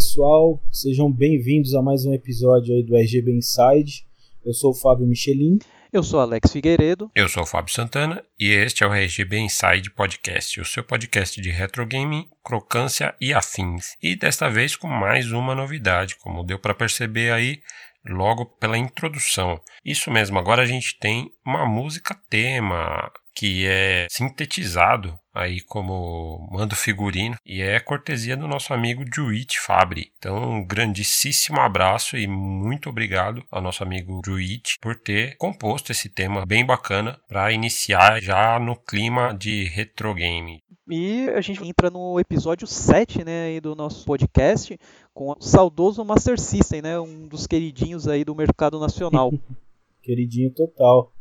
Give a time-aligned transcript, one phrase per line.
[0.00, 4.06] pessoal, sejam bem-vindos a mais um episódio aí do RGB Inside.
[4.42, 5.58] Eu sou o Fábio Michelin.
[5.92, 7.10] Eu sou Alex Figueiredo.
[7.14, 11.38] Eu sou o Fábio Santana e este é o RGB Inside Podcast, o seu podcast
[11.38, 13.94] de retro gaming, crocância e afins.
[14.02, 17.60] E desta vez com mais uma novidade, como deu para perceber aí
[18.08, 19.60] logo pela introdução.
[19.84, 26.74] Isso mesmo, agora a gente tem uma música tema que é sintetizado aí como mando
[26.74, 30.12] figurino e é cortesia do nosso amigo Juit Fabri.
[30.18, 36.08] Então, um grandíssimo abraço e muito obrigado ao nosso amigo Juit por ter composto esse
[36.08, 40.60] tema bem bacana para iniciar já no clima de retro game.
[40.88, 44.76] E a gente entra no episódio 7, né, aí do nosso podcast
[45.14, 49.30] com o saudoso Master System, né, um dos queridinhos aí do mercado nacional.
[50.02, 51.12] Queridinho total.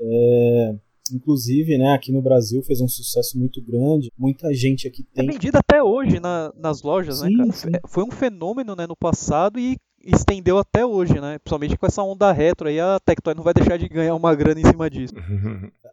[0.00, 0.74] É,
[1.12, 4.10] Inclusive, né, aqui no Brasil fez um sucesso muito grande.
[4.16, 5.28] Muita gente aqui tem.
[5.28, 7.52] É vendido até hoje na, nas lojas, né, sim, né, cara?
[7.52, 7.70] Sim.
[7.88, 11.38] Foi um fenômeno, né, no passado e estendeu até hoje, né?
[11.38, 14.60] Principalmente com essa onda retro aí, a Tectoy não vai deixar de ganhar uma grana
[14.60, 15.14] em cima disso.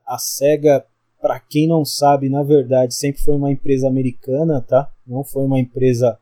[0.06, 0.86] a SEGA,
[1.22, 4.92] para quem não sabe, na verdade, sempre foi uma empresa americana, tá?
[5.06, 6.18] Não foi uma empresa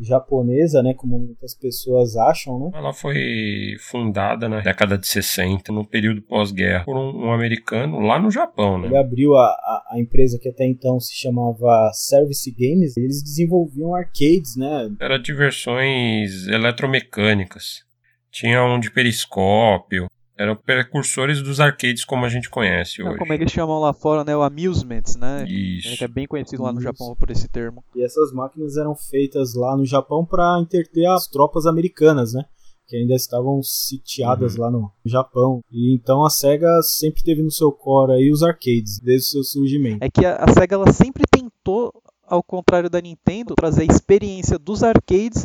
[0.00, 2.70] japonesa, né, como muitas pessoas acham, né?
[2.74, 8.18] Ela foi fundada na década de 60, no período pós-guerra, por um, um, americano lá
[8.18, 8.86] no Japão, né?
[8.86, 13.94] Ele abriu a, a, a, empresa que até então se chamava Service Games, eles desenvolviam
[13.94, 14.90] arcades, né?
[15.00, 17.86] Era diversões eletromecânicas.
[18.30, 23.18] Tinha um de periscópio, eram precursores dos arcades como a gente conhece hoje.
[23.18, 24.36] Como eles chamam lá fora, né?
[24.36, 25.44] O Amusements, né?
[25.48, 25.88] Isso.
[25.88, 27.82] É, que é bem conhecido lá no Japão por esse termo.
[27.96, 32.44] E essas máquinas eram feitas lá no Japão para interter as tropas americanas, né?
[32.86, 34.60] Que ainda estavam sitiadas uhum.
[34.60, 35.60] lá no Japão.
[35.72, 39.42] E então a SEGA sempre teve no seu core aí os arcades, desde o seu
[39.42, 40.04] surgimento.
[40.04, 41.92] É que a, a SEGA ela sempre tentou,
[42.24, 45.44] ao contrário da Nintendo, trazer a experiência dos arcades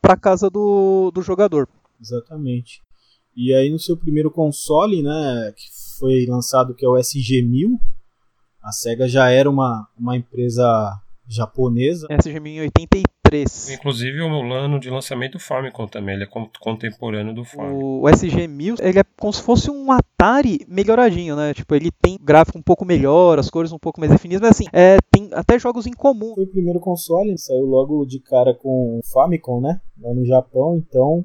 [0.00, 1.68] para casa do, do jogador.
[2.00, 2.80] Exatamente.
[3.36, 5.64] E aí no seu primeiro console, né, que
[5.98, 7.78] foi lançado que é o SG-1000,
[8.62, 12.06] a SEGA já era uma, uma empresa japonesa.
[12.08, 13.70] SG-1000 em 83.
[13.70, 16.28] Inclusive o ano de lançamento do Famicom também, ele é
[16.60, 18.00] contemporâneo do Famicom.
[18.00, 21.54] O SG-1000, ele é como se fosse um Atari melhoradinho, né?
[21.54, 24.66] Tipo, ele tem gráfico um pouco melhor, as cores um pouco mais definidas, mas assim,
[24.72, 26.34] é, tem até jogos em comum.
[26.34, 29.80] Foi o primeiro console, saiu logo de cara com o Famicom, né?
[30.00, 31.24] Lá no Japão, então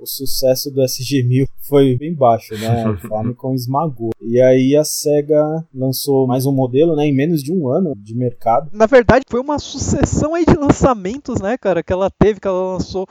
[0.00, 2.88] o sucesso do SG-1000 foi bem baixo, né?
[2.90, 4.10] O Famicom esmagou.
[4.20, 7.06] E aí a SEGA lançou mais um modelo, né?
[7.06, 8.70] Em menos de um ano de mercado.
[8.72, 11.82] Na verdade, foi uma sucessão aí de lançamentos, né, cara?
[11.82, 13.06] Que ela teve, que ela lançou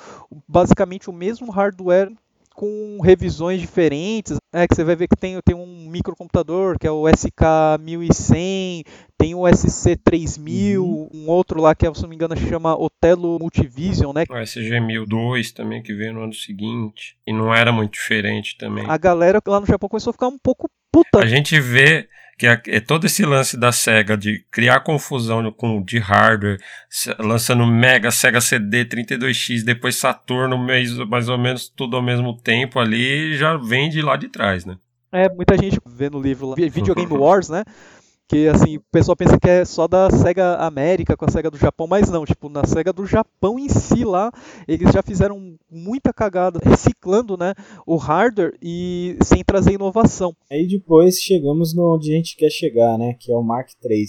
[0.47, 2.11] basicamente o mesmo hardware
[2.59, 4.37] com revisões diferentes.
[4.51, 8.83] É que você vai ver que tem, tem um microcomputador que é o SK1100,
[9.17, 11.09] tem o SC3000, uhum.
[11.13, 14.23] um outro lá que, se não me engano, chama Otelo Multivision, né?
[14.29, 17.17] O SG1002 também, que veio no ano seguinte.
[17.25, 18.83] E não era muito diferente também.
[18.89, 21.19] A galera lá no Japão começou a ficar um pouco puta.
[21.19, 25.83] A gente vê que é, é, todo esse lance da SEGA de criar confusão com,
[25.83, 26.57] de hardware,
[27.19, 32.79] lançando Mega, Sega CD, 32X, depois Saturno, mais, mais ou menos tudo ao mesmo tempo
[32.79, 34.77] ali, já vem de lá de trás, né?
[35.11, 37.63] É, muita gente vê no livro lá, Videogame Wars, né?
[38.29, 41.57] Que assim, o pessoal pensa que é só da SEGA América com a SEGA do
[41.57, 44.31] Japão, mas não, tipo, na SEGA do Japão em si lá,
[44.67, 47.55] eles já fizeram muita cagada reciclando, né,
[47.87, 50.35] o hardware e sem trazer inovação.
[50.51, 54.05] Aí depois chegamos no onde a gente quer chegar, né, que é o Mark III.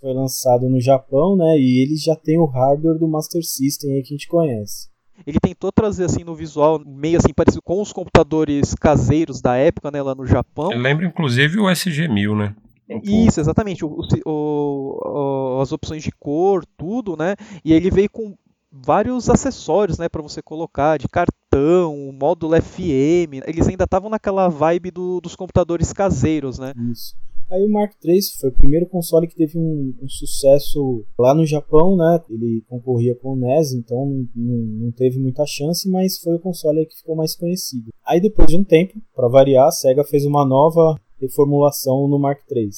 [0.00, 4.02] Foi lançado no Japão, né, e ele já tem o hardware do Master System aí
[4.02, 4.88] que a gente conhece.
[5.26, 9.90] Ele tentou trazer assim no visual meio assim parecido com os computadores caseiros da época,
[9.90, 10.70] né, lá no Japão.
[10.70, 12.54] Eu lembro inclusive o SG-1000, né?
[13.02, 13.84] Isso, exatamente.
[13.84, 17.34] O, o, o, as opções de cor, tudo, né?
[17.64, 18.34] E ele veio com
[18.70, 23.46] vários acessórios, né, para você colocar, de cartão, módulo FM.
[23.46, 26.72] Eles ainda estavam naquela vibe do, dos computadores caseiros, né?
[26.90, 27.14] Isso.
[27.50, 31.46] Aí o Mark III foi o primeiro console que teve um, um, sucesso lá no
[31.46, 32.20] Japão, né?
[32.30, 36.86] Ele concorria com o NES, então não, não, teve muita chance, mas foi o console
[36.86, 37.90] que ficou mais conhecido.
[38.04, 42.40] Aí depois de um tempo, para variar, a Sega fez uma nova reformulação no Mark
[42.50, 42.70] III.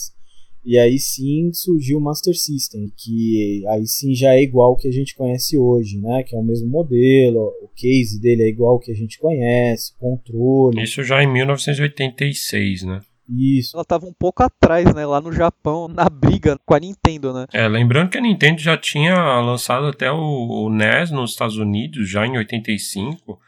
[0.64, 4.88] E aí sim surgiu o Master System, que aí sim já é igual ao que
[4.88, 6.25] a gente conhece hoje, né?
[6.25, 9.93] Que é o mesmo modelo, o case dele é igual ao que a gente conhece,
[9.93, 10.82] o controle.
[10.82, 13.00] Isso já em 1986, né?
[13.28, 13.76] Isso.
[13.76, 15.06] Ela estava um pouco atrás, né?
[15.06, 17.46] Lá no Japão, na briga com a Nintendo, né?
[17.52, 22.08] É, lembrando que a Nintendo já tinha lançado até o, o NES nos Estados Unidos,
[22.08, 23.38] já em 85.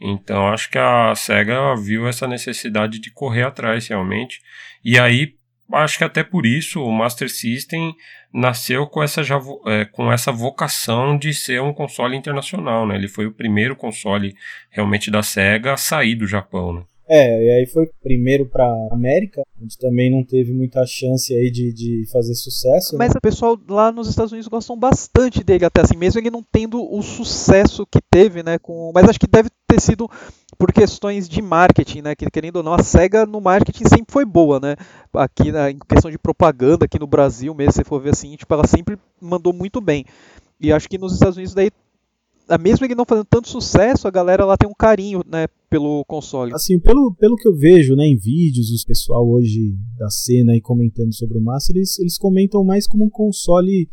[0.00, 4.40] Então acho que a SEGA viu essa necessidade de correr atrás realmente.
[4.84, 5.34] E aí
[5.72, 7.94] acho que até por isso o Master System
[8.32, 12.96] nasceu com essa, já, é, com essa vocação de ser um console internacional, né?
[12.96, 14.34] Ele foi o primeiro console
[14.70, 16.82] realmente da SEGA a sair do Japão, né?
[17.12, 21.72] É, e aí foi primeiro pra América, onde também não teve muita chance aí de,
[21.72, 22.96] de fazer sucesso.
[22.96, 23.18] Mas né?
[23.18, 26.80] o pessoal lá nos Estados Unidos gostam bastante dele, até assim, mesmo ele não tendo
[26.80, 28.58] o sucesso que teve, né?
[28.58, 28.92] Com...
[28.94, 30.08] Mas acho que deve ter sido
[30.56, 32.14] por questões de marketing, né?
[32.14, 34.76] Que querendo ou não, a SEGA no marketing sempre foi boa, né?
[35.12, 38.54] Aqui na, em questão de propaganda, aqui no Brasil mesmo, se for ver assim, tipo,
[38.54, 40.04] ela sempre mandou muito bem.
[40.60, 41.72] E acho que nos Estados Unidos daí
[42.58, 46.52] mesmo ele não fazendo tanto sucesso, a galera lá tem um carinho, né, pelo console.
[46.54, 50.60] Assim, pelo, pelo que eu vejo, né, em vídeos, o pessoal hoje da cena aí
[50.60, 53.88] comentando sobre o Master, eles, eles comentam mais como um console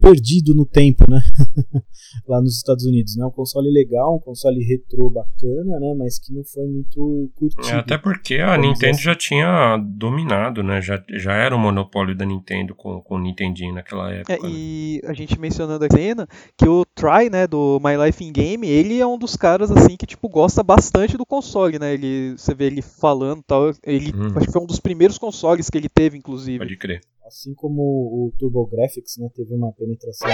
[0.00, 1.20] perdido no tempo, né?
[2.26, 3.24] Lá nos Estados Unidos, né?
[3.26, 5.94] Um console legal, um console retrô bacana, né?
[5.98, 7.68] Mas que não foi muito curtido.
[7.68, 9.02] É, até porque a Nintendo assim.
[9.02, 10.80] já tinha dominado, né?
[10.80, 14.34] Já, já era o monopólio da Nintendo com, com o Nintendinho naquela é, época.
[14.34, 18.32] É, e a gente mencionando a cena que o Try, né, do My Life in
[18.32, 21.94] Game, ele é um dos caras, assim, que, tipo, gosta bastante do console, né?
[21.94, 23.72] Ele, você vê ele falando tal.
[23.84, 24.32] Ele, hum.
[24.36, 26.58] acho que foi um dos primeiros consoles que ele teve, inclusive.
[26.58, 27.00] Pode crer.
[27.28, 30.28] Assim como o TurboGrafx né, teve uma penetração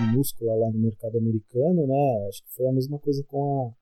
[0.00, 3.72] minúscula lá no mercado americano, né, acho que foi a mesma coisa com a,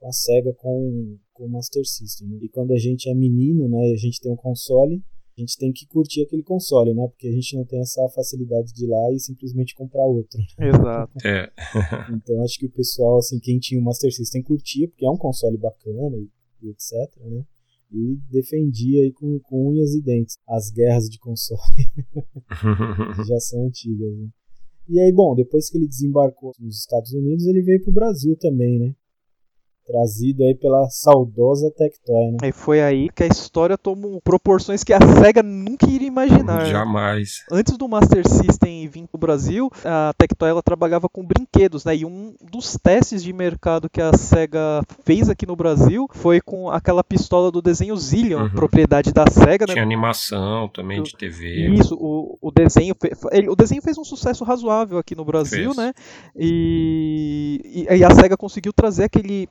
[0.00, 2.28] com a SEGA com, com o Master System.
[2.28, 2.38] Né?
[2.42, 5.02] E quando a gente é menino, né, a gente tem um console,
[5.38, 7.06] a gente tem que curtir aquele console, né?
[7.08, 10.40] Porque a gente não tem essa facilidade de ir lá e simplesmente comprar outro.
[10.58, 11.12] Exato.
[11.26, 11.52] É.
[12.16, 15.16] então acho que o pessoal, assim, quem tinha o Master System curtia, porque é um
[15.18, 16.30] console bacana e,
[16.62, 16.92] e etc,
[17.26, 17.44] né?
[17.92, 20.36] E defendia aí com, com unhas e dentes.
[20.48, 21.60] As guerras de console
[23.26, 24.28] já são antigas, né?
[24.88, 28.78] E aí, bom, depois que ele desembarcou nos Estados Unidos, ele veio pro Brasil também,
[28.78, 28.94] né?
[29.86, 32.48] Trazido aí pela saudosa Tectoy, né?
[32.48, 36.64] E foi aí que a história tomou proporções que a SEGA nunca iria imaginar.
[36.64, 36.70] Né?
[36.70, 37.44] Jamais.
[37.50, 41.96] Antes do Master System vir para o Brasil, a Tectoy ela trabalhava com brinquedos, né?
[41.96, 46.70] E um dos testes de mercado que a SEGA fez aqui no Brasil foi com
[46.70, 48.50] aquela pistola do desenho Zillion, uhum.
[48.50, 49.74] propriedade da SEGA, né?
[49.74, 51.68] Tinha animação também de TV.
[51.74, 52.94] Isso, o, o desenho
[53.30, 55.76] ele, o desenho fez um sucesso razoável aqui no Brasil, fez.
[55.76, 55.92] né?
[56.34, 59.48] E, e, e a SEGA conseguiu trazer aquele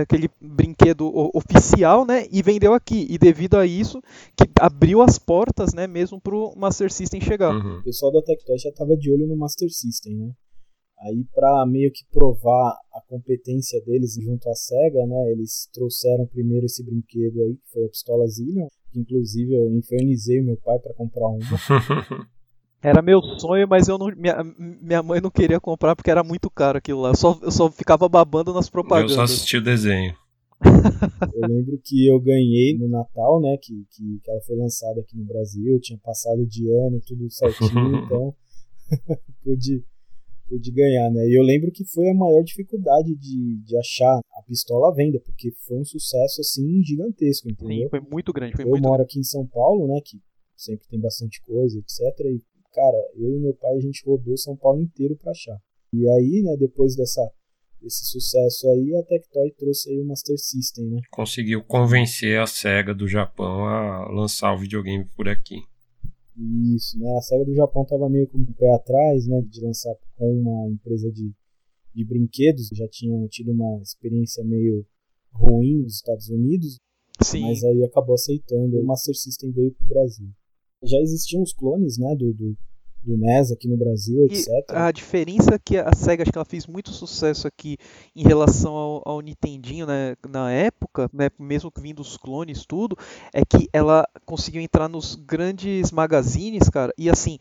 [0.00, 3.06] aquele brinquedo oficial, né, e vendeu aqui.
[3.08, 4.00] E devido a isso,
[4.36, 7.54] que abriu as portas, né, mesmo pro Master System chegar.
[7.54, 7.78] Uhum.
[7.78, 10.32] O pessoal da Tectoy já estava de olho no Master System, né?
[11.00, 16.66] Aí para meio que provar a competência deles junto à Sega, né, eles trouxeram primeiro
[16.66, 20.94] esse brinquedo aí, que foi a pistola Zillion, que inclusive eu infernizei meu pai para
[20.94, 21.40] comprar uma.
[22.84, 26.50] Era meu sonho, mas eu não, minha, minha mãe não queria comprar porque era muito
[26.50, 27.08] caro aquilo lá.
[27.08, 29.12] Eu só, eu só ficava babando nas propagandas.
[29.12, 30.14] Eu só assisti o desenho.
[31.34, 33.56] eu lembro que eu ganhei no Natal, né?
[33.56, 37.96] Que, que, que ela foi lançada aqui no Brasil, tinha passado de ano, tudo certinho,
[38.04, 38.34] então
[39.42, 39.82] pude,
[40.46, 41.26] pude ganhar, né?
[41.26, 45.18] E eu lembro que foi a maior dificuldade de, de achar a pistola à venda,
[45.24, 47.84] porque foi um sucesso assim gigantesco, entendeu?
[47.84, 48.56] Sim, foi muito grande.
[48.56, 49.10] Foi eu muito moro grande.
[49.10, 50.02] aqui em São Paulo, né?
[50.04, 50.20] Que
[50.54, 52.00] sempre tem bastante coisa, etc.
[52.26, 55.58] E cara, eu e meu pai a gente rodou São Paulo inteiro para achar.
[55.92, 57.22] E aí, né, depois dessa
[57.80, 61.00] desse sucesso aí, a Tectoy trouxe aí o Master System, né?
[61.10, 65.62] Conseguiu convencer a SEGA do Japão a lançar o videogame por aqui.
[66.74, 67.14] Isso, né?
[67.14, 70.70] A SEGA do Japão tava meio com o pé atrás, né, de lançar com uma
[70.70, 71.30] empresa de,
[71.94, 74.86] de brinquedos, já tinham tido uma experiência meio
[75.30, 76.78] ruim nos Estados Unidos,
[77.20, 77.42] Sim.
[77.42, 78.80] mas aí acabou aceitando.
[78.80, 80.28] O Master System veio pro Brasil
[80.86, 82.56] já existiam os clones, né, do, do,
[83.02, 84.48] do NES aqui no Brasil, etc.
[84.48, 87.76] E a diferença que a SEGA acho que ela fez muito sucesso aqui
[88.14, 92.96] em relação ao, ao Nintendinho né, na época, né, mesmo que vindo os clones tudo,
[93.32, 97.38] é que ela conseguiu entrar nos grandes magazines, cara, e assim,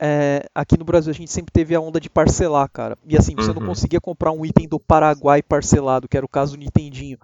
[0.00, 2.98] é, aqui no Brasil a gente sempre teve a onda de parcelar, cara.
[3.06, 3.60] E assim, você uhum.
[3.60, 7.18] não conseguia comprar um item do Paraguai parcelado, que era o caso do Nintendinho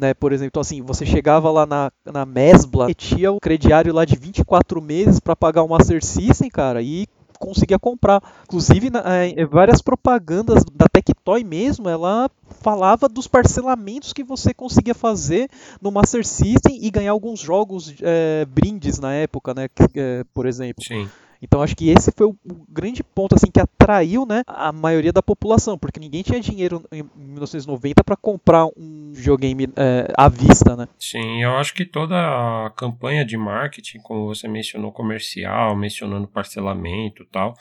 [0.00, 0.14] né?
[0.14, 4.16] Por exemplo, então, assim, você chegava lá na, na Mesbla, tinha o crediário lá de
[4.16, 7.06] 24 meses para pagar o Master System, cara, e
[7.38, 8.22] conseguia comprar.
[8.44, 12.30] Inclusive, na, é, várias propagandas da Tectoy mesmo, ela
[12.62, 15.48] falava dos parcelamentos que você conseguia fazer
[15.80, 19.68] no Master System e ganhar alguns jogos é, brindes na época, né?
[19.94, 20.84] É, por exemplo.
[20.84, 21.08] Sim.
[21.42, 22.36] Então acho que esse foi o,
[22.68, 27.02] grande ponto assim que atraiu, né, a maioria da população, porque ninguém tinha dinheiro em
[27.16, 30.88] 1990 para comprar um videogame é, à vista, né?
[30.98, 37.24] Sim, eu acho que toda a campanha de marketing, como você mencionou, comercial, mencionando parcelamento,
[37.30, 37.54] tal,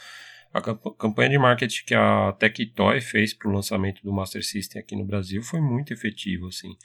[0.53, 4.95] a campanha de marketing que a Tectoy fez para o lançamento do Master System aqui
[4.95, 6.75] no Brasil foi muito efetiva, assim.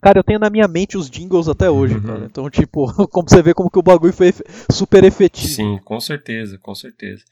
[0.00, 2.02] Cara, eu tenho na minha mente os jingles até hoje, uhum.
[2.02, 2.24] cara.
[2.24, 4.32] Então, tipo, como você vê como que o bagulho foi
[4.70, 5.48] super efetivo.
[5.48, 7.24] Sim, com certeza, com certeza.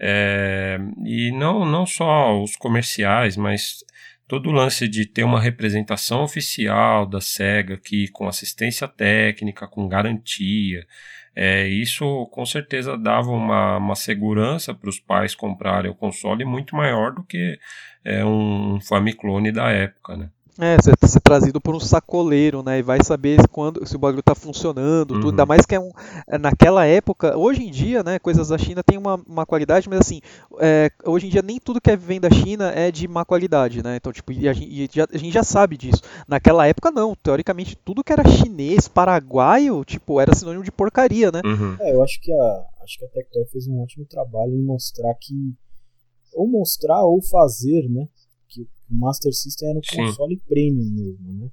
[0.00, 3.84] É, e não, não só os comerciais, mas
[4.26, 9.86] todo o lance de ter uma representação oficial da SEGA aqui, com assistência técnica, com
[9.86, 10.86] garantia.
[11.36, 16.76] É, isso com certeza dava uma, uma segurança para os pais comprarem o console muito
[16.76, 17.58] maior do que
[18.04, 20.30] é, um Famiclone da época, né?
[20.58, 22.78] É, ser, ser trazido por um sacoleiro, né?
[22.78, 25.20] E vai saber quando, se o bagulho tá funcionando, uhum.
[25.20, 25.30] tudo.
[25.30, 25.90] Ainda mais que é um.
[26.28, 30.00] É, naquela época, hoje em dia, né, coisas da China tem uma, uma qualidade, mas
[30.00, 30.20] assim,
[30.60, 33.96] é, hoje em dia nem tudo que vem da China é de má qualidade, né?
[33.96, 36.02] Então, tipo, e a, gente, e já, a gente já sabe disso.
[36.28, 37.16] Naquela época, não.
[37.16, 41.40] Teoricamente, tudo que era chinês, paraguaio, tipo, era sinônimo de porcaria, né?
[41.44, 41.76] Uhum.
[41.80, 45.12] É, eu acho que a, acho que a Tectoy fez um ótimo trabalho em mostrar
[45.14, 45.34] que.
[46.32, 48.08] Ou mostrar ou fazer, né?
[48.90, 49.96] O Master System era um Sim.
[49.96, 51.50] console premium mesmo, né?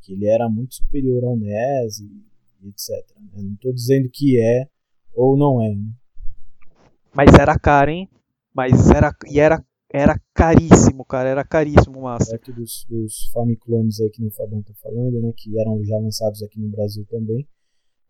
[0.00, 2.24] Que ele era muito superior ao NES e,
[2.62, 2.90] e etc.
[3.16, 3.42] Né?
[3.42, 4.68] Não estou dizendo que é
[5.14, 5.90] ou não é, né?
[7.14, 8.08] Mas era caro, hein?
[8.54, 12.38] Mas era e era era caríssimo, cara, era caríssimo o Master.
[12.38, 15.32] Perto dos, dos Famiclones aí que o Fabão tá falando, né?
[15.34, 17.48] Que eram já lançados aqui no Brasil também.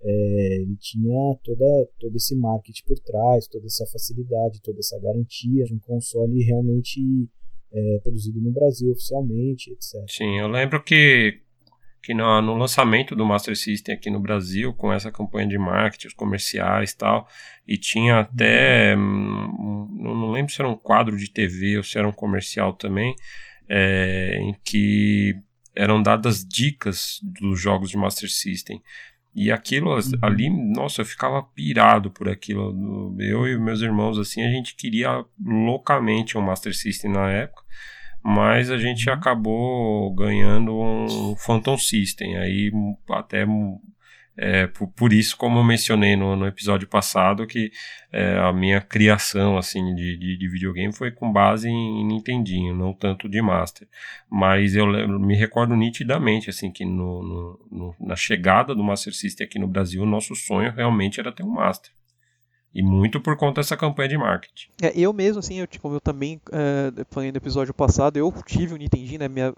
[0.01, 5.65] É, ele tinha toda, todo esse marketing por trás, toda essa facilidade, toda essa garantia
[5.65, 7.29] de um console realmente
[7.73, 10.05] é, produzido no Brasil oficialmente, etc.
[10.09, 11.41] Sim, eu lembro que,
[12.03, 16.09] que no, no, lançamento do Master System aqui no Brasil, com essa campanha de marketing,
[16.09, 17.29] os comerciais e tal,
[17.67, 22.09] e tinha até, hum, não lembro se era um quadro de TV ou se era
[22.09, 23.15] um comercial também,
[23.69, 25.35] é, em que
[25.75, 28.83] eram dadas dicas dos jogos de Master System.
[29.38, 30.00] E aquilo uhum.
[30.21, 33.14] ali, nossa, eu ficava pirado por aquilo.
[33.21, 37.62] Eu e meus irmãos, assim, a gente queria loucamente um Master System na época,
[38.21, 39.14] mas a gente uhum.
[39.14, 42.37] acabou ganhando um Phantom System.
[42.37, 42.73] Aí
[43.11, 43.47] até
[44.40, 47.73] é, por, por, isso, como eu mencionei no, no episódio passado, que
[48.12, 52.73] é, a minha criação assim de, de, de, videogame foi com base em, em Nintendinho,
[52.73, 53.88] não tanto de Master.
[54.30, 54.87] Mas eu
[55.18, 59.66] me recordo nitidamente assim que no, no, no, na chegada do Master System aqui no
[59.66, 61.90] Brasil, o nosso sonho realmente era ter um Master.
[62.75, 64.69] E muito por conta dessa campanha de marketing.
[64.83, 68.75] É, eu mesmo, assim, eu, como eu também é, falei no episódio passado, eu tive
[68.75, 69.29] um Nintendinho, né?
[69.29, 69.55] Minha,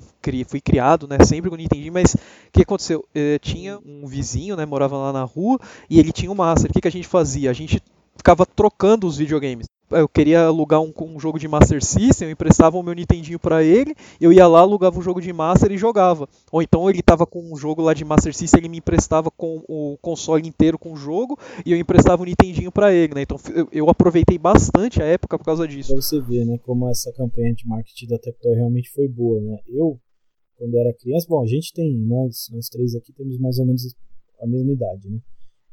[0.46, 1.18] fui criado, né?
[1.24, 2.18] Sempre com o Nintendinho, mas o
[2.52, 3.04] que aconteceu?
[3.14, 4.64] É, tinha um vizinho, né?
[4.64, 6.70] Morava lá na rua e ele tinha um Master.
[6.70, 7.50] O que, que a gente fazia?
[7.50, 7.82] A gente
[8.16, 12.78] ficava trocando os videogames eu queria alugar um, um, jogo de Master System, eu emprestava
[12.78, 16.28] o meu Nintendinho para ele, eu ia lá, alugava o jogo de Master e jogava.
[16.52, 19.62] Ou então ele tava com um jogo lá de Master System, ele me emprestava com
[19.68, 23.22] o console inteiro com o jogo e eu emprestava o Nintendinho para ele, né?
[23.22, 25.92] Então eu, eu, aproveitei bastante a época por causa disso.
[25.92, 29.58] Pra você ver, né, como essa campanha de marketing da Tectoy realmente foi boa, né?
[29.66, 29.98] Eu,
[30.56, 33.82] quando era criança, bom, a gente tem, nós, nós três aqui temos mais ou menos
[34.40, 35.18] a mesma idade, né?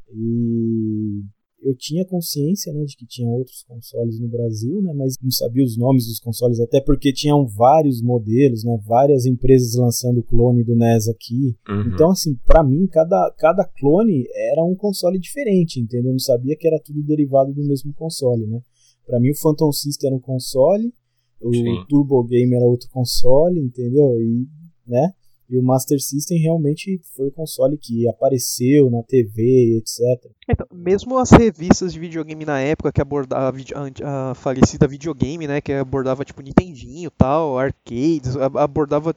[0.10, 1.24] E
[1.62, 5.64] eu tinha consciência né, de que tinha outros consoles no Brasil, né, mas não sabia
[5.64, 10.76] os nomes dos consoles, até porque tinham vários modelos, né, várias empresas lançando clone do
[10.76, 11.56] NES aqui.
[11.68, 11.94] Uhum.
[11.94, 16.10] Então, assim, para mim, cada, cada clone era um console diferente, entendeu?
[16.10, 18.62] Eu não sabia que era tudo derivado do mesmo console, né?
[19.06, 20.94] Para mim, o Phantom System era um console,
[21.42, 21.86] o Sim.
[21.88, 24.20] Turbo Game era outro console, entendeu?
[24.22, 24.48] E,
[24.86, 25.14] né?
[25.50, 30.32] E o Master System realmente foi o console que apareceu na TV, etc.
[30.50, 33.58] Então, mesmo as revistas de videogame na época que abordava
[34.04, 39.16] a, a falecida videogame, né, que abordava tipo Nintendinho, tal, arcades, abordava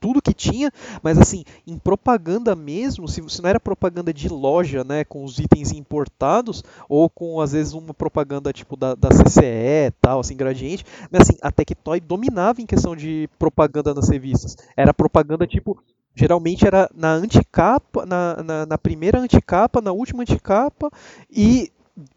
[0.00, 4.84] tudo que tinha, mas assim, em propaganda mesmo, se, se não era propaganda de loja,
[4.84, 9.92] né, com os itens importados, ou com às vezes uma propaganda tipo da, da CCE,
[10.00, 14.56] tal, assim, gradiente, mas assim, a Tectoy dominava em questão de propaganda nas revistas.
[14.76, 15.78] Era propaganda tipo,
[16.14, 20.90] geralmente era na anticapa, na, na, na primeira anticapa, na última anticapa,
[21.30, 21.70] e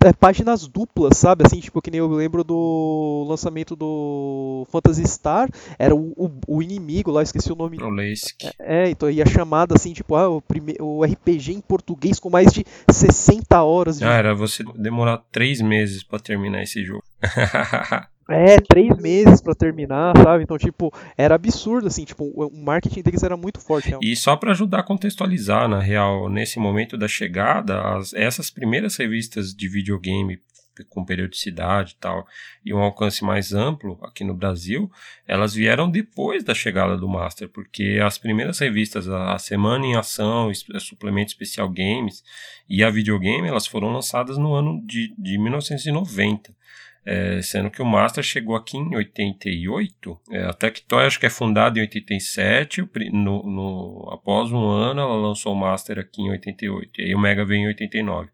[0.04, 1.44] é, páginas duplas, sabe?
[1.46, 6.62] Assim, tipo, que nem eu lembro do lançamento do Phantasy Star, era o, o, o
[6.64, 7.82] inimigo lá, esqueci o nome.
[7.82, 8.44] O Leisk.
[8.60, 10.76] É, então, e a chamada assim, tipo, ah, o, prime...
[10.80, 14.06] o RPG em português com mais de 60 horas de.
[14.06, 17.04] Ah, era você demorar 3 meses para terminar esse jogo.
[18.36, 20.44] É, três meses para terminar, sabe?
[20.44, 23.90] Então, tipo, era absurdo, assim, tipo, o marketing deles era muito forte.
[23.90, 24.12] Realmente.
[24.12, 28.96] E só para ajudar a contextualizar, na real, nesse momento da chegada, as, essas primeiras
[28.96, 30.40] revistas de videogame
[30.90, 32.26] com periodicidade e tal,
[32.66, 34.90] e um alcance mais amplo aqui no Brasil,
[35.28, 40.50] elas vieram depois da chegada do Master, porque as primeiras revistas, a Semana em Ação,
[40.50, 42.24] a Suplemento Especial Games
[42.70, 46.56] e a Videogame, elas foram lançadas no ano de, de 1990.
[47.04, 50.20] É, sendo que o Master chegou aqui em 88.
[50.32, 52.82] É, a Tectoy acho que é fundada em 87.
[53.12, 57.02] No, no, após um ano, ela lançou o Master aqui em 88.
[57.02, 58.30] E aí o Mega veio em 89.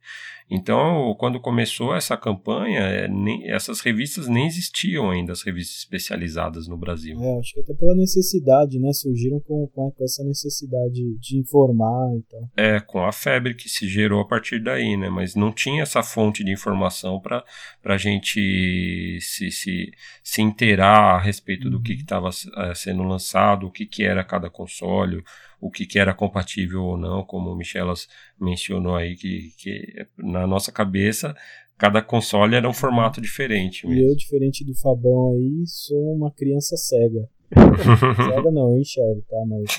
[0.49, 6.67] Então, quando começou essa campanha, é, nem, essas revistas nem existiam ainda, as revistas especializadas
[6.67, 7.21] no Brasil.
[7.21, 8.93] É, acho que até pela necessidade, né?
[8.93, 12.49] Surgiram com, com essa necessidade de informar e tal.
[12.55, 15.09] É, com a febre que se gerou a partir daí, né?
[15.09, 17.43] Mas não tinha essa fonte de informação para
[17.83, 19.91] a gente se, se,
[20.23, 21.71] se inteirar a respeito uhum.
[21.71, 25.23] do que estava é, sendo lançado, o que, que era cada console,
[25.59, 28.07] o que, que era compatível ou não, como o Michelas
[28.39, 31.35] mencionou aí, que, que na nossa cabeça
[31.77, 33.87] cada console era um formato diferente.
[33.87, 34.01] Mesmo.
[34.01, 37.29] E eu, diferente do Fabão aí, sou uma criança cega.
[38.33, 39.37] cega não, eu enxergo, tá?
[39.47, 39.77] Mas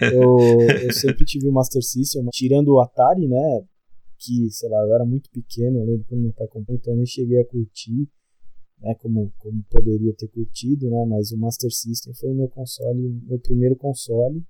[0.12, 0.38] eu,
[0.82, 3.62] eu sempre tive o Master System, tirando o Atari, né?
[4.18, 6.96] Que, sei lá, eu era muito pequeno, eu lembro quando meu pai comprou, então eu
[6.98, 8.08] nem cheguei a curtir
[8.80, 13.20] né, como, como poderia ter curtido, né, mas o Master System foi o meu console,
[13.26, 14.44] meu primeiro console,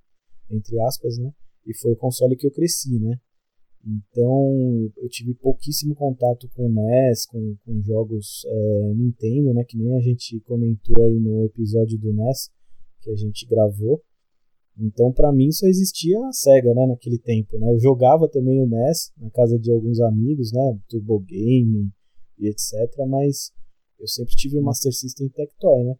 [0.49, 1.31] entre aspas, né,
[1.65, 3.19] e foi o console que eu cresci, né.
[3.85, 9.77] Então eu tive pouquíssimo contato com o NES, com, com jogos é, Nintendo, né, que
[9.77, 12.49] nem a gente comentou aí no episódio do NES
[13.01, 14.03] que a gente gravou.
[14.77, 17.71] Então para mim só existia a Sega, né, naquele tempo, né.
[17.71, 21.89] Eu jogava também o NES na casa de alguns amigos, né, Turbo Game
[22.37, 22.73] e etc,
[23.07, 23.53] mas
[23.99, 25.95] eu sempre tive o Master System Tectoy, né?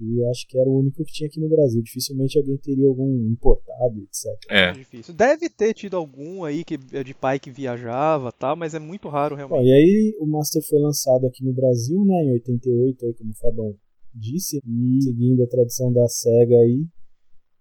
[0.00, 1.80] E acho que era o único que tinha aqui no Brasil.
[1.80, 4.26] Dificilmente alguém teria algum importado, etc.
[4.50, 4.72] É.
[4.72, 5.14] Difícil.
[5.14, 8.56] Deve ter tido algum aí que é de pai que viajava, tá?
[8.56, 9.60] Mas é muito raro realmente.
[9.60, 12.24] Bom, e aí o Master foi lançado aqui no Brasil, né?
[12.24, 13.76] Em 88, aí, como o Fabão
[14.12, 14.60] disse.
[14.66, 16.84] E seguindo a tradição da SEGA aí,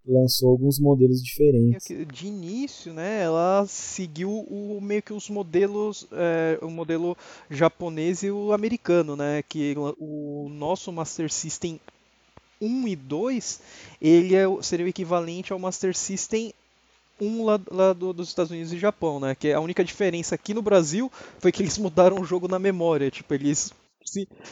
[0.05, 1.88] lançou alguns modelos diferentes.
[2.12, 7.15] De início, né, ela seguiu o, meio que os modelos, é, o modelo
[7.50, 11.79] japonês e o americano, né, que o nosso Master System
[12.61, 13.61] 1 e 2,
[14.01, 16.53] ele é, seria o equivalente ao Master System
[17.20, 20.53] 1 lá, lá do, dos Estados Unidos e Japão, né, que a única diferença aqui
[20.53, 23.72] no Brasil foi que eles mudaram o jogo na memória, tipo, eles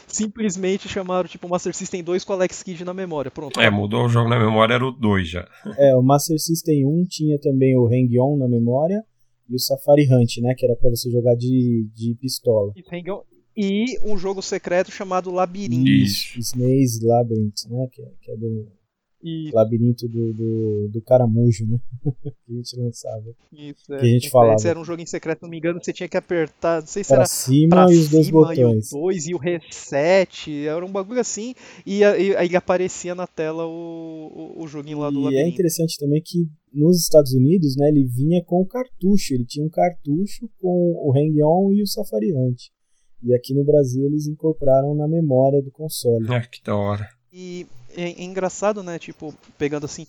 [0.07, 3.31] simplesmente chamaram tipo Master System 2 com Alex Kidd na memória.
[3.31, 3.59] Pronto.
[3.59, 5.47] É, mudou o jogo na memória, era o 2 já.
[5.77, 9.03] É, o Master System 1 tinha também o Hang-On na memória
[9.49, 10.53] e o Safari Hunt, né?
[10.55, 12.71] Que era para você jogar de, de pistola.
[13.57, 15.89] E um jogo secreto chamado Labirinto.
[15.89, 16.39] Isso.
[16.39, 17.88] Snake's Labyrinth, né?
[17.91, 18.78] Que é, que é do
[19.21, 19.51] e...
[19.51, 21.77] Labirinto do, do, do Caramujo, né?
[22.45, 23.25] que a gente lançava.
[23.51, 23.99] Isso, é.
[23.99, 24.55] Que a gente falava.
[24.55, 27.03] Esse era um jogo em secreto, não me engano, você tinha que apertar, não sei
[27.03, 28.91] se pra era cima pra e os dois botões.
[28.91, 31.53] E o 2 e o reset, era um bagulho assim,
[31.86, 35.47] e aí aparecia na tela o, o, o joguinho lá do e labirinto.
[35.47, 39.45] E é interessante também que nos Estados Unidos, né, ele vinha com o cartucho, ele
[39.45, 42.62] tinha um cartucho com o Hang-On e o Safari Hunt.
[43.21, 46.25] E aqui no Brasil eles incorporaram na memória do console.
[46.29, 47.05] Ah, que da hora.
[47.34, 48.99] E é, é engraçado, né?
[48.99, 50.08] Tipo, pegando assim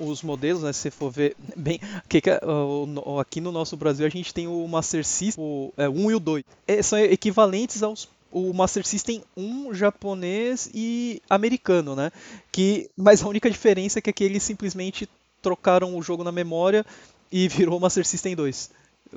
[0.00, 0.72] os modelos, né?
[0.72, 4.46] Se você for ver bem, que, que, uh, aqui no nosso Brasil a gente tem
[4.46, 6.44] o Master System o é, 1 e o 2.
[6.66, 12.10] É, são equivalentes aos o Master System 1 japonês e americano, né?
[12.50, 15.06] Que, mas a única diferença é que aqui eles simplesmente
[15.42, 16.86] trocaram o jogo na memória
[17.30, 18.70] e virou Master System 2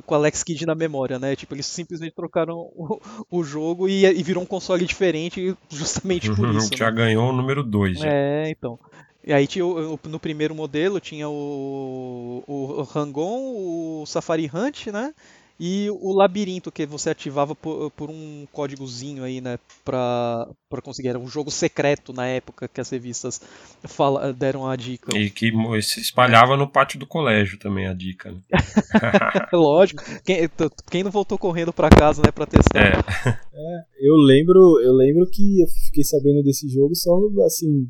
[0.06, 1.36] com Alex Kidd na memória, né?
[1.36, 6.46] Tipo, eles simplesmente trocaram o, o jogo e, e, virou um console diferente justamente por
[6.50, 6.76] uhum, isso.
[6.76, 6.98] Já né?
[6.98, 8.02] ganhou o número 2.
[8.04, 8.80] É, então.
[9.24, 14.88] E aí tinha o, no primeiro modelo tinha o, o, o Rangon, o Safari Hunt,
[14.88, 15.14] né?
[15.58, 21.08] E o labirinto que você ativava por, por um códigozinho aí, né, pra, pra conseguir.
[21.08, 23.40] Era um jogo secreto na época que as revistas
[23.84, 25.18] fala, deram a dica.
[25.18, 28.32] E que se espalhava no pátio do colégio também a dica.
[28.32, 28.40] Né?
[29.54, 30.04] Lógico.
[30.26, 30.50] Quem,
[30.92, 32.78] quem não voltou correndo para casa, né, pra testar?
[32.78, 33.30] É.
[33.30, 33.86] é.
[34.00, 37.12] eu lembro, eu lembro que eu fiquei sabendo desse jogo só
[37.46, 37.90] assim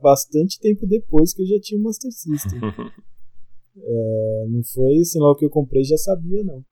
[0.00, 2.60] bastante tempo depois que eu já tinha o Master System.
[3.76, 6.64] é, não foi assim logo que eu comprei já sabia não.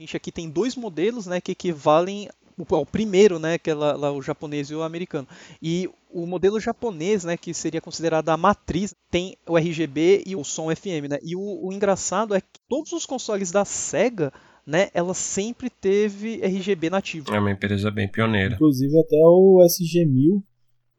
[0.00, 2.30] A gente aqui tem dois modelos, né, que equivalem
[2.70, 5.28] ao primeiro, né, que é lá, lá, o japonês e o americano.
[5.62, 10.42] E o modelo japonês, né, que seria considerado a matriz, tem o RGB e o
[10.42, 11.18] som FM, né?
[11.22, 14.32] E o, o engraçado é que todos os consoles da Sega
[14.66, 17.34] né, ela sempre teve RGB nativo.
[17.34, 18.54] É uma empresa bem pioneira.
[18.54, 20.42] Inclusive até o SG-1000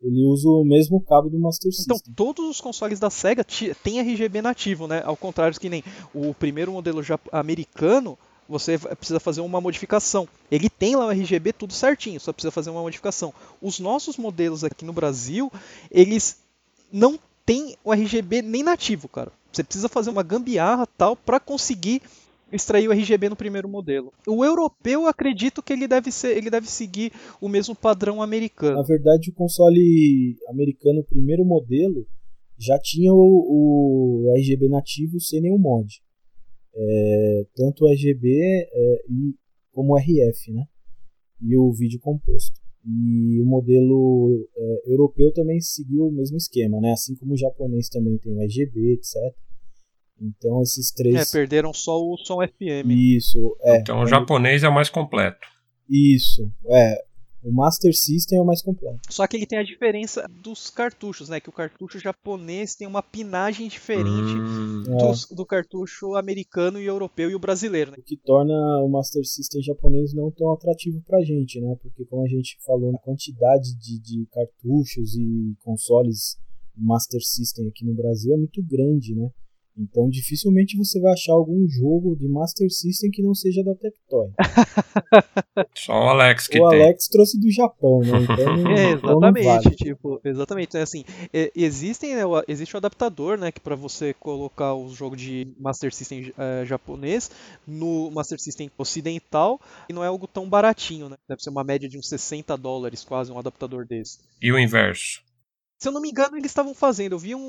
[0.03, 1.95] ele usa o mesmo cabo do Master System.
[1.95, 3.43] Então, todos os consoles da Sega
[3.83, 5.01] têm RGB nativo, né?
[5.03, 5.83] Ao contrário que nem
[6.13, 8.17] o primeiro modelo americano,
[8.51, 10.27] você precisa fazer uma modificação.
[10.51, 13.33] Ele tem lá o RGB tudo certinho, só precisa fazer uma modificação.
[13.61, 15.51] Os nossos modelos aqui no Brasil,
[15.89, 16.37] eles
[16.91, 19.31] não têm o RGB nem nativo, cara.
[19.51, 22.01] Você precisa fazer uma gambiarra tal para conseguir
[22.51, 24.11] extrair o RGB no primeiro modelo.
[24.27, 28.75] O europeu, acredito que ele deve ser, ele deve seguir o mesmo padrão americano.
[28.75, 32.05] Na verdade, o console americano, primeiro modelo,
[32.59, 36.01] já tinha o, o RGB nativo sem nenhum mod.
[36.73, 39.35] É, tanto o RGB é, e,
[39.71, 40.65] como o RF, né?
[41.41, 42.59] E o vídeo composto.
[42.85, 46.91] E o modelo é, europeu também seguiu o mesmo esquema, né?
[46.91, 49.15] Assim como o japonês também tem o RGB, etc.
[50.19, 51.15] Então esses três.
[51.15, 52.89] É, perderam só o som FM.
[52.91, 53.79] Isso, é.
[53.79, 55.39] Então o japonês é o mais completo.
[55.89, 57.03] Isso, é.
[57.43, 58.99] O Master System é o mais completo.
[59.09, 61.39] Só que ele tem a diferença dos cartuchos, né?
[61.39, 67.29] Que o cartucho japonês tem uma pinagem diferente Hum, do, do cartucho americano e europeu
[67.31, 67.97] e o brasileiro, né?
[67.99, 71.75] O que torna o Master System japonês não tão atrativo pra gente, né?
[71.81, 76.37] Porque como a gente falou, a quantidade de, de cartuchos e consoles
[76.75, 79.29] Master System aqui no Brasil é muito grande, né?
[79.77, 84.29] Então dificilmente você vai achar algum jogo de Master System que não seja da Tectoy.
[85.75, 86.81] só o Alex que o tem.
[86.83, 88.09] Alex trouxe do Japão, né?
[88.23, 89.75] Então, É, então exatamente, vale.
[89.75, 91.03] tipo, exatamente, né, assim,
[91.55, 95.93] existem, né, o- existe o adaptador, né, que para você colocar o jogo de Master
[95.93, 97.31] System é, japonês
[97.65, 101.87] no Master System ocidental, e não é algo tão baratinho, né, deve ser uma média
[101.89, 104.19] de uns 60 dólares quase um adaptador desse.
[104.41, 105.21] E o inverso.
[105.81, 107.39] Se eu não me engano, eles estavam fazendo, eu vi um,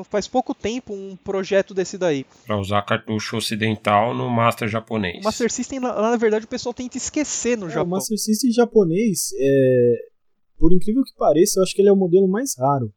[0.00, 2.24] um- faz pouco tempo um projeto desse daí.
[2.46, 5.18] Pra usar cartucho ocidental no Master japonês.
[5.20, 7.90] O Master System, lá, na verdade, o pessoal tenta esquecer no É, o Japão.
[7.90, 9.94] Master System japonês, é,
[10.56, 12.92] por incrível que pareça, eu acho que ele é o modelo mais raro.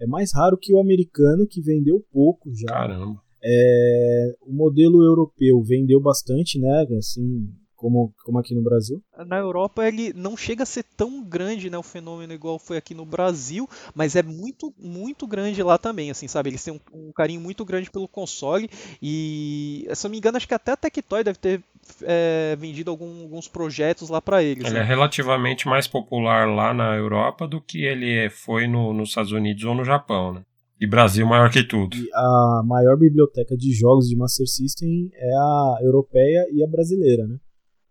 [0.00, 2.68] É mais raro que o americano, que vendeu pouco já.
[2.68, 3.20] Caramba.
[3.44, 6.86] É, o modelo europeu vendeu bastante, né?
[6.98, 7.46] Assim,
[7.80, 9.02] como, como aqui no Brasil.
[9.26, 12.94] Na Europa ele não chega a ser tão grande, né, o fenômeno igual foi aqui
[12.94, 16.50] no Brasil, mas é muito, muito grande lá também, assim, sabe?
[16.50, 18.68] Eles têm um, um carinho muito grande pelo console
[19.02, 21.62] e, se eu não me engano, acho que até a Tectoy deve ter
[22.02, 24.64] é, vendido algum- alguns projetos lá pra eles.
[24.66, 24.80] Ele né?
[24.80, 29.64] é relativamente mais popular lá na Europa do que ele foi no- nos Estados Unidos
[29.64, 30.42] ou no Japão, né?
[30.78, 31.96] E Brasil maior que tudo.
[31.96, 37.26] E a maior biblioteca de jogos de Master System é a europeia e a brasileira,
[37.26, 37.36] né?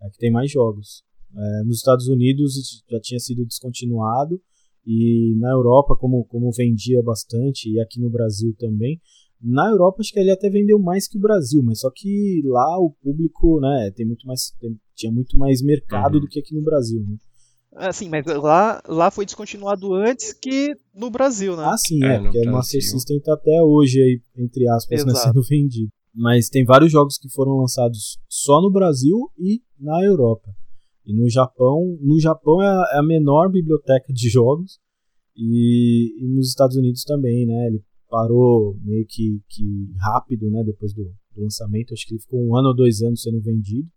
[0.02, 1.04] É que tem mais jogos.
[1.36, 4.42] É, nos Estados Unidos já tinha sido descontinuado
[4.86, 9.00] e na Europa, como, como vendia bastante, e aqui no Brasil também.
[9.42, 12.78] Na Europa acho que ele até vendeu mais que o Brasil, mas só que lá
[12.80, 16.22] o público, né, tem muito mais, tem- tinha muito mais mercado Uhum.
[16.22, 17.16] do que aqui no Brasil, né?
[17.76, 21.64] Assim, mas lá, lá foi descontinuado antes que no Brasil, né?
[21.66, 22.52] Ah, sim, É, é, porque o Brasil.
[22.52, 25.92] Master System tá até hoje aí, entre aspas, né, sendo vendido.
[26.14, 30.50] Mas tem vários jogos que foram lançados só no Brasil e na Europa.
[31.06, 34.80] E no Japão, no Japão é a, é a menor biblioteca de jogos
[35.36, 37.68] e, e nos Estados Unidos também, né?
[37.68, 40.64] Ele parou meio que, que rápido, né?
[40.64, 41.04] Depois do,
[41.36, 43.88] do lançamento, acho que ele ficou um ano ou dois anos sendo vendido.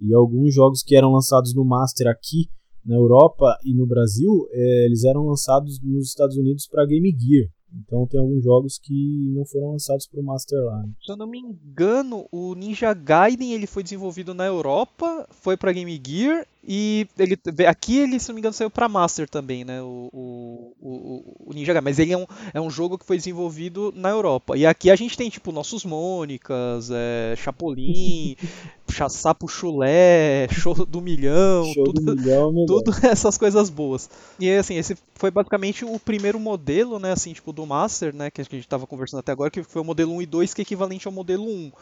[0.00, 2.48] E alguns jogos que eram lançados no Master aqui
[2.84, 7.48] na Europa e no Brasil, eh, eles eram lançados nos Estados Unidos para Game Gear.
[7.74, 10.82] Então tem alguns jogos que não foram lançados para o Master lá.
[10.82, 10.90] né?
[11.04, 15.72] Se eu não me engano, o Ninja Gaiden ele foi desenvolvido na Europa, foi pra
[15.72, 19.82] Game Gear e ele aqui ele, se não me engano, saiu pra Master também, né?
[19.82, 21.84] O, o, o, o Ninja Gaiden.
[21.84, 24.56] Mas ele é um, é um jogo que foi desenvolvido na Europa.
[24.56, 28.36] E aqui a gente tem, tipo, Nossos Mônicas, é, Chapolin,
[28.90, 34.08] Cha- Sapo Chulé, Show do Milhão, Show tudo, do milhão é tudo essas coisas boas.
[34.38, 38.40] E assim, esse foi basicamente o primeiro modelo, né, assim, tipo do Master, né, que
[38.40, 40.64] a gente estava conversando até agora, que foi o modelo 1 e 2, que é
[40.64, 41.72] equivalente ao modelo 1.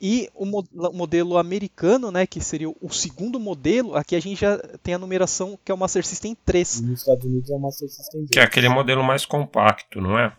[0.00, 4.40] E o mo- o modelo americano, né, que seria o segundo modelo, aqui a gente
[4.40, 6.78] já tem a numeração que é o Master System 3.
[6.78, 8.30] E nos Estados Unidos é o Master System 2.
[8.30, 10.32] Que é aquele modelo mais compacto, não é?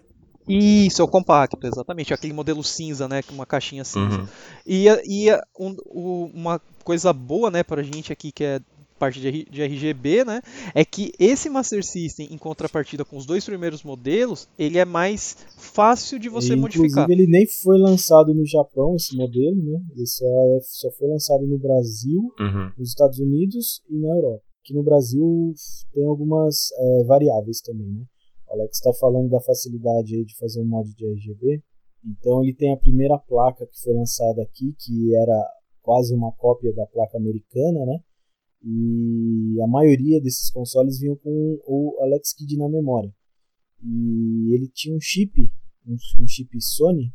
[0.48, 4.18] Isso, é o compacto, exatamente, aquele modelo cinza, né, com uma caixinha cinza.
[4.20, 4.28] Uhum.
[4.66, 8.60] E, e um- o- uma coisa boa, né, pra gente aqui que é
[9.00, 10.42] parte de, RGB, né,
[10.76, 15.38] é que esse Master System, em contrapartida com os dois primeiros modelos, ele é mais
[15.58, 17.04] fácil de você E, modificar.
[17.06, 19.80] Inclusive, ele nem foi lançado no Japão, esse modelo, né?
[19.96, 22.72] Ele só, é, só foi lançado no Brasil, Uhum.
[22.78, 24.44] nos Estados Unidos e na Europa.
[24.64, 25.54] Aqui no Brasil
[25.94, 28.04] tem algumas é, variáveis também, né?
[28.50, 31.64] O Alex está falando da facilidade aí de fazer um mod de RGB.
[32.06, 35.48] Então ele tem a primeira placa que foi lançada aqui, que era
[35.82, 38.00] quase uma cópia da placa americana, né?
[38.64, 43.14] E a maioria desses consoles vinham com o Alex Kidd na memória.
[43.84, 45.52] E ele tinha um chip,
[45.88, 47.14] um, um chip Sony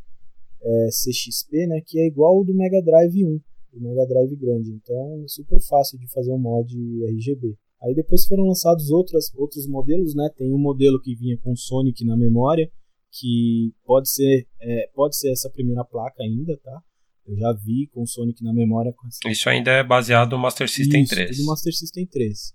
[0.63, 3.41] é, CXP, né, que é igual ao do Mega Drive 1,
[3.75, 4.71] do Mega Drive grande.
[4.73, 7.57] Então, é super fácil de fazer um mod RGB.
[7.83, 10.31] Aí depois foram lançados outras, outros modelos, né?
[10.35, 12.71] Tem um modelo que vinha com Sonic na memória,
[13.13, 16.83] que pode ser, é, pode ser essa primeira placa ainda, tá?
[17.27, 18.95] Eu já vi com o Sonic na memória.
[19.27, 21.37] Isso ainda é baseado no Master System Isso, 3.
[21.37, 22.55] Tudo Master System 3.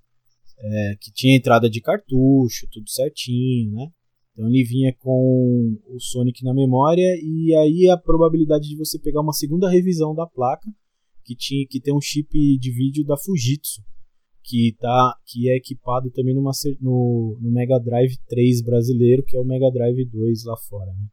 [0.61, 3.87] É, que tinha entrada de cartucho, tudo certinho, né?
[4.33, 9.21] Então ele vinha com o Sonic na memória e aí a probabilidade de você pegar
[9.21, 10.69] uma segunda revisão da placa
[11.25, 13.83] que tinha que tem um chip de vídeo da Fujitsu
[14.41, 19.35] que tá que é equipado também no, Master, no, no Mega Drive 3 brasileiro que
[19.35, 21.07] é o Mega Drive 2 lá fora, né?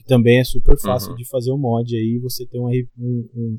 [0.00, 1.16] Que também é super fácil uhum.
[1.16, 3.56] de fazer o um mod aí você tem um, um, um,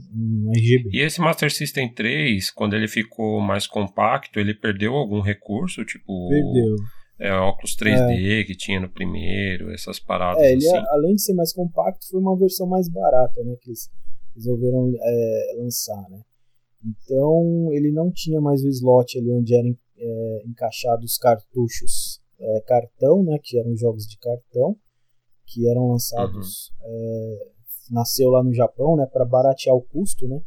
[0.47, 0.89] um, RGB.
[0.91, 5.85] E esse Master System 3, quando ele ficou mais compacto, ele perdeu algum recurso?
[5.85, 6.29] Tipo.
[6.29, 6.75] Perdeu.
[7.19, 8.43] É, óculos 3D é.
[8.43, 10.85] que tinha no primeiro, essas paradas é, ele, assim.
[10.89, 13.55] além de ser mais compacto, foi uma versão mais barata, né?
[13.61, 13.87] Que eles
[14.33, 16.21] resolveram é, lançar, né?
[16.83, 22.61] Então ele não tinha mais o slot ali onde eram é, encaixados os cartuchos é,
[22.61, 23.37] cartão, né?
[23.43, 24.75] Que eram jogos de cartão
[25.51, 26.87] que eram lançados, uhum.
[26.87, 27.47] é,
[27.91, 30.41] nasceu lá no Japão, né, para baratear o custo, né?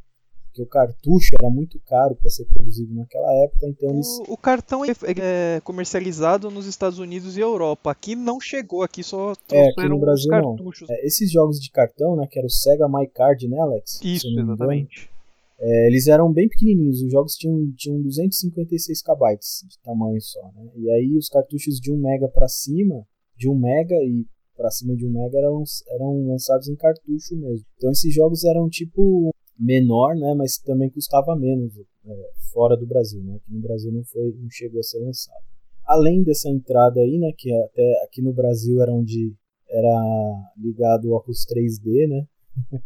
[0.46, 4.06] Porque o cartucho era muito caro para ser produzido naquela época, então eles...
[4.20, 7.90] o, o cartão é, é comercializado nos Estados Unidos e Europa.
[7.90, 10.88] Aqui não chegou, aqui só é, aqui no Brasil cartuchos.
[10.88, 10.94] não.
[10.94, 14.00] É, esses jogos de cartão, né, que era o Sega My Card, né, Alex?
[14.02, 15.10] Isso, exatamente.
[15.58, 19.38] É, eles eram bem pequenininhos, os jogos tinham, tinham 256 KB
[19.68, 20.70] de tamanho só, né?
[20.76, 23.04] E aí os cartuchos de 1 mega para cima,
[23.36, 27.64] de 1 mega e para cima de um mega eram, eram lançados em cartucho mesmo.
[27.76, 31.72] Então esses jogos eram tipo menor, né, mas também custava menos
[32.06, 33.36] é, fora do Brasil, né?
[33.36, 35.44] Aqui no Brasil não foi, não chegou a ser lançado.
[35.86, 39.34] Além dessa entrada aí, né, que até aqui no Brasil era onde
[39.68, 42.26] era ligado o óculos 3D, né?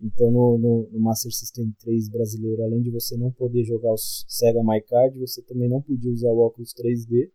[0.00, 4.24] então no, no, no, Master System 3 brasileiro, além de você não poder jogar os
[4.28, 7.30] Sega My Card, você também não podia usar o óculos 3D.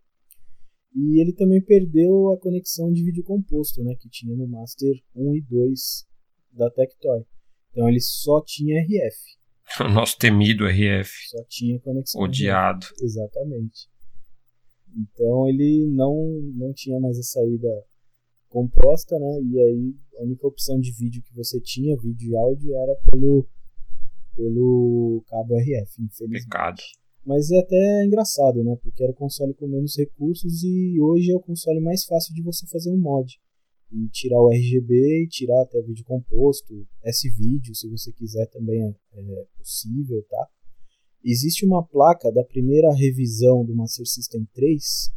[0.96, 5.36] E ele também perdeu a conexão de vídeo composto, né, que tinha no Master 1
[5.36, 6.06] e 2
[6.52, 7.26] da Tectoy.
[7.72, 9.18] Então ele só tinha RF.
[9.80, 11.10] O nosso temido RF.
[11.30, 12.22] Só tinha conexão.
[12.22, 12.86] Odiado.
[12.86, 13.04] RF.
[13.04, 13.90] Exatamente.
[14.96, 16.14] Então ele não,
[16.54, 17.70] não tinha mais a saída
[18.50, 19.42] composta, né?
[19.42, 23.48] E aí a única opção de vídeo que você tinha, vídeo e áudio, era pelo,
[24.36, 26.44] pelo cabo RF, infelizmente.
[26.46, 26.82] Pecado.
[27.26, 28.76] Mas é até engraçado, né?
[28.82, 32.42] Porque era o console com menos recursos e hoje é o console mais fácil de
[32.42, 33.40] você fazer um mod.
[33.92, 38.96] E tirar o RGB e tirar até vídeo composto, S-Vídeo, se você quiser também é,
[39.14, 40.48] é possível, tá?
[41.24, 45.14] Existe uma placa da primeira revisão do Master System 3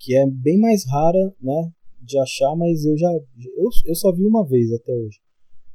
[0.00, 4.24] que é bem mais rara, né, de achar, mas eu já eu, eu só vi
[4.24, 5.20] uma vez até hoje,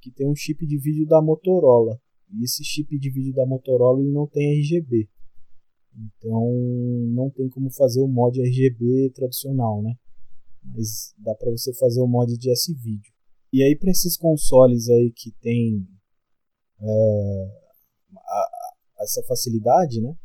[0.01, 2.01] que tem um chip de vídeo da Motorola.
[2.33, 5.07] E esse chip de vídeo da Motorola ele não tem RGB.
[5.97, 6.51] Então
[7.13, 9.93] não tem como fazer o mod RGB tradicional, né?
[10.63, 13.11] Mas dá para você fazer o mod de S-Video.
[13.53, 15.87] E aí para esses consoles aí que tem
[16.81, 17.47] é,
[18.17, 18.39] a,
[18.99, 20.15] a, essa facilidade, né?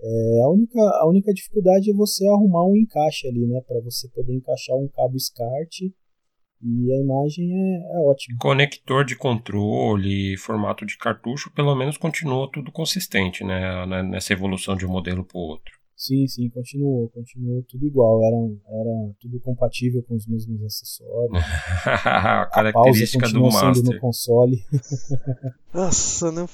[0.00, 3.60] É, a, única, a única dificuldade é você arrumar um encaixe ali, né?
[3.66, 5.92] Para você poder encaixar um cabo SCART
[6.62, 8.38] e a imagem é, é ótima.
[8.40, 13.86] Conector de controle, formato de cartucho, pelo menos continua tudo consistente, né?
[14.04, 15.84] Nessa evolução de um modelo para o outro.
[15.96, 21.32] Sim, sim, continuou, continuou tudo igual, era, era tudo compatível com os mesmos acessórios.
[22.04, 23.84] a característica a do Master.
[23.84, 24.58] no console.
[25.72, 26.46] Nossa, né?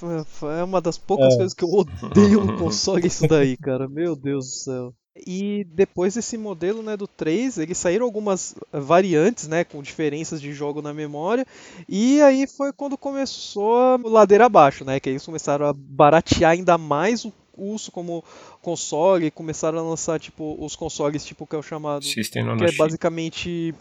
[0.59, 1.37] É uma das poucas é.
[1.39, 3.89] coisas que eu odeio no console isso daí, cara.
[3.89, 4.95] Meu Deus do céu.
[5.17, 10.53] E depois desse modelo né, do 3, eles saíram algumas variantes, né, com diferenças de
[10.53, 11.45] jogo na memória,
[11.89, 16.79] e aí foi quando começou a ladeira abaixo, né, que eles começaram a baratear ainda
[16.79, 18.25] mais o uso como
[18.63, 22.73] console, começaram a lançar tipo os consoles tipo que é o chamado, System que é
[22.73, 23.75] basicamente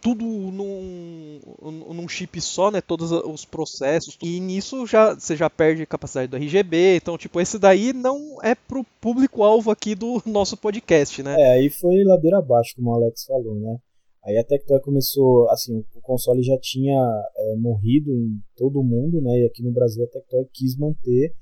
[0.00, 2.80] tudo num, num chip só, né?
[2.80, 4.16] Todos os processos.
[4.22, 6.96] E nisso já você já perde capacidade do RGB.
[6.96, 11.40] Então, tipo, esse daí não é pro público-alvo aqui do nosso podcast, né?
[11.40, 13.76] É, aí foi ladeira abaixo, como o Alex falou, né?
[14.24, 16.96] Aí a Tectoy começou, assim, o console já tinha
[17.36, 19.40] é, morrido em todo o mundo, né?
[19.40, 21.34] E aqui no Brasil a Tectoy quis manter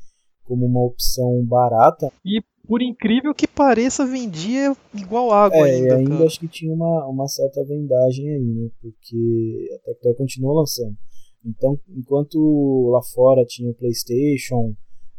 [0.44, 2.11] como uma opção barata.
[2.24, 5.97] E por incrível que pareça, vendia igual água é, ainda.
[5.97, 6.25] ainda cara.
[6.25, 8.71] acho que tinha uma, uma certa vendagem aí, né?
[8.81, 10.97] Porque a Tectoy continuou lançando.
[11.45, 14.73] Então, enquanto lá fora tinha o PlayStation,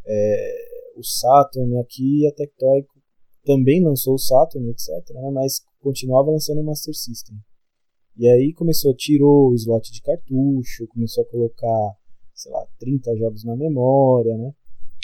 [0.06, 0.54] é,
[0.96, 2.86] o Saturn, aqui a Tectoy
[3.44, 4.88] também lançou o Saturn, etc.
[5.10, 5.30] Né?
[5.34, 7.36] Mas continuava lançando o Master System.
[8.16, 11.96] E aí começou, tirou o slot de cartucho, começou a colocar,
[12.32, 14.54] sei lá, 30 jogos na memória, né?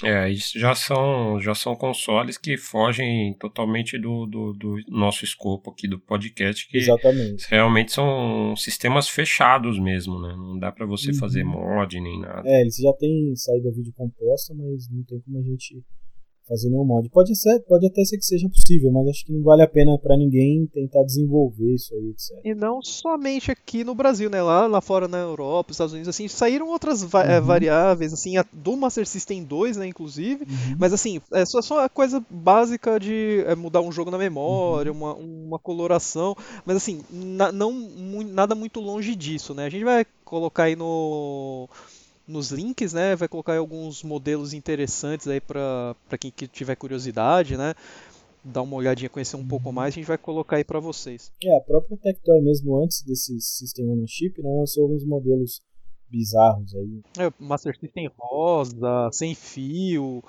[0.04, 5.70] É, isso já são, já são consoles que fogem totalmente do, do, do nosso escopo
[5.70, 7.46] aqui do podcast, que Exatamente.
[7.50, 10.34] realmente são sistemas fechados mesmo, né?
[10.36, 11.18] Não dá para você uhum.
[11.18, 12.48] fazer mod nem nada.
[12.48, 15.82] É, eles já têm saída vídeo composta, mas não tem como a gente
[16.48, 17.08] fazer nenhum mod.
[17.10, 19.98] Pode, ser, pode até ser que seja possível, mas acho que não vale a pena
[19.98, 22.40] para ninguém tentar desenvolver isso aí, etc.
[22.44, 24.42] E não somente aqui no Brasil, né?
[24.42, 27.46] Lá, lá fora na Europa, Estados Unidos, assim, saíram outras va eh, uhum.
[27.46, 30.44] variáveis, assim, a, do Master System 2, né, inclusive.
[30.44, 30.76] Uhum.
[30.78, 34.90] Mas assim, é só, só a coisa básica de é, mudar um jogo na memória,
[34.90, 34.98] uhum.
[34.98, 36.36] uma, uma coloração.
[36.64, 37.72] Mas assim, na, não
[38.24, 39.66] nada muito longe disso, né?
[39.66, 41.68] A gente vai colocar aí no
[42.28, 43.16] nos links, né?
[43.16, 47.74] Vai colocar alguns modelos interessantes aí para quem que tiver curiosidade, né?
[48.44, 51.32] Dar uma olhadinha, conhecer um pouco mais, a gente vai colocar aí para vocês.
[51.42, 55.60] É, a própria Tectoy mesmo antes desse System on Chip, né, lançou alguns modelos
[56.08, 57.02] bizarros aí.
[57.18, 60.22] É, Master System rosa, sem fio,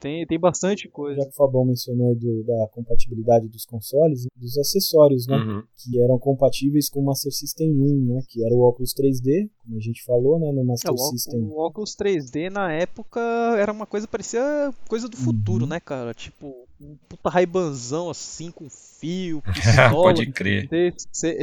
[0.00, 1.20] tem, tem bastante coisa.
[1.20, 5.36] Já que o Fabão mencionou aí do, da compatibilidade dos consoles, dos acessórios, né?
[5.36, 5.62] Uhum.
[5.76, 8.22] Que eram compatíveis com o Master System 1, né?
[8.26, 10.50] Que era o óculos 3D, como a gente falou, né?
[10.50, 11.40] No Master é, o, System.
[11.42, 13.20] O óculos 3D na época
[13.58, 15.70] era uma coisa, parecia coisa do futuro, uhum.
[15.70, 16.14] né, cara?
[16.14, 19.90] Tipo, um puta raibanzão assim, com fio, pistola.
[19.90, 20.68] Pode crer.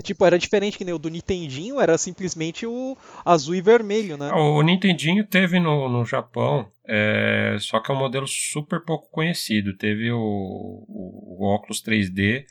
[0.02, 4.32] tipo, era diferente que nem o do Nintendinho, era simplesmente o azul e vermelho, né?
[4.32, 9.78] O Nintendinho teve no, no Japão, é, só que é um modelo super pouco conhecido.
[9.78, 12.45] Teve o, o, o óculos 3D,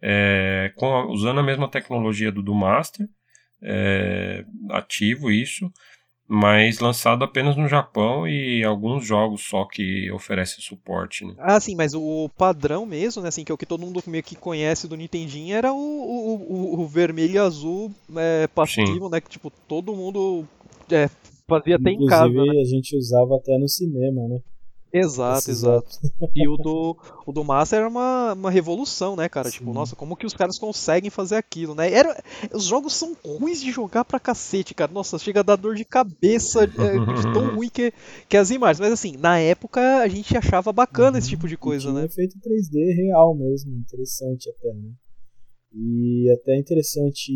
[0.00, 3.06] é, com, usando a mesma tecnologia do, do Master,
[3.60, 5.68] é, ativo isso
[6.28, 11.24] mas lançado apenas no Japão e alguns jogos só que oferecem suporte.
[11.24, 11.32] Né?
[11.38, 14.22] Ah, sim, mas o padrão mesmo, né, assim, que é o que todo mundo meio
[14.22, 19.10] que conhece do Nintendinho, era o, o, o, o vermelho e azul é, passivo, sim.
[19.10, 20.46] né, que tipo, todo mundo
[20.90, 21.08] é,
[21.48, 22.28] fazia até em casa.
[22.28, 22.60] Inclusive né?
[22.60, 24.38] a gente usava até no cinema, né?
[24.92, 25.98] Exato, exato.
[26.34, 26.96] E o do,
[27.26, 29.50] o do Master era uma, uma revolução, né, cara?
[29.50, 29.64] Tipo, Sim.
[29.68, 31.92] Tipo, nossa, como que os caras conseguem fazer aquilo, né?
[31.92, 32.22] Era,
[32.52, 34.90] os jogos são ruins de jogar pra cacete, cara.
[34.92, 37.92] Nossa, chega a dar dor de cabeça é, de tão ruim que,
[38.28, 38.80] que as imagens.
[38.80, 41.18] Mas assim, na época a gente achava bacana uhum.
[41.18, 42.04] esse tipo de coisa, né?
[42.04, 44.90] efeito 3D real mesmo, interessante até, né?
[45.74, 47.32] E até interessante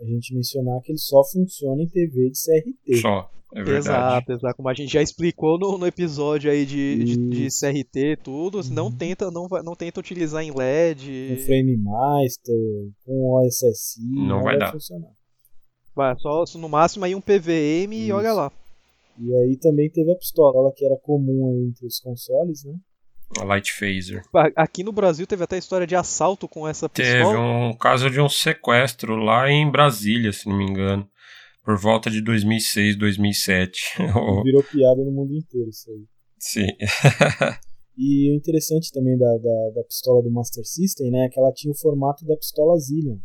[0.00, 3.00] a gente mencionar que ele só funciona em TV de CRT.
[3.00, 3.30] Só.
[3.54, 3.78] É verdade.
[3.78, 4.56] Exato, exato.
[4.56, 8.70] Como a gente já explicou no, no episódio aí de, de, de, CRT, tudo, uhum.
[8.70, 11.28] não tenta não, não tenta utilizar em LED.
[11.30, 12.56] Com Frame Master,
[13.04, 14.72] com OSSI, não, não vai, vai, dar.
[14.72, 15.08] funcionar.
[15.94, 18.08] Vai, só no máximo aí um PVM Isso.
[18.08, 18.52] e olha lá.
[19.18, 22.74] E aí também teve a pistola, que era comum entre os consoles, né?
[23.40, 24.22] A Light Phaser.
[24.54, 27.18] Aqui no Brasil teve até história de assalto com essa pistola.
[27.18, 31.08] Teve um caso de um sequestro lá em Brasília, se não me engano
[31.68, 33.78] por volta de 2006, 2007.
[34.42, 36.06] Virou piada no mundo inteiro isso aí.
[36.38, 36.66] Sim.
[37.94, 41.52] e o interessante também da, da, da, pistola do Master System, né, é que ela
[41.52, 43.18] tinha o formato da pistola Zillion.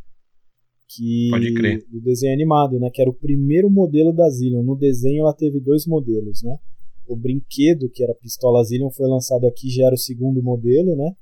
[0.89, 1.85] Que, Pode crer.
[1.89, 4.61] Do desenho animado, né, que era o primeiro modelo da Zillion.
[4.61, 6.57] No desenho ela teve dois modelos, né.
[7.07, 10.97] O brinquedo, que era a pistola Zillion, foi lançado aqui, já era o segundo modelo,
[10.97, 11.13] né.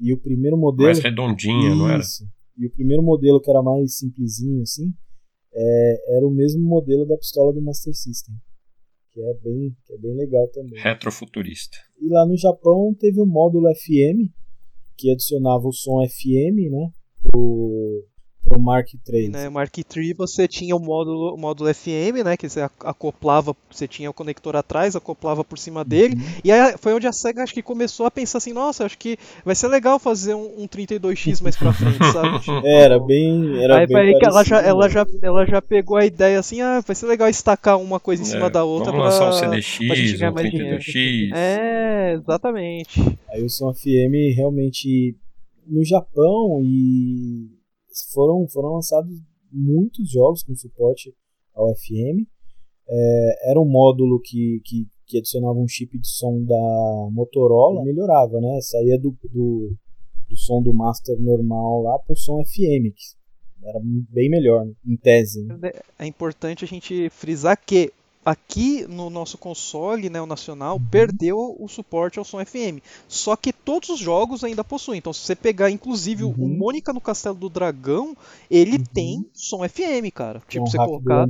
[0.00, 0.86] E o primeiro modelo...
[0.86, 2.02] Mais redondinha, isso, não era?
[2.56, 4.94] E o primeiro modelo, que era mais simplesinho, assim,
[5.54, 8.34] é, era o mesmo modelo da pistola do Master System.
[9.12, 10.80] Que é bem, que é bem legal também.
[10.80, 11.78] Retrofuturista.
[12.00, 14.32] E lá no Japão teve o módulo FM,
[14.96, 16.90] que adicionava o som FM, né?
[17.22, 18.04] Pro,
[18.44, 19.28] pro Mark III.
[19.28, 23.88] Né, Mark III você tinha o módulo, o módulo FM, né, que você acoplava, você
[23.88, 26.40] tinha o conector atrás, acoplava por cima dele, uhum.
[26.44, 29.16] e aí foi onde a SEGA acho que começou a pensar assim, nossa, acho que
[29.44, 32.38] vai ser legal fazer um, um 32X mais pra frente, sabe?
[32.40, 35.96] Tipo, era bem, era aí, bem aí que ela já, ela, já, ela já pegou
[35.96, 38.92] a ideia assim, ah, vai ser legal estacar uma coisa em é, cima da outra
[38.92, 39.80] vamos pra, lançar um CDX,
[40.20, 41.30] um 32X.
[41.34, 43.00] É, exatamente.
[43.30, 45.16] Aí o som FM realmente
[45.66, 47.53] no Japão e
[48.12, 49.10] foram, foram lançados
[49.50, 51.14] muitos jogos com suporte
[51.54, 52.26] ao FM.
[52.88, 58.40] É, era um módulo que, que, que, adicionava um chip de som da Motorola, melhorava,
[58.40, 58.60] né?
[58.60, 59.74] Saía do, do,
[60.28, 64.96] do som do master normal lá para o som FM, que era bem melhor, em
[64.96, 65.44] tese.
[65.44, 65.72] Né?
[65.98, 67.90] É importante a gente frisar que
[68.24, 72.80] aqui no nosso console, né, o nacional, perdeu o suporte ao som FM.
[73.06, 74.98] Só que todos os jogos ainda possuem.
[74.98, 76.34] Então, se você pegar, inclusive, uhum.
[76.36, 78.16] o Mônica no Castelo do Dragão,
[78.50, 78.84] ele uhum.
[78.92, 80.42] tem som FM, cara.
[80.48, 81.26] Tipo, você colocar.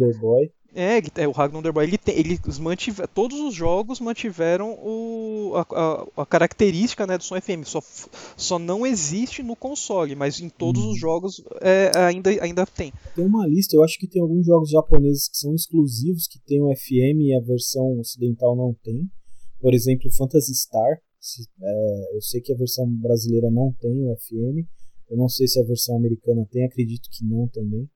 [0.75, 6.23] É, é, o Ragnar ele tem, eles mantiver, todos os jogos mantiveram o, a, a,
[6.23, 7.81] a, característica né, do som FM, só,
[8.37, 10.91] só não existe no console, mas em todos hum.
[10.91, 12.93] os jogos é, ainda, ainda tem.
[13.15, 16.61] Tem uma lista, eu acho que tem alguns jogos japoneses que são exclusivos, que tem
[16.61, 19.09] o FM e a versão ocidental não tem.
[19.61, 21.01] Por exemplo, Phantasy Star.
[21.19, 24.69] Se, é, eu sei que a versão brasileira não tem o FM.
[25.09, 27.89] Eu não sei se a versão americana tem, acredito que não também.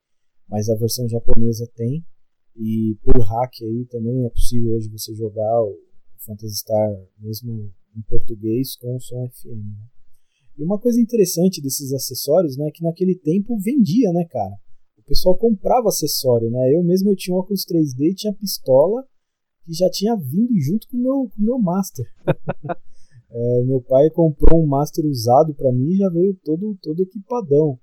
[0.49, 2.03] Mas a versão japonesa tem.
[2.59, 5.79] E por hack aí também é possível hoje você jogar o
[6.27, 6.91] Phantasy Star
[7.21, 9.63] mesmo em português com o som FM.
[9.65, 9.87] Né?
[10.59, 14.55] E uma coisa interessante desses acessórios, né, é que naquele tempo vendia, né, cara?
[14.99, 16.75] O pessoal comprava acessório, né?
[16.75, 19.07] Eu mesmo eu tinha um óculos 3D e tinha pistola
[19.65, 22.05] que já tinha vindo junto com o meu, com meu Master.
[23.31, 27.79] é, meu pai comprou um Master usado para mim e já veio todo, todo equipadão.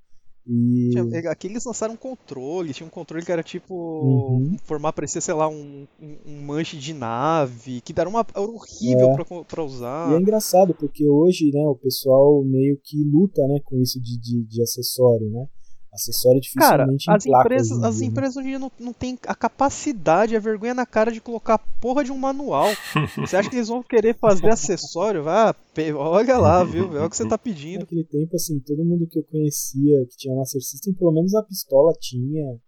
[0.48, 0.91] E...
[1.14, 3.74] É, aqui eles lançaram um controle, tinha um controle que era tipo.
[3.74, 4.58] Uhum.
[4.64, 9.10] formar parecia, sei lá, um, um, um, manche de nave, que era, uma, era horrível
[9.12, 9.16] é.
[9.16, 10.12] pra, pra usar.
[10.12, 14.20] E é engraçado, porque hoje, né, o pessoal meio que luta né, com isso de,
[14.20, 15.48] de, de acessório, né?
[15.96, 18.12] Acessório dificilmente cara, as empresas, as dia, né?
[18.12, 21.56] empresas hoje em dia não, não têm a capacidade, a vergonha na cara de colocar
[21.56, 22.68] a porra de um manual.
[23.18, 25.24] Você acha que eles vão querer fazer acessório?
[25.24, 25.56] Vá,
[25.96, 26.96] olha lá, viu?
[26.98, 27.82] É o que você tá pedindo.
[27.82, 31.43] Naquele tempo, assim, todo mundo que eu conhecia que tinha Master System, pelo menos a
[31.43, 32.60] pistola tinha.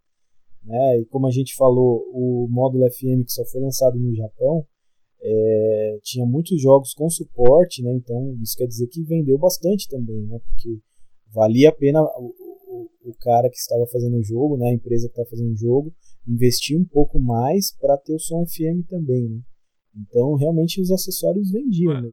[0.64, 1.00] Né?
[1.00, 4.66] E como a gente falou, o módulo FM que só foi lançado no Japão,
[5.22, 7.94] é, tinha muitos jogos com suporte, né?
[7.96, 10.40] Então isso quer dizer que vendeu bastante também, né?
[10.40, 10.80] Porque
[11.34, 12.02] valia a pena
[13.10, 15.94] o, cara que estava fazendo o jogo, né, a empresa que estava fazendo o jogo,
[16.28, 19.40] investir um pouco mais para ter o som FM também, né?
[19.96, 22.02] Então, realmente os acessórios vendiam.
[22.02, 22.10] Né?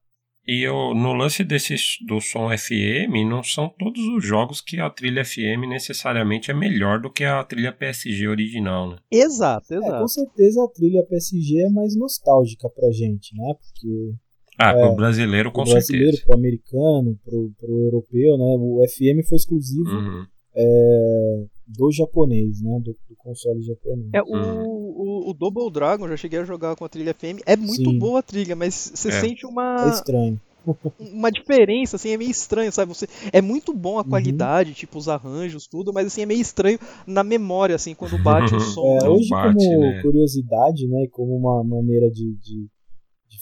[0.47, 1.75] E eu, no lance desse,
[2.07, 7.01] do som FM, não são todos os jogos que a trilha FM necessariamente é melhor
[7.01, 8.97] do que a trilha PSG original, né?
[9.11, 9.95] Exato, exato.
[9.95, 13.55] É, com certeza a trilha PSG é mais nostálgica pra gente, né?
[13.55, 14.15] Porque
[14.59, 16.27] ah, é, pro brasileiro, com pro brasileiro, certeza.
[16.27, 18.57] Pro americano, pro, pro europeu, né?
[18.59, 20.27] O FM foi exclusivo uhum
[20.57, 22.79] é, do japonês, né?
[22.83, 24.09] Do, do, console japonês.
[24.13, 27.41] É, o, o, o, Double Dragon, já cheguei a jogar com a trilha FM.
[27.47, 27.99] É muito Sim.
[27.99, 29.21] boa a trilha, mas você é.
[29.21, 29.87] sente uma.
[29.87, 30.41] É estranho.
[30.99, 32.89] uma diferença, assim, é meio estranho, sabe?
[32.95, 34.09] Você, é muito bom a uhum.
[34.09, 34.75] qualidade, uhum.
[34.75, 38.61] tipo, os arranjos, tudo, mas assim, é meio estranho na memória, assim, quando bate o
[38.61, 38.99] som.
[39.03, 40.03] É, hoje, bate, como né?
[40.03, 41.07] curiosidade, né?
[41.11, 42.67] Como uma maneira de de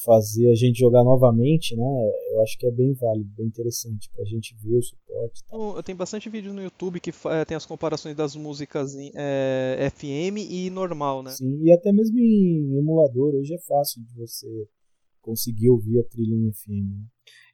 [0.05, 2.11] fazer a gente jogar novamente, né?
[2.33, 5.45] Eu acho que é bem válido, bem interessante pra gente ver o suporte.
[5.45, 5.57] Tá?
[5.57, 9.91] Eu tenho bastante vídeo no YouTube que é, tem as comparações das músicas em, é,
[9.91, 11.31] FM e normal, né?
[11.31, 14.69] Sim, e até mesmo em emulador, hoje é fácil de você
[15.21, 16.99] conseguir ouvir a trilha em FM.
[16.99, 17.05] Né?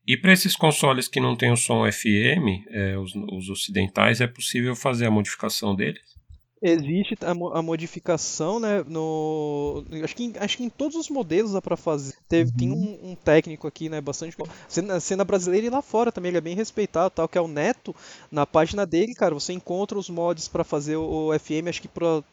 [0.06, 4.26] E para esses consoles que não tem o som FM, é, os, os ocidentais, é
[4.26, 6.17] possível fazer a modificação deles?
[6.60, 8.84] Existe a, a, modificação, né?
[8.88, 12.14] No, acho, que em, acho que em todos os modelos dá pra fazer.
[12.28, 12.56] Teve, uhum.
[12.56, 14.00] Tem um, um, técnico aqui, né?
[14.00, 14.36] Bastante.
[14.66, 17.46] Cena, cena brasileira e lá fora também, ele é bem respeitado, tal, que é o
[17.46, 17.94] Neto.
[18.30, 21.88] Na página dele, cara, você encontra os mods para fazer o, o, FM, acho que
[21.88, 22.24] pra,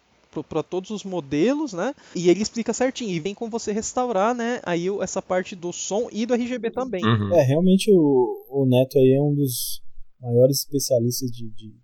[0.49, 1.93] para todos os modelos, né?
[2.15, 3.11] E ele explica certinho.
[3.11, 4.59] E vem com você restaurar, né?
[4.63, 7.05] Aí essa parte do som e do RGB também.
[7.05, 7.33] Uhum.
[7.35, 9.83] É, realmente o, o Neto aí é um dos
[10.19, 11.75] maiores especialistas de, de,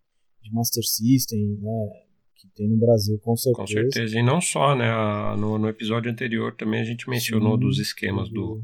[0.42, 2.11] de Master System, né?
[2.42, 3.62] Que tem no Brasil, com certeza.
[3.62, 4.20] Com certeza.
[4.20, 4.90] E não só, né?
[5.38, 8.62] no, no episódio anterior também a gente mencionou Sim, dos esquemas do,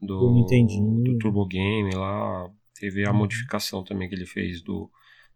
[0.00, 1.02] do, do, Nintendinho.
[1.02, 2.48] do Turbo Game lá.
[2.78, 3.18] Teve a uhum.
[3.18, 4.88] modificação também que ele fez do,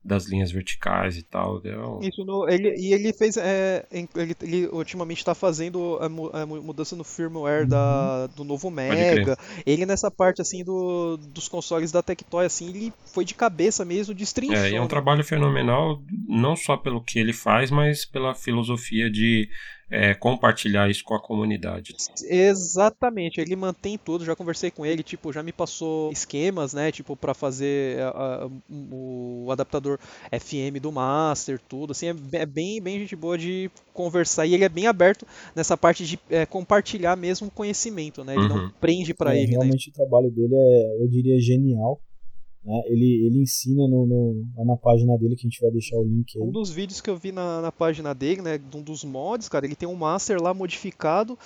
[0.03, 1.61] das linhas verticais e tal.
[2.01, 3.37] Isso, no, ele, e ele fez.
[3.37, 7.69] É, ele, ele ultimamente está fazendo a, mudança no firmware uhum.
[7.69, 9.37] da, do novo Mega.
[9.67, 14.15] Ele nessa parte assim do, dos consoles da Tectoy, assim, ele foi de cabeça mesmo,
[14.15, 14.57] destrinchou.
[14.57, 19.11] É, e é um trabalho fenomenal, não só pelo que ele faz, mas pela filosofia
[19.11, 19.49] de
[19.91, 21.95] é, compartilhar isso com a comunidade.
[22.24, 24.24] Exatamente, ele mantém tudo.
[24.24, 26.93] Já conversei com ele, tipo, já me passou esquemas, né?
[26.93, 29.99] Tipo, para fazer a, a, o adaptador
[30.30, 31.91] FM do Master, tudo.
[31.91, 35.76] Assim, é, é, bem, bem gente boa de conversar e ele é bem aberto nessa
[35.76, 38.34] parte de é, compartilhar mesmo conhecimento, né?
[38.34, 38.49] Ele uhum.
[38.49, 39.53] não prende para é, ele.
[39.53, 39.59] Né?
[39.59, 39.93] Realmente né?
[39.93, 42.01] o trabalho dele é, eu diria, genial.
[42.65, 42.83] Né?
[42.87, 46.37] Ele, ele ensina no, no, na página dele, que a gente vai deixar o link
[46.37, 46.43] aí.
[46.43, 49.65] Um dos vídeos que eu vi na, na página dele, né, um dos mods, cara,
[49.65, 51.39] ele tem um master lá modificado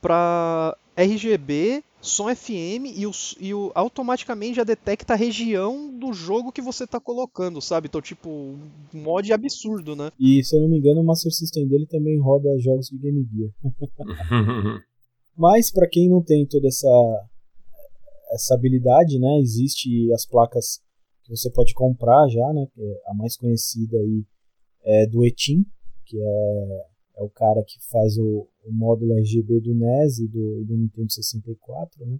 [0.00, 3.10] para RGB, som FM e, o,
[3.40, 7.88] e o, automaticamente já detecta a região do jogo que você está colocando, sabe?
[7.88, 8.58] Então, tipo, um
[8.92, 10.10] mod absurdo, né?
[10.20, 13.26] E se eu não me engano, o Master System dele também roda jogos de Game
[13.32, 13.50] Gear.
[15.36, 16.86] Mas, para quem não tem toda essa
[18.34, 19.38] essa habilidade, né?
[19.40, 20.80] Existe as placas
[21.22, 22.66] que você pode comprar já, né?
[22.76, 24.24] É a mais conhecida aí
[24.82, 25.64] é do Etim,
[26.04, 30.64] que é, é o cara que faz o, o módulo RGB do NES e do,
[30.64, 32.18] do Nintendo 64, né?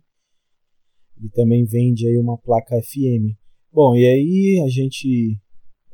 [1.18, 3.36] Ele também vende aí uma placa FM.
[3.72, 5.38] Bom, e aí a gente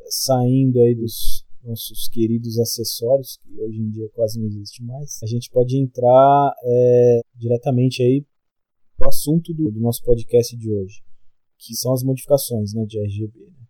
[0.09, 5.27] saindo aí dos nossos queridos acessórios, que hoje em dia quase não existe mais, a
[5.27, 8.25] gente pode entrar é, diretamente aí
[9.07, 11.03] o assunto do, do nosso podcast de hoje,
[11.59, 13.39] que são as modificações né, de RGB.
[13.39, 13.65] Né?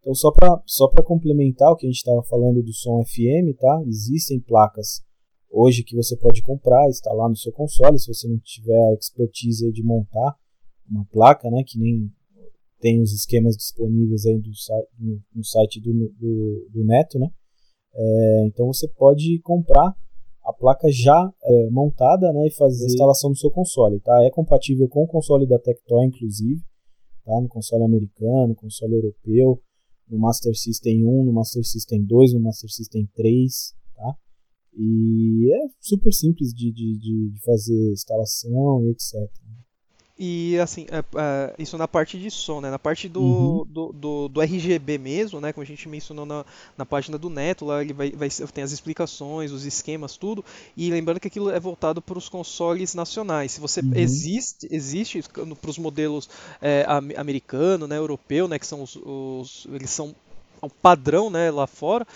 [0.00, 3.82] Então, só para só complementar o que a gente estava falando do som FM, tá?
[3.86, 5.02] existem placas
[5.50, 9.70] hoje que você pode comprar, instalar no seu console, se você não tiver a expertise
[9.72, 10.36] de montar
[10.88, 12.10] uma placa, né, que nem
[12.80, 14.50] tem os esquemas disponíveis aí do,
[14.98, 17.28] no, no site do, do, do Neto, né?
[17.94, 19.94] É, então você pode comprar
[20.48, 24.00] a placa já é, montada né, e fazer a instalação no seu console.
[24.00, 24.24] Tá?
[24.24, 26.62] É compatível com o console da Tectoy, inclusive,
[27.22, 27.38] tá?
[27.38, 29.60] no console americano, console europeu,
[30.08, 33.74] no Master System 1, no Master System 2, no Master System 3.
[33.94, 34.16] Tá?
[34.74, 39.30] E é super simples de, de, de fazer instalação e etc.
[40.18, 42.70] E assim, é, é, isso na parte de som, né?
[42.70, 43.64] Na parte do, uhum.
[43.68, 45.52] do, do, do, RGB mesmo, né?
[45.52, 46.44] Como a gente mencionou na,
[46.76, 50.44] na página do Neto, lá ele vai, vai tem as explicações, os esquemas, tudo.
[50.76, 53.52] E lembrando que aquilo é voltado para os consoles nacionais.
[53.52, 53.92] Se você uhum.
[53.94, 56.28] existe, existe para os modelos
[56.60, 56.84] é,
[57.16, 58.58] americano, né, europeu, né?
[58.58, 60.16] Que são os, os eles são
[60.60, 62.06] o padrão, né, lá fora.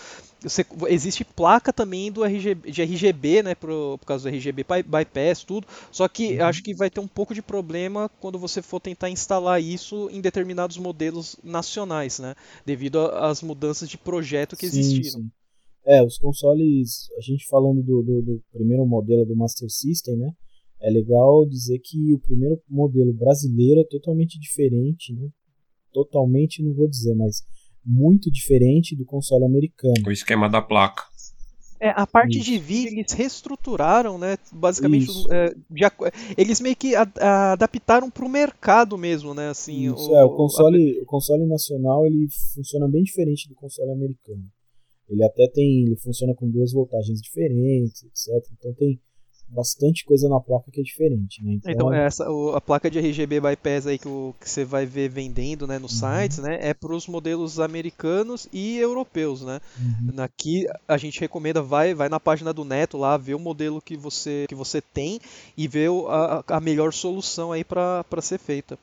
[0.43, 5.43] Você, existe placa também do RGB, de RGB, né, por, por causa do RGB bypass,
[5.43, 5.65] tudo.
[5.91, 6.45] Só que uhum.
[6.45, 10.19] acho que vai ter um pouco de problema quando você for tentar instalar isso em
[10.19, 12.35] determinados modelos nacionais, né,
[12.65, 15.21] devido às mudanças de projeto que sim, existiram.
[15.21, 15.31] Sim.
[15.85, 20.31] É, os consoles, a gente falando do, do, do, primeiro modelo do Master System, né,
[20.81, 25.29] é legal dizer que o primeiro modelo brasileiro é totalmente diferente, né,
[25.93, 27.43] totalmente não vou dizer, mas
[27.85, 29.93] muito diferente do console americano.
[30.07, 31.03] O esquema da placa.
[31.83, 32.45] É, a parte Isso.
[32.45, 34.37] de vídeo eles reestruturaram, né?
[34.53, 35.91] Basicamente, é, já,
[36.37, 39.49] eles meio que a, a, adaptaram para o mercado mesmo, né?
[39.49, 41.03] Assim, Isso, o, é, o console, a...
[41.03, 44.45] o console nacional ele funciona bem diferente do console americano.
[45.09, 48.49] Ele até tem, ele funciona com duas voltagens diferentes, etc.
[48.57, 49.01] Então tem
[49.53, 51.53] bastante coisa na placa que é diferente, né?
[51.53, 54.85] Então, então essa, o, a placa de RGB bypass aí que, o, que você vai
[54.85, 56.09] ver vendendo né, nos uhum.
[56.21, 56.57] sites, né?
[56.61, 59.61] É para os modelos americanos e europeus, né?
[59.79, 60.21] Uhum.
[60.23, 63.95] Aqui a gente recomenda, vai, vai na página do Neto lá, ver o modelo que
[63.95, 65.19] você, que você tem
[65.55, 68.77] e ver a, a melhor solução aí para ser feita.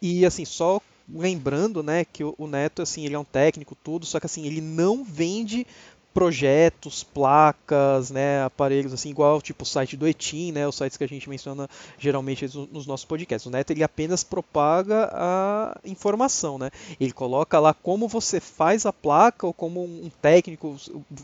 [0.00, 4.06] E assim, só lembrando, né, que o, o Neto, assim, ele é um técnico, tudo,
[4.06, 5.66] só que assim, ele não vende
[6.12, 11.04] projetos, placas, né, aparelhos assim igual tipo o site do Etim, né, os sites que
[11.04, 13.46] a gente menciona geralmente nos nossos podcasts.
[13.46, 16.70] O Neto ele apenas propaga a informação, né?
[17.00, 20.76] Ele coloca lá como você faz a placa ou como um técnico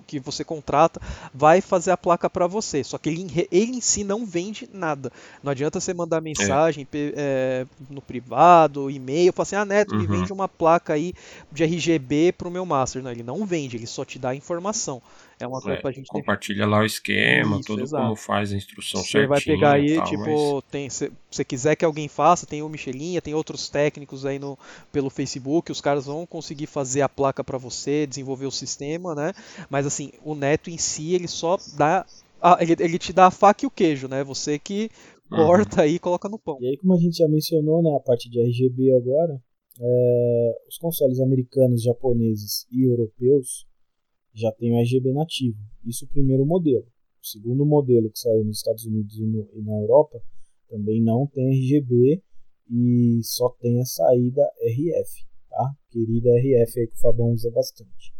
[0.06, 1.00] que você contrata
[1.34, 2.82] vai fazer a placa para você.
[2.82, 5.12] Só que ele, ele em si não vende nada.
[5.42, 7.12] Não adianta você mandar mensagem é.
[7.16, 10.00] É, no privado, e-mail, falar assim, ah Neto, uhum.
[10.00, 11.12] me vende uma placa aí
[11.52, 13.02] de RGB pro meu master.
[13.02, 15.02] Não, ele não vende, ele só te dá a informação informação.
[15.40, 16.70] É uma coisa é, pra gente compartilha ter...
[16.70, 18.02] lá o esquema, Isso, tudo exato.
[18.02, 20.64] como faz a instrução Você vai pegar aí, tal, tipo, mas...
[20.68, 24.58] tem, se você quiser que alguém faça, tem o Michelinha, tem outros técnicos aí no,
[24.90, 29.32] pelo Facebook, os caras vão conseguir fazer a placa para você, desenvolver o sistema, né?
[29.70, 32.04] Mas assim, o Neto em si, ele só dá
[32.60, 34.22] ele, ele te dá a faca e o queijo, né?
[34.24, 34.90] Você que
[35.30, 35.38] uhum.
[35.38, 36.58] corta aí e coloca no pão.
[36.60, 39.40] E aí, como a gente já mencionou, né, a parte de RGB agora,
[39.80, 43.68] é, os consoles americanos, japoneses e europeus
[44.38, 45.58] já tem o RGB nativo.
[45.84, 46.86] Isso o primeiro modelo.
[47.22, 50.20] O segundo modelo que saiu nos Estados Unidos e, no, e na Europa
[50.68, 52.22] também não tem RGB
[52.70, 55.74] e só tem a saída RF, tá?
[55.90, 58.14] Querida RF aí que o Fabão usa bastante.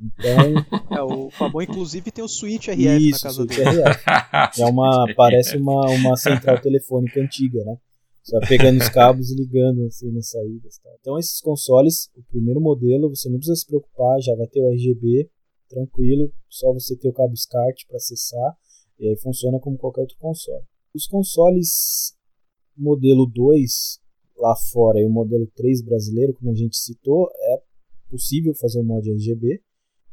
[0.00, 3.82] Então, é, o Fabão inclusive tem o switch RF isso, na casa dele.
[3.82, 4.04] RF.
[4.60, 7.76] É uma parece uma, uma central telefônica antiga, né?
[8.30, 10.78] Vai pegando os cabos e ligando assim nas saídas.
[10.78, 10.90] Tá?
[11.00, 14.70] Então esses consoles, o primeiro modelo, você não precisa se preocupar, já vai ter o
[14.70, 15.28] RGB,
[15.68, 18.56] tranquilo, só você ter o cabo SCART para acessar
[18.98, 20.64] e aí funciona como qualquer outro console.
[20.94, 22.14] Os consoles
[22.76, 24.00] modelo 2
[24.36, 27.62] lá fora e o modelo 3 brasileiro, como a gente citou, é
[28.08, 29.62] possível fazer o mod RGB,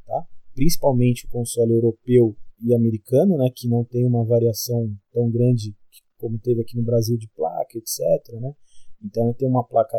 [0.05, 0.28] tá?
[0.53, 5.74] principalmente o console europeu e americano, né, que não tem uma variação tão grande
[6.20, 7.99] como teve aqui no Brasil de placa, etc.
[8.39, 8.53] Né?
[9.03, 9.97] Então tem uma placa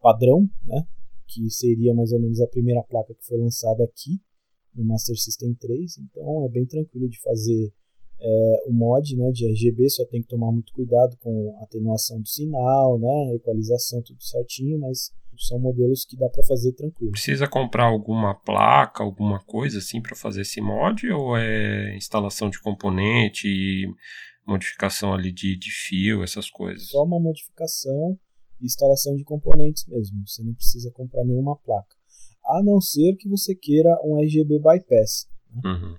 [0.00, 0.86] padrão, né?
[1.26, 4.20] que seria mais ou menos a primeira placa que foi lançada aqui
[4.74, 5.98] no Master System 3.
[5.98, 7.72] Então é bem tranquilo de fazer
[8.20, 12.20] é, o mod né, de RGB, só tem que tomar muito cuidado com a atenuação
[12.20, 17.12] do sinal, né, equalização, tudo certinho, mas são modelos que dá para fazer tranquilo.
[17.12, 22.60] Precisa comprar alguma placa, alguma coisa assim para fazer esse mod ou é instalação de
[22.60, 23.86] componente e
[24.46, 26.88] modificação ali de, de fio, essas coisas.
[26.88, 28.18] Só uma modificação
[28.60, 30.26] e instalação de componentes mesmo.
[30.26, 31.96] Você não precisa comprar nenhuma placa.
[32.44, 35.28] A não ser que você queira um RGB bypass.
[35.50, 35.62] Né?
[35.64, 35.96] Uhum.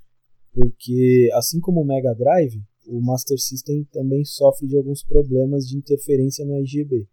[0.54, 5.78] Porque assim como o Mega Drive, o Master System também sofre de alguns problemas de
[5.78, 7.08] interferência no RGB.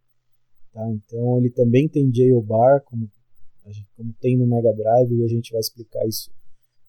[0.73, 0.89] Tá?
[0.93, 3.11] Então ele também tem jailbar, como,
[3.97, 6.31] como tem no Mega Drive, e a gente vai explicar isso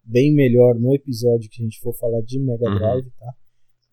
[0.04, 2.78] bem melhor no episódio que a gente for falar de Mega uhum.
[2.78, 3.34] Drive, tá?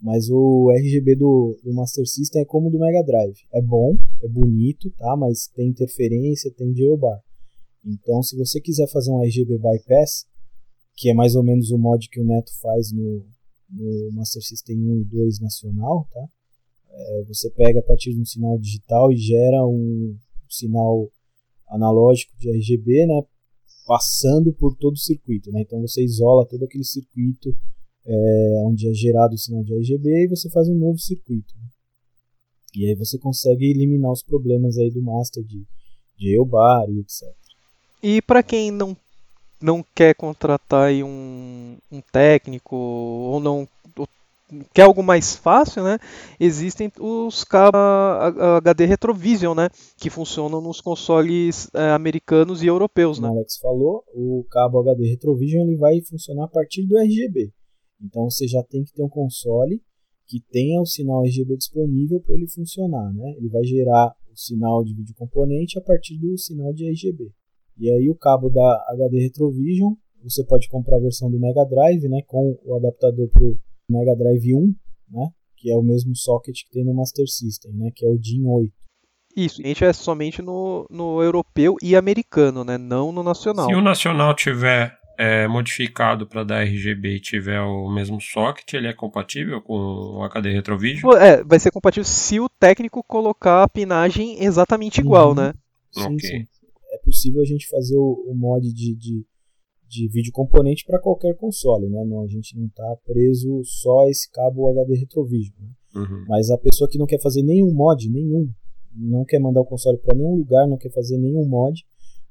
[0.03, 3.38] Mas o RGB do, do Master System é como o do Mega Drive.
[3.53, 5.16] É bom, é bonito, tá?
[5.16, 7.22] Mas tem interferência, tem jailbar.
[7.84, 10.26] Então, se você quiser fazer um RGB bypass,
[10.96, 13.24] que é mais ou menos o mod que o Neto faz no,
[13.70, 16.28] no Master System 1 e 2 nacional, tá?
[16.90, 20.16] É, você pega a partir de um sinal digital e gera um
[20.48, 21.09] sinal
[21.68, 23.22] analógico de RGB, né?
[23.86, 25.62] Passando por todo o circuito, né?
[25.62, 27.57] Então você isola todo aquele circuito
[28.07, 31.55] é, onde é gerado o sinal de RGB e você faz um novo circuito.
[31.57, 31.66] Né?
[32.74, 35.62] E aí você consegue eliminar os problemas aí do master de,
[36.18, 37.28] de EUBAR e etc.
[38.03, 38.96] E para quem não
[39.61, 44.09] não quer contratar aí um, um técnico ou não ou
[44.74, 45.98] quer algo mais fácil, né?
[46.38, 47.80] Existem os cabos
[48.59, 49.68] HD Retrovision, né?
[49.96, 53.34] Que funcionam nos consoles é, americanos e europeus, Como né?
[53.34, 57.53] o Alex falou, o cabo HD Retrovision ele vai funcionar a partir do RGB.
[58.03, 59.82] Então você já tem que ter um console
[60.26, 63.34] que tenha o sinal RGB disponível para ele funcionar, né?
[63.36, 67.30] Ele vai gerar o sinal de vídeo componente a partir do sinal de RGB.
[67.78, 69.92] E aí o cabo da HD Retrovision,
[70.22, 73.59] você pode comprar a versão do Mega Drive, né, com o adaptador para o
[73.90, 74.74] Mega Drive 1,
[75.11, 78.18] né, que é o mesmo socket que tem no Master System, né, que é o
[78.18, 78.72] DIN 8.
[79.34, 83.66] Isso, a gente é somente no, no europeu e americano, né, não no nacional.
[83.66, 88.88] Se o nacional tiver é, modificado para dar RGB e tiver o mesmo socket, ele
[88.88, 91.12] é compatível com o HD Retrovision?
[91.14, 95.34] É, vai ser compatível se o técnico colocar a pinagem exatamente igual, uhum.
[95.34, 95.54] né?
[95.92, 96.18] Sim, okay.
[96.18, 96.46] sim
[96.92, 99.26] é possível a gente fazer o, o mod de, de,
[99.88, 102.04] de vídeo componente para qualquer console, né?
[102.04, 105.56] Não, a gente não está preso só a esse cabo HD Retrovision.
[105.58, 105.70] Né?
[105.96, 106.24] Uhum.
[106.28, 108.48] Mas a pessoa que não quer fazer nenhum mod, nenhum,
[108.94, 111.82] não quer mandar o console para nenhum lugar, não quer fazer nenhum mod,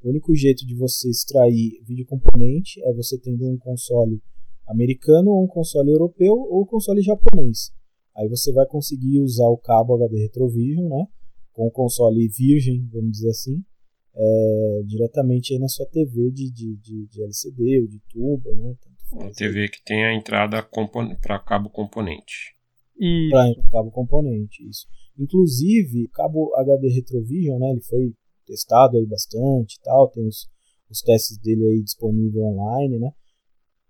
[0.03, 4.21] o único jeito de você extrair vídeo componente é você tendo um console
[4.67, 7.71] americano ou um console europeu ou um console japonês.
[8.15, 11.07] Aí você vai conseguir usar o cabo HD Retrovision, né?
[11.53, 13.63] Com o console virgem, vamos dizer assim,
[14.15, 18.75] é, diretamente aí na sua TV de, de, de, de LCD ou de tubo, né?
[19.11, 20.63] Uma TV que tem a entrada
[21.21, 22.55] para cabo componente.
[23.29, 24.87] Para cabo componente, isso.
[25.17, 27.71] Inclusive, o cabo HD Retrovision, né?
[27.71, 28.13] Ele foi
[28.45, 30.49] testado aí bastante e tal, tem os,
[30.89, 33.11] os testes dele aí disponível online, né?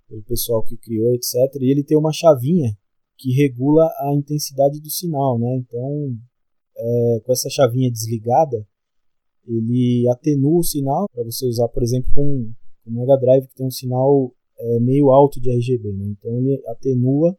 [0.08, 1.34] Pelo pessoal que criou, etc.
[1.62, 2.78] E ele tem uma chavinha
[3.18, 5.56] que regula a intensidade do sinal, né?
[5.58, 6.18] Então,
[6.78, 8.66] é, com essa chavinha desligada,
[9.46, 12.52] ele atenua o sinal para você usar, por exemplo, com
[12.86, 16.06] o Mega Drive que tem um sinal é, meio alto de RGB, né?
[16.06, 17.38] Então ele atenua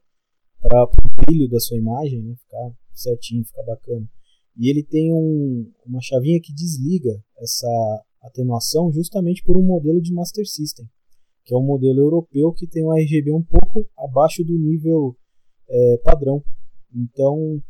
[0.60, 2.34] para o brilho da sua imagem, né?
[2.36, 4.08] Ficar certinho, ficar bacana.
[4.56, 10.12] E ele tem um, uma chavinha que desliga essa atenuação justamente por um modelo de
[10.12, 10.86] Master System,
[11.44, 15.16] que é um modelo europeu que tem um RGB um pouco abaixo do nível
[15.68, 16.42] é, padrão.
[16.94, 17.60] Então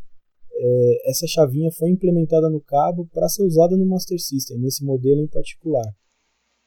[0.54, 5.22] é, essa chavinha foi implementada no cabo para ser usada no Master System, nesse modelo
[5.22, 5.84] em particular.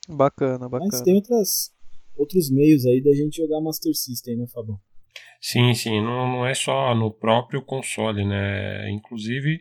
[0.07, 0.89] Bacana, bacana.
[0.91, 1.71] Mas tem outras,
[2.15, 4.79] outros meios aí da gente jogar Master System, né, Fabão?
[5.41, 8.91] Sim, sim, não, não é só no próprio console, né?
[8.91, 9.59] Inclusive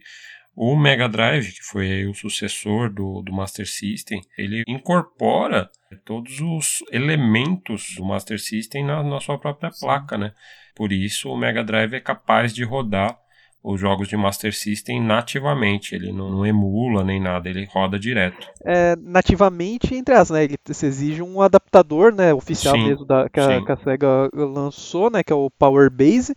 [0.56, 5.68] o Mega Drive, que foi o sucessor do, do Master System, ele incorpora
[6.04, 10.32] todos os elementos do Master System na, na sua própria placa, né?
[10.74, 13.18] Por isso o Mega Drive é capaz de rodar
[13.64, 15.94] os jogos de Master System nativamente.
[15.94, 18.46] Ele não, não emula nem nada, ele roda direto.
[18.62, 20.44] É, nativamente, entre as, né?
[20.44, 22.34] Ele se exige um adaptador, né?
[22.34, 25.24] Oficial sim, mesmo da, que, a, que a SEGA lançou, né?
[25.24, 26.34] Que é o Power Base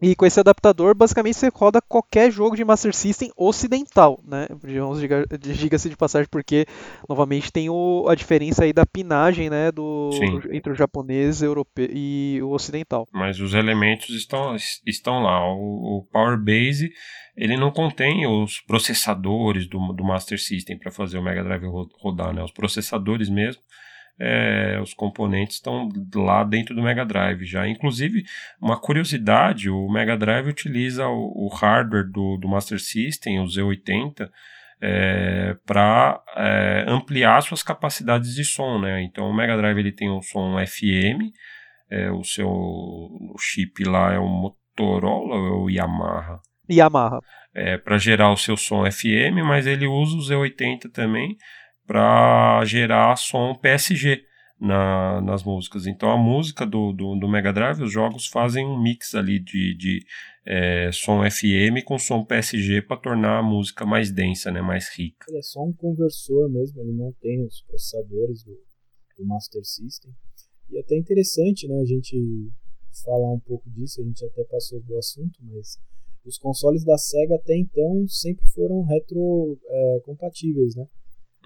[0.00, 4.46] e com esse adaptador, basicamente você roda qualquer jogo de Master System ocidental, né?
[5.40, 6.66] Diga-se de passagem, porque
[7.08, 9.72] novamente tem o, a diferença aí da pinagem, né?
[9.72, 10.10] Do,
[10.52, 13.08] entre o japonês europeu e o ocidental.
[13.12, 14.54] Mas os elementos estão,
[14.86, 15.44] estão lá.
[15.52, 16.90] O, o Power Base
[17.36, 21.64] ele não contém os processadores do, do Master System para fazer o Mega Drive
[22.00, 22.42] rodar, né?
[22.42, 23.62] Os processadores mesmo
[24.18, 27.68] é, os componentes estão lá dentro do Mega Drive já.
[27.68, 28.24] Inclusive,
[28.60, 34.28] uma curiosidade, o Mega Drive utiliza o, o hardware do, do Master System, o Z80,
[34.80, 39.02] é, para é, ampliar suas capacidades de som, né?
[39.02, 41.32] Então o Mega Drive ele tem um som FM,
[41.90, 46.40] é, o seu o chip lá é o Motorola ou o Yamaha?
[46.70, 47.20] Yamaha.
[47.54, 51.36] É, para gerar o seu som FM, mas ele usa o Z80 também
[51.88, 54.22] para gerar som PSG.
[54.60, 55.86] na, nas músicas.
[55.86, 59.76] Então a música do, do, do, Mega Drive, os jogos fazem um mix ali de,
[59.76, 60.04] de
[60.44, 65.26] é, som FM com som PSG para tornar a música mais densa, né, mais rica.
[65.30, 68.58] É só um conversor mesmo, ele não tem os processadores do,
[69.16, 70.12] do Master System.
[70.70, 72.50] E é até interessante né, a gente
[73.04, 75.78] falar um pouco disso, a gente até passou do assunto, mas
[76.24, 80.84] os consoles da SEGA até então sempre foram retro é, compatíveis, né?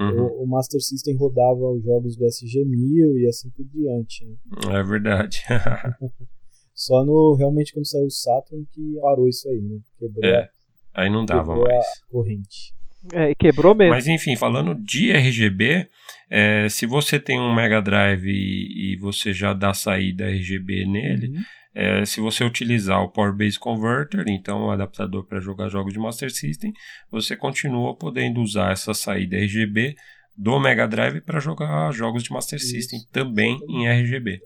[0.01, 0.23] Uhum.
[0.23, 4.25] O, o, Master System rodava os jogos do SG-1000 e assim por diante.
[4.25, 4.79] Né?
[4.79, 5.43] É verdade.
[6.75, 9.79] Só no realmente quando saiu o Saturn que parou isso aí, né?
[9.99, 10.49] Quebrou, é,
[10.95, 11.87] aí não dava mais.
[11.87, 12.75] A corrente.
[13.13, 13.93] É, quebrou mesmo.
[13.93, 15.89] Mas enfim, falando de RGB,
[16.31, 21.29] é, se você tem um Mega Drive e, e, você já dá saída RGB nele,
[21.29, 21.43] uhum.
[21.75, 25.99] É, se você utilizar o Power Base Converter, então o adaptador para jogar jogos de
[25.99, 26.73] Master System,
[27.11, 29.95] você continua podendo usar essa saída RGB
[30.37, 32.69] do Mega Drive para jogar jogos de Master Isso.
[32.69, 34.41] System também em RGB,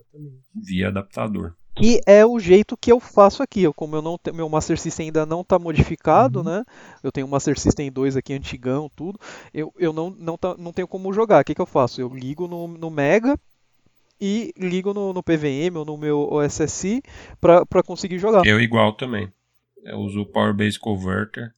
[0.54, 3.62] via adaptador que é o jeito que eu faço aqui.
[3.62, 6.46] Eu, como eu não meu Master System ainda não está modificado, uhum.
[6.46, 6.64] né?
[7.02, 9.20] Eu tenho o Master System 2 aqui antigão, tudo.
[9.52, 11.42] Eu, eu não, não, tá, não tenho como jogar.
[11.42, 12.00] O que, que eu faço?
[12.00, 13.38] Eu ligo no, no Mega
[14.20, 17.02] e ligo no, no PVM ou no meu OSSI
[17.40, 18.46] para conseguir jogar.
[18.46, 19.28] Eu igual também.
[19.84, 21.52] Eu uso o Power Base Converter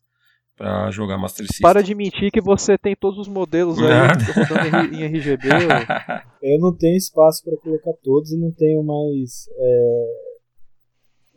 [0.57, 1.63] para jogar Master System.
[1.63, 5.49] Para de mentir que você tem todos os modelos aí em RGB.
[6.43, 10.28] Eu não tenho espaço para colocar todos e não tenho mais é,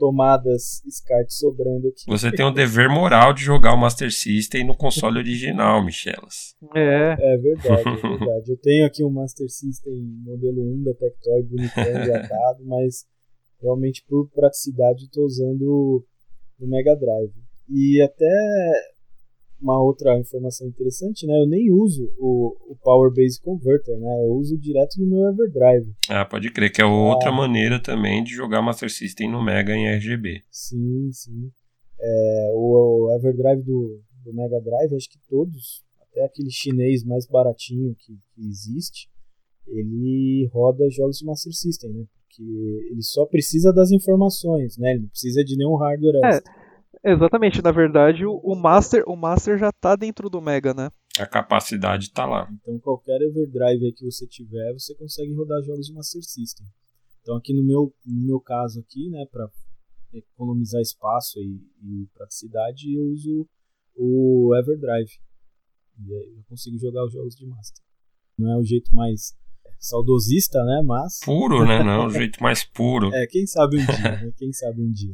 [0.01, 2.05] tomadas SCART sobrando aqui.
[2.07, 6.55] Você tem o dever moral de jogar o Master System no console original, Michelas.
[6.75, 7.15] É.
[7.19, 8.51] É verdade, é verdade.
[8.51, 9.93] Eu tenho aqui um Master System
[10.25, 13.05] modelo 1 da Tectoy, bonitão, engatado, mas
[13.61, 16.03] realmente por praticidade estou usando
[16.59, 17.33] o Mega Drive.
[17.69, 18.90] E até
[19.61, 21.39] uma outra informação interessante, né?
[21.39, 24.25] Eu nem uso o, o Power Base Converter, né?
[24.25, 25.93] Eu uso direto no meu Everdrive.
[26.09, 27.35] Ah, pode crer, que é outra ah.
[27.35, 30.41] maneira também de jogar Master System no Mega em RGB.
[30.49, 31.51] Sim, sim.
[31.99, 37.27] É, o, o Everdrive do, do Mega Drive, acho que todos, até aquele chinês mais
[37.27, 39.07] baratinho que, que existe,
[39.67, 42.05] ele roda jogos de Master System, né?
[42.23, 42.43] Porque
[42.91, 44.91] ele só precisa das informações, né?
[44.91, 46.29] Ele não precisa de nenhum hardware é.
[46.29, 46.51] extra.
[46.51, 46.60] É.
[47.03, 50.89] Exatamente, na verdade o Master, o Master já está dentro do Mega, né?
[51.19, 52.47] A capacidade está lá.
[52.51, 56.65] Então qualquer Everdrive que você tiver, você consegue rodar jogos de Master System.
[57.21, 59.49] Então aqui no meu, no meu caso aqui, né, para
[60.13, 63.47] economizar espaço e, e, praticidade, eu uso
[63.95, 65.11] o Everdrive.
[66.05, 67.83] E aí eu consigo jogar os jogos de Master.
[68.37, 69.35] Não é o jeito mais
[69.81, 70.83] saudosista, né?
[70.85, 71.19] Mas.
[71.25, 71.83] Puro, né?
[71.83, 73.13] Não, o jeito mais puro.
[73.13, 74.31] É, quem sabe um dia, né?
[74.37, 75.13] Quem sabe um dia.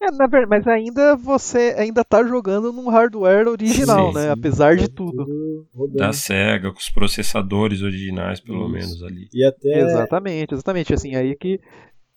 [0.00, 4.22] é, na verdade, mas ainda você ainda tá jogando num hardware original, sim, né?
[4.24, 5.24] Sim, Apesar de tudo.
[5.24, 8.72] tudo da SEGA, com os processadores originais, pelo Isso.
[8.72, 9.28] menos ali.
[9.32, 9.80] E até...
[9.80, 10.92] Exatamente, exatamente.
[10.94, 11.58] Assim, aí que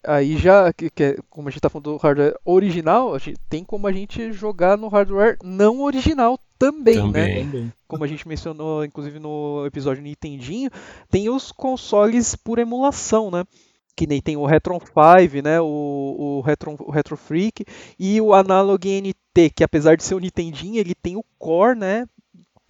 [0.06, 3.64] aí já, que, que, é, como a gente está falando do hardware original, gente, tem
[3.64, 7.74] como a gente jogar no hardware não original também, também, né?
[7.88, 10.70] Como a gente mencionou, inclusive no episódio Nintendinho,
[11.10, 13.43] tem os consoles por emulação, né?
[13.95, 15.60] Que nem tem o Retron 5, né?
[15.60, 17.66] O, o, Retro, o Retro Freak
[17.99, 22.06] e o Analog NT, que apesar de ser o Nintendinho, ele tem o core, né?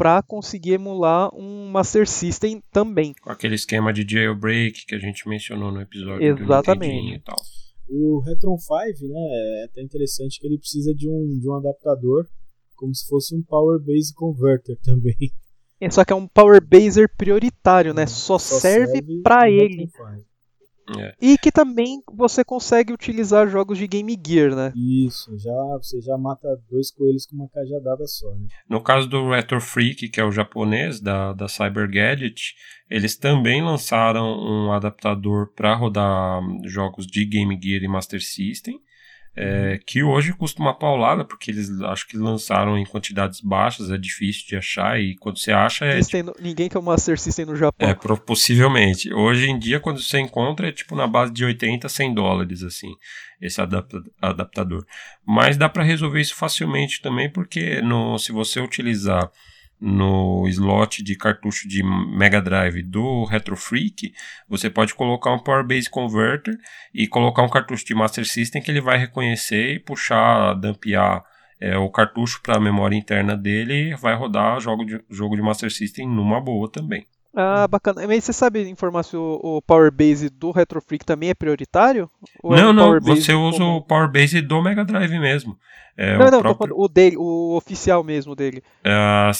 [0.02, 3.14] Para conseguir emular um Master System também.
[3.22, 7.12] Com aquele esquema de jailbreak que a gente mencionou no episódio Exatamente.
[7.12, 7.36] do e tal.
[7.88, 9.20] O Retron 5, né,
[9.62, 12.28] é até interessante que ele precisa de um, de um adaptador
[12.76, 15.32] como se fosse um Power Base Converter também.
[15.80, 18.08] É, só que é um Power Baser prioritário, né?
[18.08, 19.88] Só, só serve, serve para ele.
[21.00, 21.16] É.
[21.22, 24.74] E que também você consegue utilizar jogos de Game Gear, né?
[24.76, 28.48] Isso, já você já mata dois coelhos com uma cajadada só, né?
[28.70, 32.56] No caso do Retro Freak, que é o japonês da, da Cyber Gadget,
[32.90, 38.80] eles também lançaram um adaptador para rodar jogos de Game Gear e Master System.
[39.34, 43.98] É, que hoje custa uma paulada, porque eles acho que lançaram em quantidades baixas, é
[43.98, 46.02] difícil de achar, e quando você acha é.
[46.02, 47.88] Tipo, ninguém quer o Master System no Japão.
[47.88, 47.94] É,
[48.26, 49.14] possivelmente.
[49.14, 52.94] Hoje em dia, quando você encontra, é tipo na base de 80, 100 dólares, assim,
[53.42, 54.86] esse adapta adaptador.
[55.26, 59.32] Mas dá para resolver isso facilmente também, porque no, se você utilizar
[59.82, 64.14] no slot de cartucho de Mega Drive do Retro Freak,
[64.48, 66.56] você pode colocar um Power Base Converter
[66.94, 71.24] e colocar um cartucho de Master System que ele vai reconhecer e puxar, dampear
[71.60, 75.42] é, o cartucho para a memória interna dele e vai rodar jogo de, jogo de
[75.42, 77.08] Master System numa boa também.
[77.34, 78.06] Ah, bacana.
[78.06, 82.10] Mas você sabe informar se o, o Power Base do Retro Freak também é prioritário?
[82.44, 83.00] Ou não, é não.
[83.00, 83.78] Você usa como...
[83.78, 85.58] o Power Base do Mega Drive mesmo.
[85.98, 86.76] É, não, o não, próprio...
[86.78, 88.64] o dele, o oficial mesmo dele.
[88.84, 89.32] É,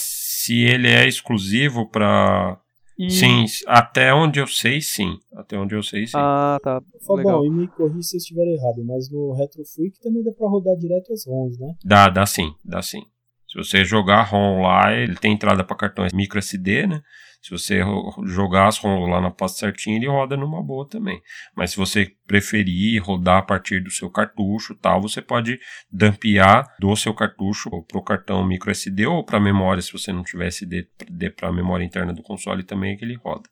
[0.42, 2.58] se ele é exclusivo para
[2.98, 3.10] E...
[3.10, 5.18] Sim, até onde eu sei, sim.
[5.34, 6.16] Até onde eu sei, sim.
[6.16, 6.82] Ah, tá.
[7.06, 10.48] Fabão, e me corri se eu estiver errado, mas no Retro Freak também dá pra
[10.48, 11.74] rodar direto as ROMs, né?
[11.84, 13.02] Dá, dá sim, dá sim.
[13.48, 17.02] Se você jogar ROM lá, ele tem entrada para cartões micro SD, né?
[17.42, 17.80] Se você
[18.24, 21.20] jogar as ROM lá na pasta certinha, ele roda numa boa também.
[21.56, 25.58] Mas se você preferir rodar a partir do seu cartucho tal, você pode
[25.90, 30.22] dampear do seu cartucho para o cartão micro SD ou para memória, se você não
[30.22, 30.88] tiver SD
[31.36, 33.48] para a memória interna do console também, que ele roda.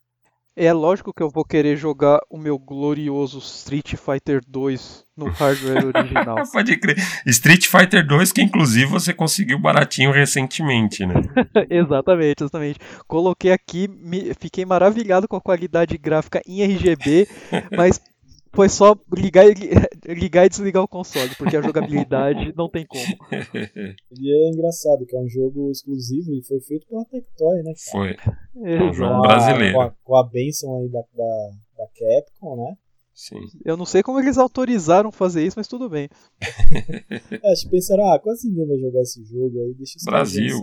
[0.55, 5.85] É lógico que eu vou querer jogar o meu glorioso Street Fighter 2 no hardware
[5.85, 6.35] original.
[6.51, 6.97] Pode crer.
[7.25, 11.15] Street Fighter 2 que inclusive você conseguiu baratinho recentemente, né?
[11.69, 12.79] exatamente, exatamente.
[13.07, 17.29] Coloquei aqui, me, fiquei maravilhado com a qualidade gráfica em RGB,
[17.77, 18.01] mas
[18.53, 19.53] foi só ligar e,
[20.13, 23.01] ligar e desligar o console, porque a jogabilidade não tem como.
[24.19, 27.73] E é engraçado que é um jogo exclusivo e foi feito pela Tectoy, né?
[27.91, 27.91] Cara?
[27.91, 28.15] Foi.
[28.63, 29.73] É um jogo brasileiro.
[29.73, 32.77] Com a, com a benção aí da, da, da Capcom, né?
[33.13, 33.39] Sim.
[33.63, 36.09] Eu não sei como eles autorizaram fazer isso, mas tudo bem.
[37.43, 40.59] é, acho que pensaram, ah, quase ninguém vai jogar esse jogo aí, deixa isso Brasil.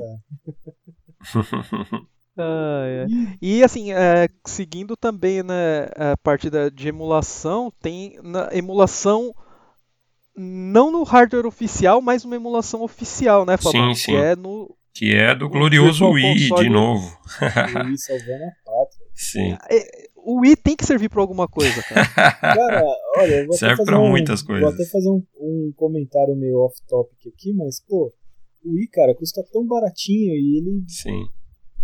[2.39, 3.07] Ah, é.
[3.43, 9.35] E assim, é, seguindo também né, a parte da, de emulação, tem na emulação
[10.37, 13.93] não no hardware oficial, mas uma emulação oficial, né, Fabão?
[13.93, 14.13] Sim, sim.
[14.13, 17.07] Que é no que é do glorioso Wii de novo.
[17.87, 19.07] Wii salvando a pátria.
[19.15, 19.57] Sim.
[19.71, 22.07] É, o Wii tem que servir para alguma coisa, cara.
[22.41, 22.85] cara,
[23.17, 24.65] olha, eu vou Serve para um, muitas coisas.
[24.65, 28.13] Vou até fazer um, um comentário meio off-topic aqui, mas, pô,
[28.65, 30.85] o Wii, cara, custa tão baratinho e ele.
[30.89, 31.29] Sim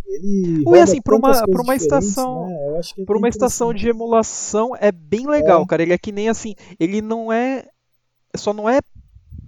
[0.06, 2.80] ele assim, para uma, pra uma estação, né?
[2.98, 5.66] é para uma estação de emulação é bem legal, é.
[5.66, 5.82] cara.
[5.82, 7.66] Ele é que nem assim, ele não é
[8.36, 8.80] só não é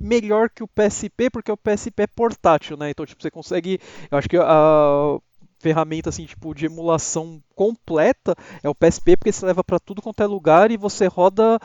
[0.01, 2.91] melhor que o PSP porque o PSP é portátil, né?
[2.91, 3.79] Então tipo você consegue,
[4.11, 5.19] eu acho que a
[5.59, 10.23] ferramenta assim tipo de emulação completa é o PSP porque você leva para tudo quanto
[10.23, 11.59] é lugar e você roda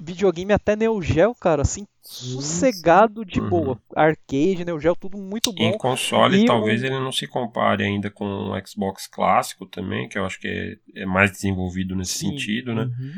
[0.00, 3.48] videogame até Neo Geo, cara, assim, sim, sossegado de uhum.
[3.48, 3.82] boa.
[3.94, 5.62] Arcade, Neo Geo, tudo muito bom.
[5.62, 10.18] Em console, e talvez ele não se compare ainda com o Xbox clássico também, que
[10.18, 12.30] eu acho que é, é mais desenvolvido nesse sim.
[12.30, 12.82] sentido, né?
[12.82, 13.12] Uhum.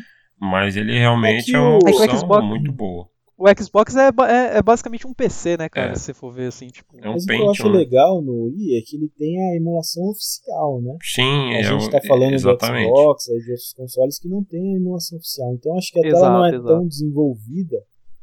[0.51, 2.45] Mas ele realmente é, é uma opção Xbox...
[2.47, 5.93] muito boa o Xbox é, é, é, basicamente um PC, né, cara?
[5.93, 5.95] É.
[5.97, 6.97] Se for ver assim, tipo.
[7.03, 9.57] É um Mas o que eu acho legal no Wii é que ele tem a
[9.57, 10.97] emulação oficial, né?
[11.03, 11.63] Sim, a é.
[11.65, 12.89] gente tá falando exatamente.
[12.89, 15.53] do Xbox, de outros consoles que não tem a emulação oficial.
[15.55, 16.67] Então acho que a exato, tela não é exato.
[16.67, 17.77] tão desenvolvida.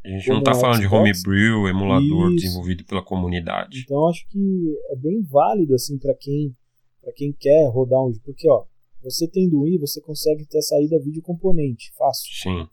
[0.03, 0.89] A gente não tá falando Xbox.
[0.89, 2.43] de homebrew, emulador Isso.
[2.43, 3.81] desenvolvido pela comunidade.
[3.83, 6.55] Então acho que é bem válido assim para quem
[7.01, 8.63] para quem quer rodar um, porque ó,
[9.01, 12.31] você tendo o Wii, você consegue ter a saída vídeo componente, fácil.
[12.33, 12.67] Sim.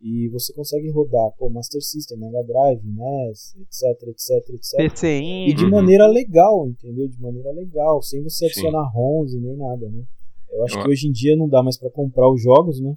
[0.00, 4.92] E você consegue rodar pô, Master System, Mega Drive, NES, etc, etc, etc.
[4.92, 5.48] PCI.
[5.48, 7.08] E de maneira legal, entendeu?
[7.08, 8.92] De maneira legal, sem você adicionar Sim.
[8.94, 10.04] ROMs e nem nada, né?
[10.50, 10.82] Eu acho Eu...
[10.82, 12.94] que hoje em dia não dá mais para comprar os jogos, né?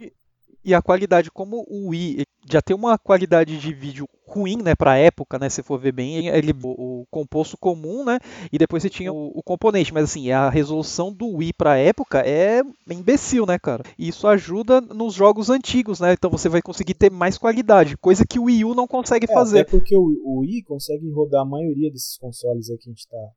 [0.63, 4.97] E a qualidade, como o Wii já tem uma qualidade de vídeo ruim, né, para
[4.97, 8.19] época, né, se for ver bem, ele o, o composto comum, né,
[8.51, 12.19] e depois você tinha o, o componente, mas assim, a resolução do Wii para época
[12.19, 13.83] é imbecil, né, cara?
[13.97, 16.13] E isso ajuda nos jogos antigos, né?
[16.13, 19.33] Então você vai conseguir ter mais qualidade, coisa que o Wii U não consegue é,
[19.33, 19.61] fazer.
[19.61, 22.99] Até porque o, o Wii consegue rodar a maioria desses consoles aí que a gente
[22.99, 23.29] está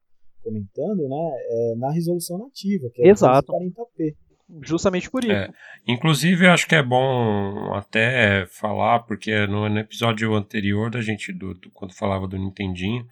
[0.43, 3.53] comentando, né, é, na resolução nativa, que é Exato.
[3.53, 4.15] 40p
[4.63, 5.33] justamente por isso.
[5.33, 5.51] É.
[5.87, 11.55] Inclusive, acho que é bom até falar, porque no, no episódio anterior da gente, do,
[11.55, 13.07] do, quando falava do Nintendinho,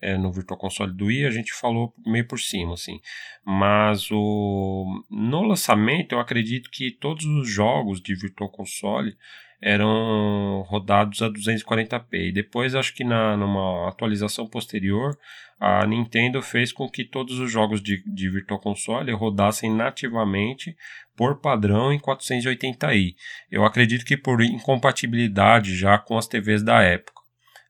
[0.00, 3.00] é, no Virtual Console do Wii, a gente falou meio por cima, assim.
[3.44, 9.16] Mas o, no lançamento, eu acredito que todos os jogos de Virtual Console
[9.64, 12.28] eram rodados a 240p.
[12.28, 15.18] E depois, acho que na, numa atualização posterior,
[15.58, 20.76] a Nintendo fez com que todos os jogos de, de Virtual Console rodassem nativamente
[21.16, 23.14] por padrão em 480i.
[23.50, 27.23] Eu acredito que por incompatibilidade já com as TVs da época.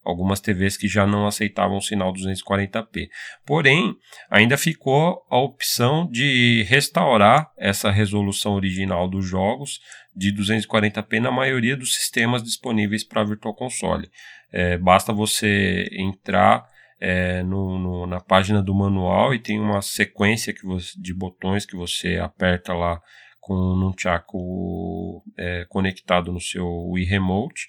[0.05, 3.09] Algumas TVs que já não aceitavam o sinal 240p.
[3.47, 3.97] Porém,
[4.31, 9.81] ainda ficou a opção de restaurar essa resolução original dos jogos
[10.15, 14.11] de 240p na maioria dos sistemas disponíveis para Virtual Console.
[14.53, 16.65] É, basta você entrar
[17.01, 21.67] é, no, no, na página do manual e tem uma sequência que você, de botões
[21.67, 23.01] que você aperta lá
[23.45, 27.69] com um nunchaku é, conectado no seu Wii Remote.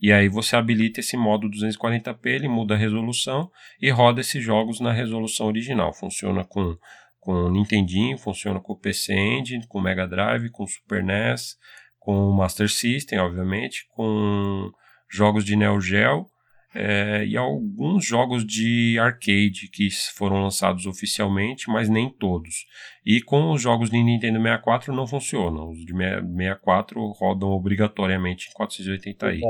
[0.00, 3.50] E aí você habilita esse modo 240p, ele muda a resolução
[3.82, 5.92] e roda esses jogos na resolução original.
[5.92, 6.76] Funciona com
[7.18, 11.02] com o Nintendinho, funciona com o PC Engine, com o Mega Drive, com o Super
[11.02, 11.56] NES,
[11.98, 14.70] com o Master System, obviamente, com
[15.10, 16.30] jogos de Neo Geo
[16.78, 22.66] é, e alguns jogos de arcade que foram lançados oficialmente, mas nem todos.
[23.04, 25.70] E com os jogos de Nintendo 64 não funcionam.
[25.70, 29.40] Os de 64 rodam obrigatoriamente em 480i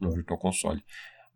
[0.00, 0.80] no Virtual Console.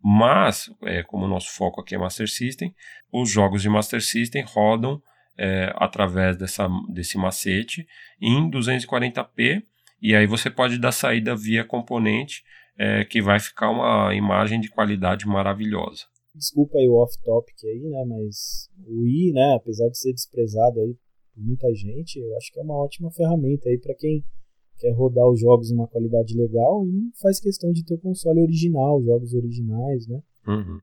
[0.01, 2.73] Mas, é, como o nosso foco aqui é Master System,
[3.11, 5.01] os jogos de Master System rodam
[5.37, 7.85] é, através dessa, desse macete
[8.21, 9.63] em 240p
[10.01, 12.41] e aí você pode dar saída via componente
[12.77, 16.05] é, que vai ficar uma imagem de qualidade maravilhosa.
[16.33, 20.95] Desculpa aí o off-topic aí, né, mas o i, né, apesar de ser desprezado aí
[21.33, 24.23] por muita gente, eu acho que é uma ótima ferramenta aí para quem
[24.77, 27.99] quer rodar os jogos em uma qualidade legal e não faz questão de ter o
[27.99, 30.21] console original, jogos originais, né?
[30.47, 30.79] Uhum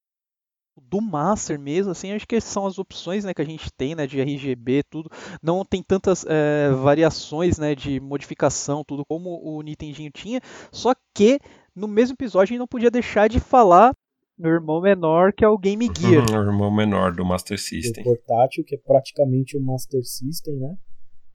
[0.89, 4.07] do Master mesmo, assim, acho que são as opções né, que a gente tem, né,
[4.07, 5.11] de RGB, tudo.
[5.43, 10.41] Não tem tantas é, variações, né, de modificação, tudo como o Nintendinho tinha.
[10.73, 11.39] Só que
[11.79, 13.95] no mesmo episódio a gente não podia deixar de falar
[14.37, 16.25] do irmão menor, que é o Game Gear.
[16.31, 18.03] o irmão menor do Master System.
[18.03, 20.77] O portátil, que é praticamente o Master System, né?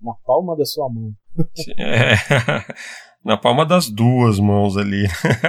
[0.01, 1.13] Na palma da sua mão.
[1.77, 2.13] é.
[3.23, 5.05] Na palma das duas mãos ali.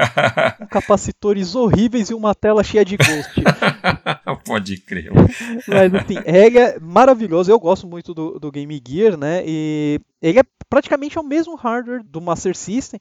[0.58, 3.42] Com capacitores horríveis e uma tela cheia de ghost.
[4.46, 5.10] Pode crer.
[5.66, 7.50] Mas assim, ele é maravilhoso.
[7.50, 9.42] Eu gosto muito do, do Game Gear, né?
[9.44, 13.00] E ele é praticamente o mesmo hardware do Master System.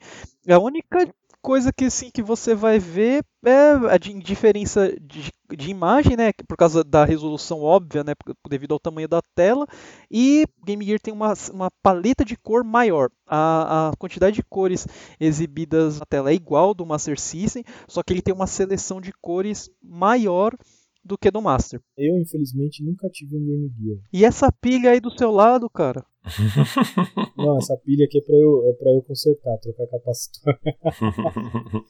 [0.50, 1.08] A única
[1.44, 6.56] coisa que assim que você vai ver é a diferença de, de, imagem, né, por
[6.56, 8.14] causa da resolução óbvia, né,
[8.50, 9.68] devido ao tamanho da tela,
[10.10, 13.10] e Game Gear tem uma, uma paleta de cor maior.
[13.28, 14.88] A, a quantidade de cores
[15.20, 19.12] exibidas na tela é igual do Master System, só que ele tem uma seleção de
[19.22, 20.56] cores maior
[21.04, 21.82] do que do Master.
[21.98, 24.00] Eu, infelizmente, nunca tive um Game Gear.
[24.12, 26.06] E essa pilha aí do seu lado, cara?
[27.38, 30.58] Não, essa pilha aqui é pra eu, é pra eu consertar, trocar capacitor.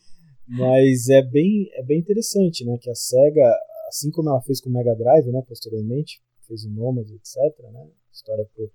[0.47, 2.77] Mas é bem, é bem interessante, né?
[2.81, 3.55] Que a SEGA,
[3.87, 5.41] assim como ela fez com o Mega Drive, né?
[5.47, 7.37] Posteriormente, fez o Nomad, etc.
[7.71, 8.69] Né, história pro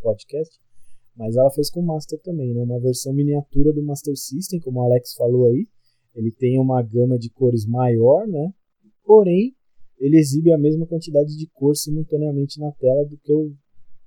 [0.00, 0.58] podcast.
[1.14, 2.62] Mas ela fez com o Master também, né?
[2.62, 5.68] Uma versão miniatura do Master System, como o Alex falou aí.
[6.14, 8.52] Ele tem uma gama de cores maior, né?
[9.04, 9.54] Porém,
[10.02, 13.54] ele exibe a mesma quantidade de cor simultaneamente na tela do que o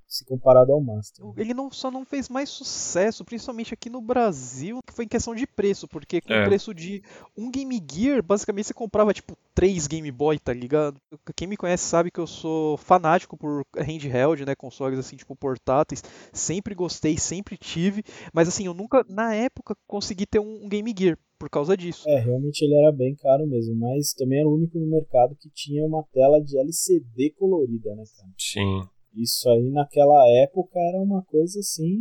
[0.06, 1.24] se comparado ao Master.
[1.36, 5.34] Ele não, só não fez mais sucesso, principalmente aqui no Brasil, que foi em questão
[5.34, 6.42] de preço, porque com é.
[6.42, 7.02] o preço de
[7.36, 11.00] um Game Gear, basicamente você comprava tipo três Game Boy, tá ligado?
[11.34, 16.04] Quem me conhece sabe que eu sou fanático por handheld, né, consoles assim, tipo portáteis,
[16.32, 20.94] sempre gostei, sempre tive, mas assim, eu nunca na época consegui ter um, um Game
[20.96, 22.08] Gear por causa disso.
[22.08, 25.50] É, realmente ele era bem caro mesmo, mas também era o único no mercado que
[25.50, 28.32] tinha uma tela de LCD colorida, né, cara?
[28.38, 28.82] Sim.
[29.14, 31.98] Isso aí naquela época era uma coisa assim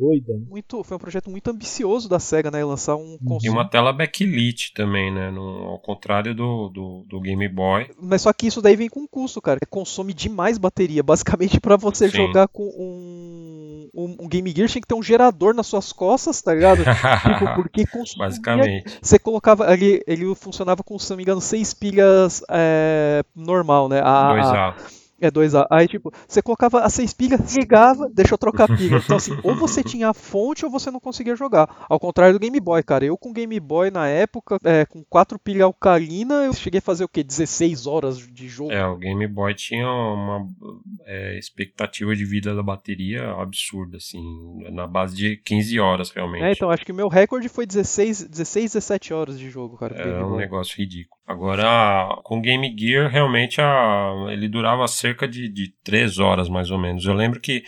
[0.00, 0.32] doida.
[0.32, 0.40] Né?
[0.48, 2.64] Muito, foi um projeto muito ambicioso da Sega, né?
[2.64, 3.46] Lançar um console.
[3.46, 5.30] E uma tela backlit também, né?
[5.30, 7.90] No, ao contrário do, do, do, Game Boy.
[8.00, 9.60] Mas só que isso daí vem com custo, cara.
[9.68, 11.02] Consome demais bateria.
[11.10, 12.16] Basicamente, para você Sim.
[12.16, 16.40] jogar com um, um, um, Game Gear, tinha que ter um gerador nas suas costas,
[16.40, 16.82] tá ligado?
[17.22, 18.28] tipo, porque consumia...
[18.28, 18.98] Basicamente.
[19.02, 19.72] Você colocava.
[19.72, 24.00] Ele, ele funcionava com, se não me engano, seis pilhas é, normal, né?
[24.02, 24.99] A, 2A.
[25.20, 25.66] É 2A.
[25.70, 28.96] Aí, tipo, você colocava as seis pilhas, ligava, deixa eu trocar pilha.
[28.96, 31.86] Então, assim, ou você tinha a fonte ou você não conseguia jogar.
[31.88, 33.04] Ao contrário do Game Boy, cara.
[33.04, 37.04] Eu com Game Boy na época, é, com quatro pilhas alcalina, eu cheguei a fazer
[37.04, 37.22] o quê?
[37.22, 38.72] 16 horas de jogo.
[38.72, 40.46] É, o Game Boy tinha uma
[41.06, 44.22] é, expectativa de vida da bateria absurda, assim,
[44.70, 46.44] na base de 15 horas, realmente.
[46.44, 49.96] É, então, acho que o meu recorde foi 16, 16 17 horas de jogo, cara.
[49.96, 51.20] É um negócio ridículo.
[51.26, 56.70] Agora, com o Game Gear, realmente a, ele durava cerca de, de 3 horas, mais
[56.70, 57.04] ou menos.
[57.04, 57.62] Eu lembro que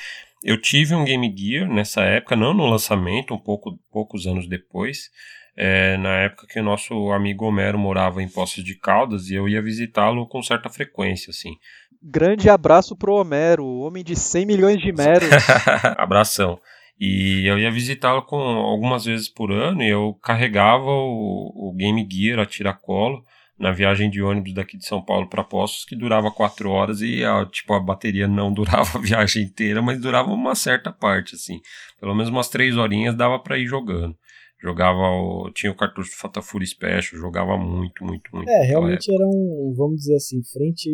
[0.45, 5.11] eu tive um Game Gear nessa época, não no lançamento, um pouco, poucos anos depois.
[5.55, 9.49] É, na época que o nosso amigo Homero morava em Poços de Caldas e eu
[9.49, 11.57] ia visitá-lo com certa frequência, assim.
[12.03, 15.29] Grande abraço pro Homero, homem de 100 milhões de meros.
[15.97, 16.59] Abração.
[16.99, 22.07] E eu ia visitá-lo com algumas vezes por ano e eu carregava o, o Game
[22.11, 23.25] Gear a tiracolo
[23.59, 27.25] na viagem de ônibus daqui de São Paulo para Poços, que durava quatro horas e
[27.25, 31.61] a, tipo, a bateria não durava a viagem inteira, mas durava uma certa parte, assim.
[32.01, 34.17] Pelo menos umas três horinhas dava para ir jogando.
[34.61, 38.49] Jogava, o, tinha o cartucho do Fatafuri Special, jogava muito, muito, muito.
[38.49, 39.15] É, realmente época.
[39.15, 40.89] era um, vamos dizer assim, frente,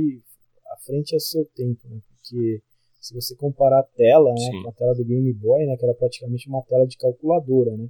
[0.67, 2.01] à frente ao seu tempo, né?
[2.09, 2.63] Porque
[2.99, 5.95] se você comparar a tela né, com a tela do Game Boy, né, que era
[5.95, 7.89] praticamente uma tela de calculadora, né?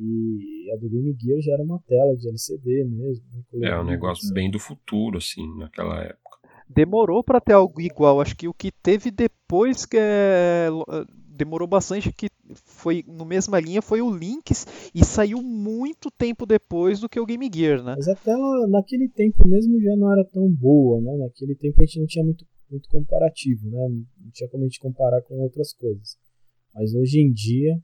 [0.00, 3.24] E a do Game Gear já era uma tela de LCD mesmo.
[3.52, 6.38] Né, é, um negócio bem do futuro, assim, naquela época.
[6.68, 8.20] Demorou para ter algo igual.
[8.20, 10.68] Acho que o que teve depois que é...
[11.34, 12.28] demorou bastante que
[12.64, 17.26] foi no mesma linha foi o Lynx e saiu muito tempo depois do que o
[17.26, 17.94] Game Gear, né?
[17.96, 21.16] Mas a tela naquele tempo mesmo já não era tão boa, né?
[21.16, 23.88] Naquele tempo a gente não tinha muito, muito comparativo, né?
[23.88, 26.16] Não tinha como a gente comparar com outras coisas.
[26.74, 27.80] Mas hoje em dia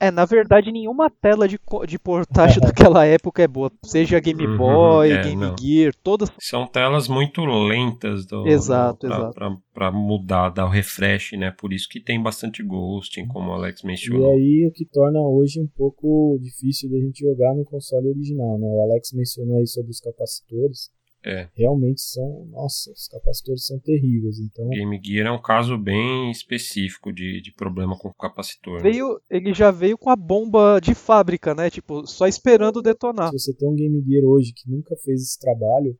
[0.00, 3.70] é, na verdade, nenhuma tela de, de portagem daquela época é boa.
[3.84, 5.56] Seja Game uhum, Boy, é, Game não.
[5.58, 6.30] Gear, todas.
[6.38, 9.34] São telas muito lentas do, exato, do, pra, exato.
[9.34, 11.50] Pra, pra, mudar, dar o refresh, né?
[11.50, 14.34] Por isso que tem bastante ghosting, como o Alex mencionou.
[14.34, 18.58] E aí o que torna hoje um pouco difícil da gente jogar no console original,
[18.58, 18.66] né?
[18.66, 20.90] O Alex mencionou aí sobre os capacitores.
[21.24, 21.48] É.
[21.54, 24.38] Realmente são, nossa, os capacitores são terríveis.
[24.38, 28.82] Então, Game Gear é um caso bem específico de, de problema com o capacitor.
[28.82, 28.90] Né?
[28.90, 29.20] Veio, né?
[29.30, 31.70] ele já veio com a bomba de fábrica, né?
[31.70, 33.30] Tipo, só esperando detonar.
[33.30, 35.98] Se você tem um Game Gear hoje que nunca fez esse trabalho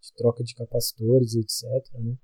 [0.00, 1.64] de troca de capacitores, etc,
[2.00, 2.14] né?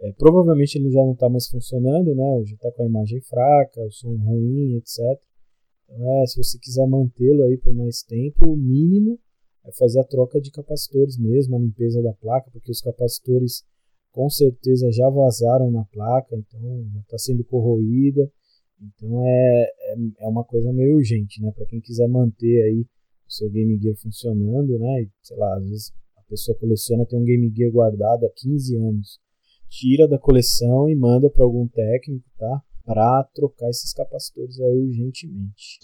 [0.00, 2.24] É, provavelmente ele já não está mais funcionando, né?
[2.24, 4.98] Ou já está com a imagem fraca, o som ruim, etc.
[5.84, 9.20] Então, é, se você quiser mantê-lo aí por mais tempo, o mínimo
[9.64, 13.64] é fazer a troca de capacitores mesmo, a limpeza da placa, porque os capacitores
[14.10, 18.30] com certeza já vazaram na placa, então está sendo corroída.
[18.80, 21.52] Então é, é, é, uma coisa meio urgente, né?
[21.52, 25.08] Para quem quiser manter aí o seu Game Gear funcionando, né?
[25.22, 29.20] sei lá, às vezes a pessoa coleciona, tem um Game Gear guardado há 15 anos.
[29.68, 32.62] Tira da coleção e manda para algum técnico, tá?
[32.84, 35.78] Para trocar esses capacitores aí urgentemente.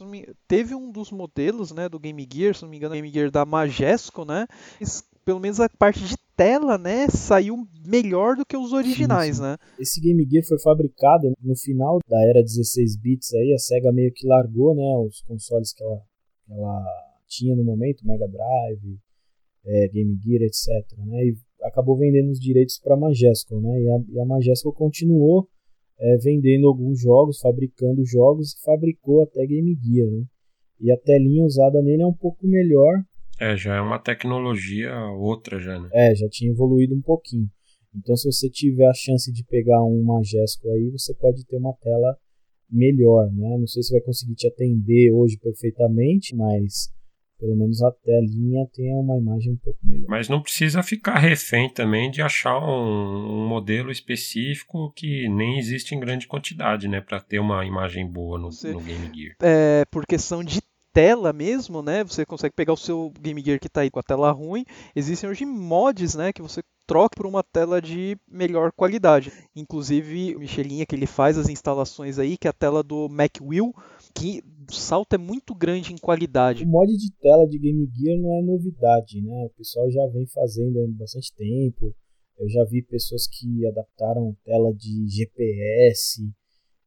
[0.47, 3.45] Teve um dos modelos, né, do Game Gear, se não me engano, Game Gear da
[3.45, 4.47] Majesco, né?
[5.25, 9.49] Pelo menos a parte de tela, né, saiu melhor do que os originais, sim, sim.
[9.49, 9.57] né?
[9.79, 14.13] Esse Game Gear foi fabricado no final da era 16 bits aí, a Sega meio
[14.13, 16.01] que largou, né, os consoles que ela,
[16.49, 16.85] ela
[17.27, 18.99] tinha no momento, Mega Drive,
[19.67, 21.27] é, Game Gear, etc, né?
[21.27, 23.83] E acabou vendendo os direitos para a Majesco, né?
[23.83, 25.49] E a, e a Majesco continuou
[26.01, 30.25] é, vendendo alguns jogos, fabricando jogos e fabricou até Game Gear, né?
[30.81, 33.03] E a telinha usada nele é um pouco melhor.
[33.41, 35.89] É, já é uma tecnologia outra já, né?
[35.93, 37.49] É, já tinha evoluído um pouquinho.
[37.95, 41.75] Então se você tiver a chance de pegar um Majesco aí, você pode ter uma
[41.81, 42.17] tela
[42.71, 43.57] melhor, né?
[43.59, 46.91] Não sei se vai conseguir te atender hoje perfeitamente, mas
[47.39, 50.09] pelo menos a telinha tenha uma imagem um pouco melhor.
[50.09, 55.95] Mas não precisa ficar refém também de achar um, um modelo específico que nem existe
[55.95, 59.37] em grande quantidade, né, para ter uma imagem boa no, Você, no Game Gear.
[59.41, 60.61] É, por questão de
[60.93, 62.03] tela mesmo, né?
[62.03, 64.65] Você consegue pegar o seu Game Gear que está aí com a tela ruim.
[64.97, 69.31] Existem hoje mods, né, que você troca por uma tela de melhor qualidade.
[69.55, 73.37] Inclusive, o Michelinha que ele faz as instalações aí, que é a tela do Mac
[73.41, 73.73] Wheel,
[74.15, 76.65] que o salto é muito grande em qualidade.
[76.65, 79.45] O mod de tela de Game Gear não é novidade, né?
[79.47, 81.95] O pessoal já vem fazendo há bastante tempo.
[82.39, 86.23] Eu já vi pessoas que adaptaram tela de GPS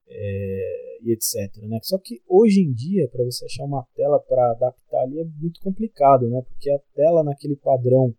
[0.07, 1.57] é, e etc.
[1.63, 1.79] Né?
[1.81, 5.59] Só que hoje em dia, para você achar uma tela para adaptar ali é muito
[5.61, 6.41] complicado, né?
[6.43, 8.13] Porque a tela naquele padrão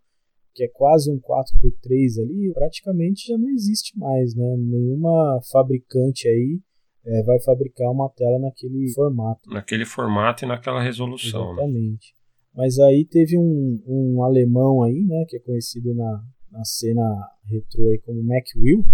[0.55, 4.57] que é quase um 4x3 ali, praticamente já não existe mais, né?
[4.59, 6.61] Nenhuma fabricante aí
[7.05, 9.51] é, vai fabricar uma tela naquele formato.
[9.51, 11.55] Naquele formato e naquela resolução.
[11.55, 11.63] Né?
[11.63, 12.15] Exatamente.
[12.15, 12.23] Né?
[12.55, 17.03] Mas aí teve um, um alemão aí, né, que é conhecido na, na cena
[17.45, 18.85] retrô aí como Mac Will,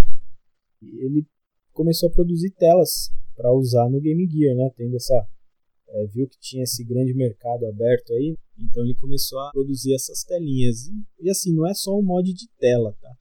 [0.81, 1.27] e ele
[1.73, 5.27] começou a produzir telas para usar no Game Gear, né, tendo essa
[5.91, 10.23] é, viu que tinha esse grande mercado aberto aí, então ele começou a produzir essas
[10.23, 10.87] telinhas.
[10.87, 13.17] E, e assim, não é só um mod de tela, tá?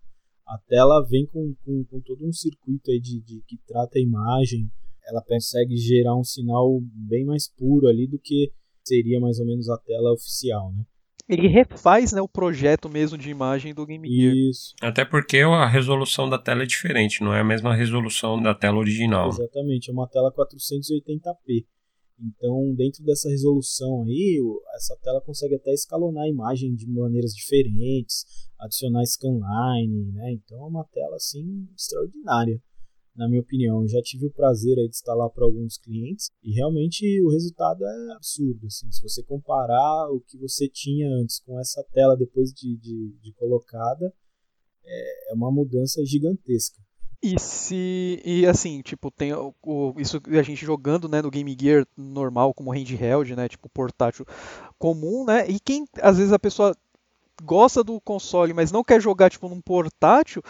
[0.48, 4.02] A tela vem com, com, com todo um circuito aí de, de, que trata a
[4.02, 4.70] imagem.
[5.06, 8.52] Ela consegue gerar um sinal bem mais puro ali do que
[8.86, 10.84] seria mais ou menos a tela oficial, né?
[11.28, 14.34] Ele refaz né, o projeto mesmo de imagem do Game Gear.
[14.34, 14.74] Isso.
[14.82, 18.78] Até porque a resolução da tela é diferente, não é a mesma resolução da tela
[18.78, 19.28] original.
[19.28, 21.66] Exatamente, é uma tela 480p.
[22.20, 24.40] Então, dentro dessa resolução aí,
[24.76, 28.26] essa tela consegue até escalonar a imagem de maneiras diferentes,
[28.60, 30.34] adicionar scanline, né?
[30.34, 32.60] Então, é uma tela assim extraordinária,
[33.16, 33.82] na minha opinião.
[33.82, 37.86] Eu já tive o prazer aí de instalar para alguns clientes e realmente o resultado
[37.86, 38.66] é absurdo.
[38.66, 43.16] Assim, se você comparar o que você tinha antes com essa tela depois de, de,
[43.22, 44.12] de colocada,
[44.84, 46.82] é, é uma mudança gigantesca.
[47.22, 48.22] E se.
[48.24, 52.54] E assim, tipo, tem o, o, isso a gente jogando né, no Game Gear normal,
[52.54, 53.50] como handheld, né?
[53.50, 54.26] Tipo, portátil
[54.78, 55.50] comum, né?
[55.50, 56.76] E quem, às vezes, a pessoa
[57.44, 60.44] gosta do console, mas não quer jogar, tipo, num portátil,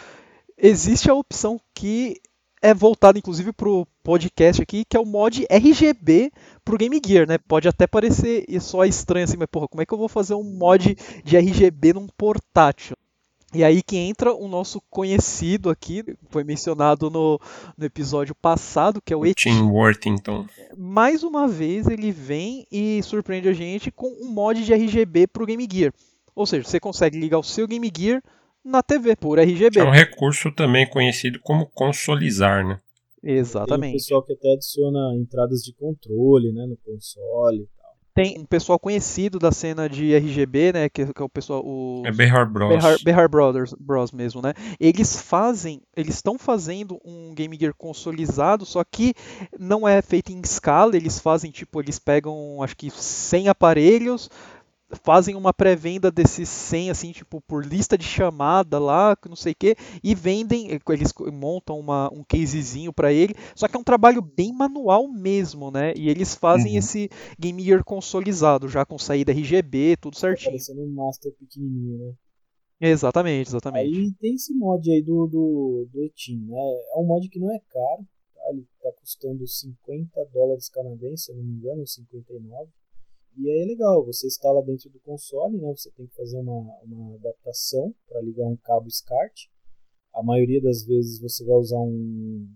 [0.56, 2.20] existe a opção que
[2.60, 6.32] é voltada, inclusive, pro podcast aqui, que é o mod RGB
[6.64, 7.38] pro Game Gear, né?
[7.38, 10.42] Pode até parecer só estranho assim, mas porra, como é que eu vou fazer um
[10.42, 12.96] mod de RGB num portátil?
[13.54, 17.40] E aí que entra o nosso conhecido aqui, foi mencionado no,
[17.78, 20.46] no episódio passado, que é o, o Tim Worthington.
[20.76, 25.42] Mais uma vez ele vem e surpreende a gente com um mod de RGB para
[25.42, 25.94] o Game Gear.
[26.34, 28.22] Ou seja, você consegue ligar o seu Game Gear
[28.62, 29.80] na TV por RGB.
[29.80, 32.80] É um recurso também conhecido como consolizar, né?
[33.22, 33.80] Exatamente.
[33.80, 37.66] Tem um pessoal que até adiciona entradas de controle né, no console
[38.18, 42.02] tem um pessoal conhecido da cena de RGB, né, que, que é o pessoal o
[42.04, 42.68] é Behar Bros.
[42.68, 44.54] Behar, Behar Brothers Bros mesmo, né?
[44.80, 49.14] Eles fazem, eles estão fazendo um Game Gear consolizado, só que
[49.56, 54.28] não é feito em escala, eles fazem tipo, eles pegam acho que 100 aparelhos,
[55.02, 59.56] fazem uma pré-venda desses 100, assim, tipo, por lista de chamada lá, não sei o
[59.56, 64.22] que, e vendem, eles montam uma, um casezinho para ele, só que é um trabalho
[64.22, 65.92] bem manual mesmo, né?
[65.96, 66.78] E eles fazem uhum.
[66.78, 70.52] esse Game Gear consolizado, já com saída RGB, tudo tá certinho.
[70.52, 72.12] Parecendo um Master pequenininho, né?
[72.80, 73.96] Exatamente, exatamente.
[73.96, 76.56] Aí tem esse mod aí do, do, do Etim, né?
[76.94, 78.40] É um mod que não é caro, tá?
[78.50, 82.70] Ele tá custando 50 dólares canadenses, se eu não me engano, 59
[83.38, 85.72] e aí é legal, você instala dentro do console, né?
[85.76, 89.48] Você tem que fazer uma, uma adaptação para ligar um cabo SCART.
[90.14, 92.48] A maioria das vezes você vai usar um,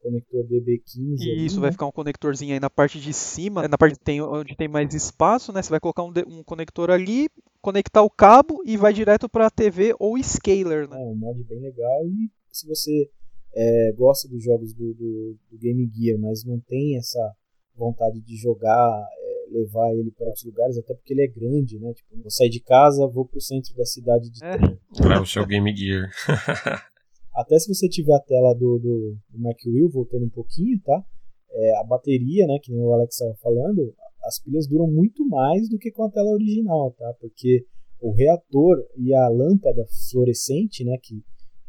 [0.00, 1.18] conector DB15.
[1.20, 1.62] E ali, isso né?
[1.62, 4.92] vai ficar um conectorzinho aí na parte de cima, na parte tem, onde tem mais
[4.94, 5.62] espaço, né?
[5.62, 7.28] Você vai colocar um, um conector ali,
[7.60, 11.00] conectar o cabo e vai direto para a TV ou scaler, né?
[11.00, 13.10] É um mod bem legal e se você
[13.54, 17.34] é, gosta dos jogos do, do, do, Game Gear, mas não tem essa
[17.76, 19.08] vontade de jogar
[19.50, 21.92] levar ele para outros lugares, até porque ele é grande, né?
[21.94, 24.56] Tipo, vou sair de casa, vou pro centro da cidade de é.
[24.56, 24.78] trem.
[24.96, 26.10] Para o seu Game Gear.
[27.34, 31.04] até se você tiver a tela do, do, do MacWheel, voltando um pouquinho, tá?
[31.50, 33.94] É, a bateria, né, que nem o Alex estava falando,
[34.24, 37.14] as pilhas duram muito mais do que com a tela original, tá?
[37.20, 37.64] Porque
[38.00, 41.22] o reator e a lâmpada fluorescente, né, que,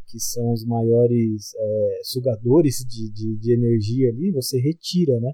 [0.08, 5.34] que são os maiores é, sugadores de, de, de energia ali, você retira, né?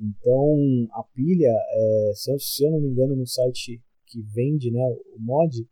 [0.00, 4.70] Então, a pilha, é, se, eu, se, eu, não me engano, no site que vende
[4.70, 4.80] né,
[5.14, 5.66] o mod,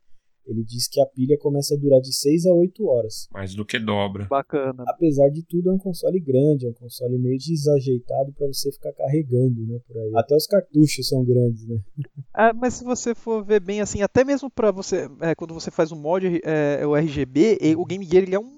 [0.47, 3.29] ele diz que a pilha começa a durar de 6 a 8 horas.
[3.33, 4.27] Mais do que dobra.
[4.27, 4.85] Bacana.
[4.87, 8.93] Apesar de tudo, é um console grande, é um console meio desajeitado para você ficar
[8.93, 10.11] carregando, né, por aí.
[10.15, 11.79] Até os cartuchos são grandes, né?
[12.41, 15.73] Ah, mas se você for ver bem assim, até mesmo para você, é, quando você
[15.73, 18.57] faz o mod, é, o RGB, o Game Gear ele é um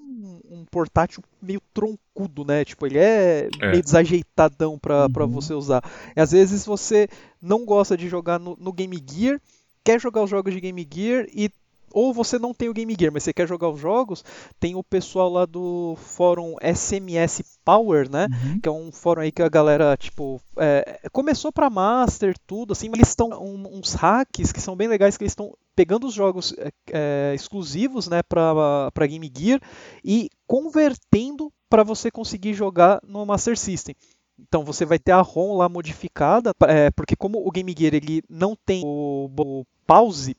[0.71, 2.63] portátil meio troncudo, né?
[2.63, 3.71] Tipo, ele é, é.
[3.71, 5.27] meio desajeitadão para uhum.
[5.27, 5.83] você usar.
[6.15, 7.09] E às vezes você
[7.41, 9.39] não gosta de jogar no, no Game Gear,
[9.83, 11.49] quer jogar os jogos de Game Gear e
[11.93, 14.23] ou você não tem o Game Gear, mas você quer jogar os jogos,
[14.59, 18.27] tem o pessoal lá do fórum SMS Power, né?
[18.31, 18.59] Uhum.
[18.59, 22.89] Que é um fórum aí que a galera, tipo, é, começou para Master, tudo, assim,
[22.89, 26.13] mas eles estão um, uns hacks que são bem legais, que eles estão pegando os
[26.13, 29.61] jogos é, é exclusivos, né, para Game Gear
[30.03, 33.95] e convertendo para você conseguir jogar no Master System.
[34.39, 38.23] Então você vai ter a ROM lá modificada, é, porque como o Game Gear ele
[38.29, 40.35] não tem o, o pause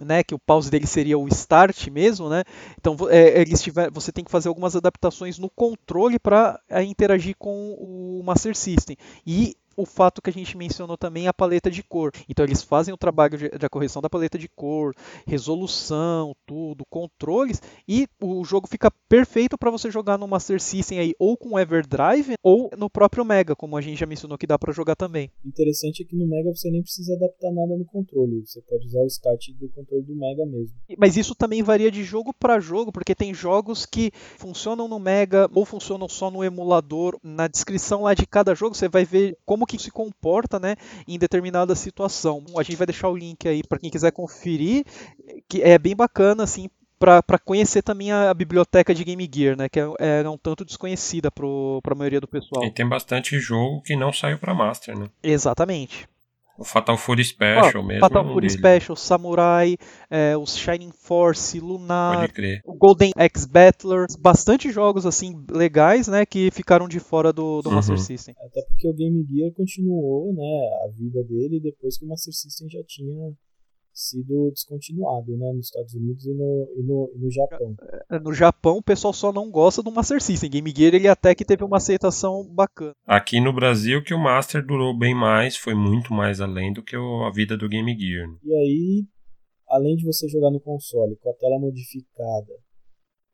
[0.00, 2.44] né, que o pause dele seria o start mesmo, né?
[2.78, 3.44] Então é,
[3.90, 8.96] você tem que fazer algumas adaptações no controle para é, interagir com o Master System.
[9.26, 12.10] E o fato que a gente mencionou também é a paleta de cor.
[12.28, 14.92] Então eles fazem o trabalho de, de correção da paleta de cor,
[15.24, 21.14] resolução, tudo, controles e o jogo fica perfeito para você jogar no Master System aí
[21.16, 24.72] ou com Everdrive ou no próprio Mega, como a gente já mencionou que dá para
[24.72, 25.30] jogar também.
[25.44, 29.00] Interessante é que no Mega você nem precisa adaptar nada no controle, você pode usar
[29.00, 30.74] o start do controle do Mega mesmo.
[30.98, 35.48] Mas isso também varia de jogo para jogo, porque tem jogos que funcionam no Mega
[35.54, 37.16] ou funcionam só no emulador.
[37.22, 40.74] Na descrição lá de cada jogo você vai ver como que se comporta, né,
[41.06, 42.44] em determinada situação.
[42.56, 44.84] A gente vai deixar o link aí para quem quiser conferir,
[45.48, 46.68] que é bem bacana assim
[46.98, 50.64] para conhecer também a, a, biblioteca de Game Gear, né, que é, é um tanto
[50.64, 52.64] desconhecida para a maioria do pessoal.
[52.64, 55.06] E tem bastante jogo que não saiu para Master, né?
[55.22, 56.08] Exatamente.
[56.58, 58.00] O Fatal Fury Special mesmo.
[58.00, 58.58] Fatal é Fury dele.
[58.58, 59.76] Special, Samurai,
[60.10, 62.28] é, os Shining Force, Lunar,
[62.64, 67.68] o Golden X Battler, bastante jogos assim legais, né, que ficaram de fora do, do
[67.68, 67.76] uhum.
[67.76, 68.34] Master System.
[68.44, 72.68] Até porque o Game Gear continuou, né, a vida dele depois que o Master System
[72.68, 73.32] já tinha
[73.98, 77.74] sido descontinuado né, nos Estados Unidos e no, e no, e no Japão.
[78.10, 80.50] É, no Japão o pessoal só não gosta do Master System.
[80.50, 82.94] Game Gear ele até que teve uma aceitação bacana.
[83.04, 86.96] Aqui no Brasil que o Master durou bem mais, foi muito mais além do que
[86.96, 88.28] a vida do Game Gear.
[88.44, 89.06] E aí,
[89.68, 92.52] além de você jogar no console com a tela modificada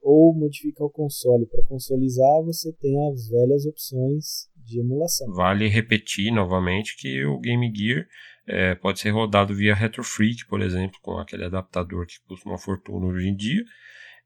[0.01, 5.31] ou modificar o console para consolizar, você tem as velhas opções de emulação.
[5.33, 8.07] Vale repetir novamente que o Game Gear
[8.47, 13.07] é, pode ser rodado via RetroFreak, por exemplo, com aquele adaptador que custa uma fortuna
[13.07, 13.65] hoje em dia.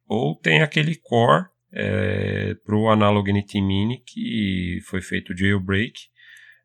[0.07, 5.95] ou tem aquele core é, para o Analog NT Mini que foi feito jailbreak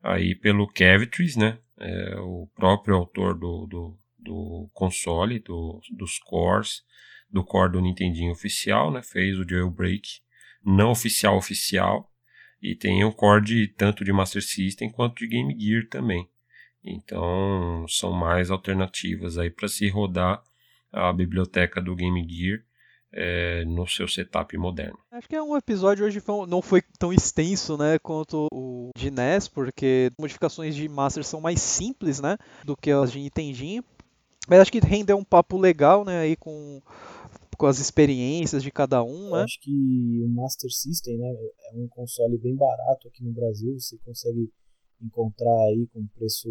[0.02, 1.60] aí pelo Cavitris, né?
[1.80, 6.82] É, o próprio autor do, do, do console, do, dos cores,
[7.30, 9.02] do core do Nintendinho oficial, né?
[9.04, 10.08] Fez o jailbreak
[10.64, 12.10] não oficial oficial
[12.62, 16.30] e tem o core de, tanto de Master System quanto de Game Gear também.
[16.84, 20.44] Então são mais alternativas aí para se rodar
[20.92, 22.60] a biblioteca do Game Gear
[23.14, 24.98] é, no seu setup moderno.
[25.12, 29.48] Acho que é um episódio hoje não foi tão extenso, né, quanto o de NES,
[29.48, 33.84] porque modificações de Master são mais simples, né, do que as de Nintendinho.
[34.48, 36.82] Mas acho que rendeu um papo legal, né, aí com
[37.56, 39.44] com as experiências de cada um, né?
[39.44, 41.34] acho que o Master System, né,
[41.72, 44.52] é um console bem barato aqui no Brasil, você consegue
[45.02, 46.50] encontrar aí com preço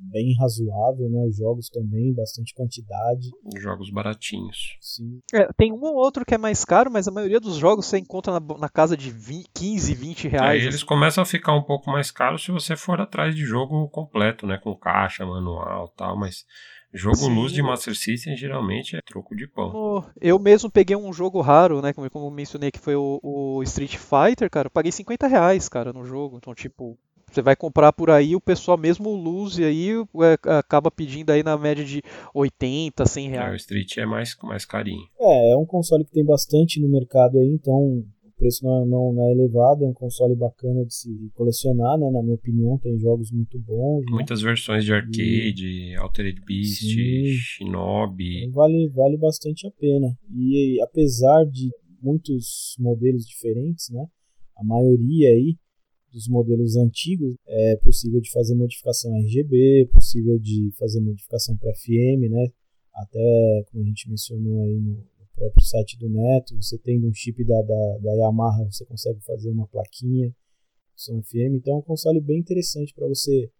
[0.00, 1.26] bem razoável, né?
[1.28, 3.30] Os jogos também, bastante quantidade.
[3.58, 4.76] Jogos baratinhos.
[4.80, 5.20] Sim.
[5.32, 7.98] É, tem um ou outro que é mais caro, mas a maioria dos jogos você
[7.98, 10.62] encontra na, na casa de 20, 15, 20 reais.
[10.62, 13.88] Aí eles começam a ficar um pouco mais caros se você for atrás de jogo
[13.88, 14.56] completo, né?
[14.56, 16.46] Com caixa, manual tal, mas
[16.92, 17.34] Jogo Sim.
[17.34, 20.04] luz de Master System geralmente é troco de pão.
[20.20, 21.92] Eu mesmo peguei um jogo raro, né?
[21.92, 24.66] Como, eu mencionei que foi o, o Street Fighter, cara.
[24.66, 26.36] Eu paguei 50 reais, cara, no jogo.
[26.36, 26.98] Então, tipo,
[27.30, 31.42] você vai comprar por aí, o pessoal mesmo luz e aí é, acaba pedindo aí
[31.42, 32.02] na média de
[32.34, 33.50] 80, 100 reais.
[33.50, 35.02] É, o Street é mais, mais carinho.
[35.18, 38.04] É, é um console que tem bastante no mercado aí, então o
[38.36, 42.10] preço não é, não, não é elevado, é um console bacana de se colecionar, né?
[42.10, 44.00] Na minha opinião, tem jogos muito bons.
[44.06, 44.12] Né?
[44.12, 45.96] Muitas versões de arcade, e...
[45.96, 47.26] Altered Beast, Sim.
[47.36, 48.44] Shinobi.
[48.44, 50.16] Então, vale, vale bastante a pena.
[50.34, 51.70] E apesar de
[52.02, 54.06] muitos modelos diferentes, né?
[54.56, 55.56] A maioria aí
[56.12, 62.30] dos modelos antigos, é possível de fazer modificação RGB, possível de fazer modificação para FM,
[62.30, 62.48] né?
[62.94, 65.04] Até como a gente mencionou aí no,
[65.40, 69.50] próprio site do Neto, você tendo um chip da, da, da Yamaha, você consegue fazer
[69.50, 70.34] uma plaquinha
[70.94, 71.56] som FM.
[71.56, 73.50] Então é um console bem interessante para você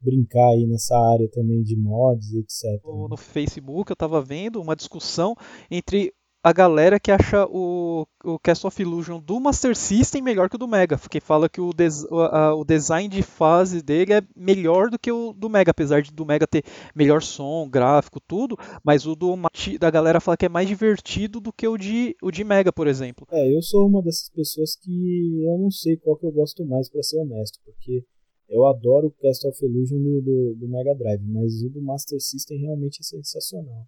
[0.00, 2.82] brincar aí nessa área também de mods, etc.
[2.84, 5.36] No, no Facebook eu estava vendo uma discussão
[5.70, 6.12] entre
[6.42, 10.58] a galera que acha o, o Castle of Illusion do Master System melhor que o
[10.58, 14.88] do Mega, porque fala que o, des, a, o design de fase dele é melhor
[14.88, 19.06] do que o do Mega, apesar de do Mega ter melhor som, gráfico, tudo, mas
[19.06, 19.36] o do
[19.80, 22.86] da galera fala que é mais divertido do que o de, o de Mega, por
[22.86, 23.26] exemplo.
[23.30, 26.88] É, eu sou uma dessas pessoas que eu não sei qual que eu gosto mais,
[26.88, 28.04] para ser honesto, porque
[28.48, 32.20] eu adoro o Castle of Illusion do, do, do Mega Drive, mas o do Master
[32.20, 33.86] System realmente é sensacional.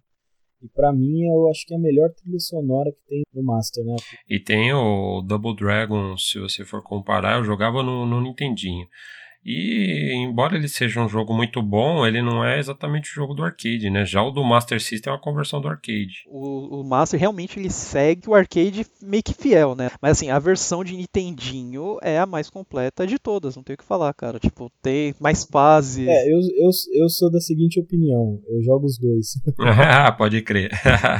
[0.61, 3.83] E para mim eu acho que é a melhor trilha sonora que tem no Master,
[3.83, 3.95] né?
[4.29, 8.87] E tem o Double Dragon, se você for comparar, eu jogava no, no Nintendinho.
[9.43, 13.43] E embora ele seja um jogo muito bom, ele não é exatamente o jogo do
[13.43, 14.05] arcade, né?
[14.05, 16.23] Já o do Master System é uma conversão do arcade.
[16.27, 19.89] O, o Master realmente ele segue o arcade meio que fiel, né?
[19.99, 23.77] Mas assim, a versão de Nintendinho é a mais completa de todas, não tem o
[23.77, 24.39] que falar, cara.
[24.39, 26.07] Tipo, tem mais fases.
[26.07, 29.39] É, eu, eu, eu sou da seguinte opinião, eu jogo os dois.
[30.17, 30.69] Pode crer.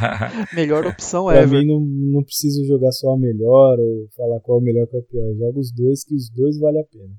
[0.53, 1.39] melhor opção é.
[1.39, 4.85] Pra mim não, não preciso jogar só a melhor ou falar qual é o melhor
[4.87, 5.27] qual é o pior.
[5.27, 7.13] Eu jogo os dois que os dois vale a pena.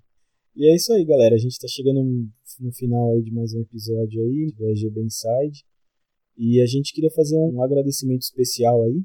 [0.55, 1.35] E é isso aí, galera.
[1.35, 2.03] A gente está chegando
[2.61, 5.65] no final aí de mais um episódio aí do EGB Inside.
[6.37, 9.03] E a gente queria fazer um agradecimento especial aí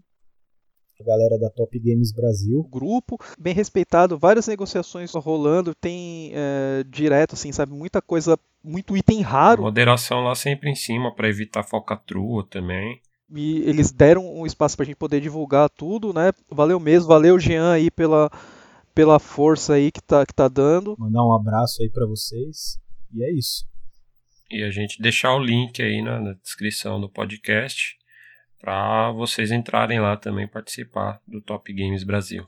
[0.99, 2.63] a galera da Top Games Brasil.
[2.63, 9.21] Grupo bem respeitado, várias negociações rolando, tem é, direto, assim, sabe, muita coisa, muito item
[9.21, 9.63] raro.
[9.63, 12.99] Moderação lá sempre em cima para evitar falcatrua também.
[13.29, 16.31] E eles deram um espaço para a gente poder divulgar tudo, né?
[16.49, 18.31] Valeu mesmo, valeu Jean aí pela
[18.97, 20.95] pela força aí que tá, que tá dando.
[20.97, 22.79] Mandar um abraço aí para vocês.
[23.13, 23.63] E é isso.
[24.49, 27.95] E a gente deixar o link aí na, na descrição do podcast
[28.59, 32.43] para vocês entrarem lá também participar do Top Games Brasil.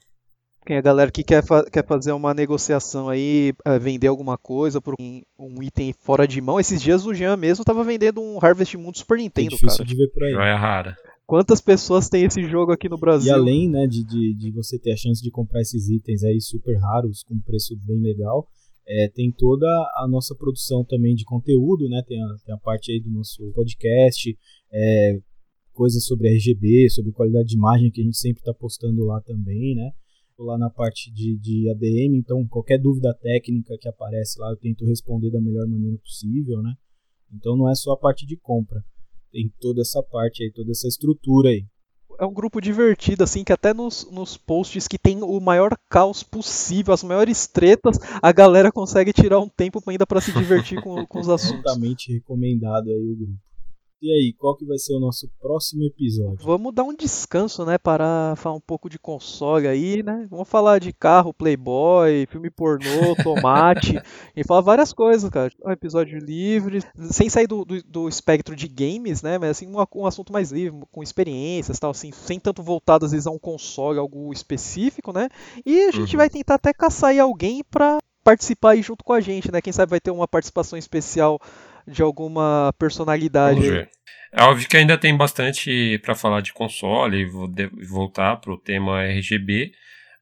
[0.66, 4.38] Quem é a galera que quer, fa quer fazer uma negociação aí, uh, vender alguma
[4.38, 6.60] coisa por um, um, item fora de mão.
[6.60, 9.86] Esses dias o Jean mesmo tava vendendo um Harvest Moon Super Nintendo, é cara.
[9.86, 10.32] De ver por aí.
[10.32, 10.98] Joia rara.
[11.30, 13.28] Quantas pessoas têm esse jogo aqui no Brasil?
[13.28, 16.42] E além né, de, de, de, você ter a chance de comprar esses itens aí
[16.42, 18.48] super raros, com preço bem legal,
[18.88, 22.02] é, tem toda a nossa produção também de conteúdo, né?
[22.08, 24.36] Tem a, tem a parte aí do nosso podcast,
[24.74, 25.20] é,
[25.72, 29.76] coisas sobre RGB, sobre qualidade de imagem que a gente sempre está postando lá também,
[29.76, 29.92] né?
[30.36, 34.84] Lá na parte de, de ADM, então qualquer dúvida técnica que aparece lá eu tento
[34.84, 36.74] responder da melhor maneira possível, né?
[37.32, 38.84] Então não é só a parte de compra
[39.32, 41.66] tem toda essa parte aí, toda essa estrutura aí.
[42.20, 46.22] É um grupo divertido, assim, que até nos, nos posts que tem o maior caos
[46.22, 51.06] possível, as maiores tretas, a galera consegue tirar um tempo ainda para se divertir com,
[51.06, 51.66] com os assuntos.
[51.66, 53.49] Altamente recomendado aí o grupo.
[54.02, 56.38] E aí, qual que vai ser o nosso próximo episódio?
[56.42, 60.26] Vamos dar um descanso, né, para falar um pouco de console aí, né?
[60.30, 64.02] Vamos falar de carro, Playboy, filme pornô, tomate,
[64.34, 65.52] e falar várias coisas, cara.
[65.66, 66.80] Um episódio livre,
[67.12, 69.38] sem sair do, do, do espectro de games, né?
[69.38, 73.12] Mas assim, um, um, assunto mais livre, com experiências, tal, assim, sem tanto voltado às
[73.12, 75.28] vezes a um console, algo específico, né?
[75.66, 76.20] E a gente uhum.
[76.20, 79.62] vai tentar até caçar aí alguém para participar aí junto com a gente, né?
[79.62, 81.40] Quem sabe vai ter uma participação especial
[81.90, 83.60] de alguma personalidade.
[83.60, 83.90] Vamos ver.
[84.32, 89.04] É óbvio que ainda tem bastante para falar de console e voltar para o tema
[89.04, 89.72] RGB,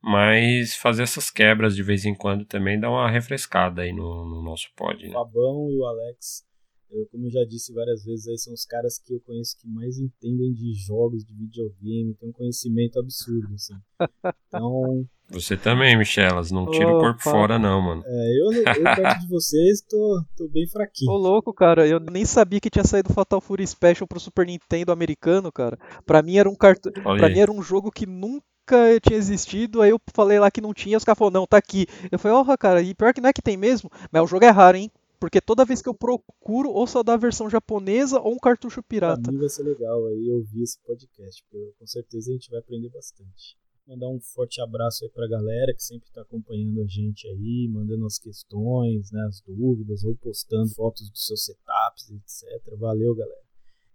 [0.02, 4.42] mas fazer essas quebras de vez em quando também dá uma refrescada aí no, no
[4.42, 5.04] nosso pod.
[5.04, 5.10] Né?
[5.10, 6.47] O Fabão e o Alex,
[6.92, 9.68] eu, como eu já disse várias vezes, aí são os caras que eu conheço que
[9.68, 13.76] mais entendem de jogos, de videogame, tem um conhecimento absurdo, assim.
[14.48, 16.52] Então, você também, Michelas.
[16.52, 18.04] Não tira o corpo fora, não, mano.
[18.06, 21.12] É, eu, eu perto de vocês tô, tô bem fraquinho.
[21.12, 21.86] Ô, louco, cara.
[21.86, 25.78] Eu nem sabia que tinha saído Fatal Fury Special pro Super Nintendo americano, cara.
[26.06, 26.92] Pra mim era um cartão.
[26.92, 29.82] Pra mim era um jogo que nunca tinha existido.
[29.82, 30.98] Aí eu falei lá que não tinha.
[30.98, 31.88] Os caras falaram, não, tá aqui.
[32.10, 33.92] Eu falei, ó, cara, e pior que não é que tem mesmo.
[34.10, 34.90] Mas o jogo é raro, hein?
[35.20, 39.24] Porque toda vez que eu procuro, ou só da versão japonesa ou um cartucho pirata.
[39.24, 42.60] Pra mim vai ser legal aí ouvir esse podcast, porque com certeza a gente vai
[42.60, 43.58] aprender bastante.
[43.88, 48.06] Mandar um forte abraço aí pra galera que sempre está acompanhando a gente aí, mandando
[48.06, 52.78] as questões, né, as dúvidas, ou postando fotos dos seus setups, etc.
[52.78, 53.48] Valeu, galera.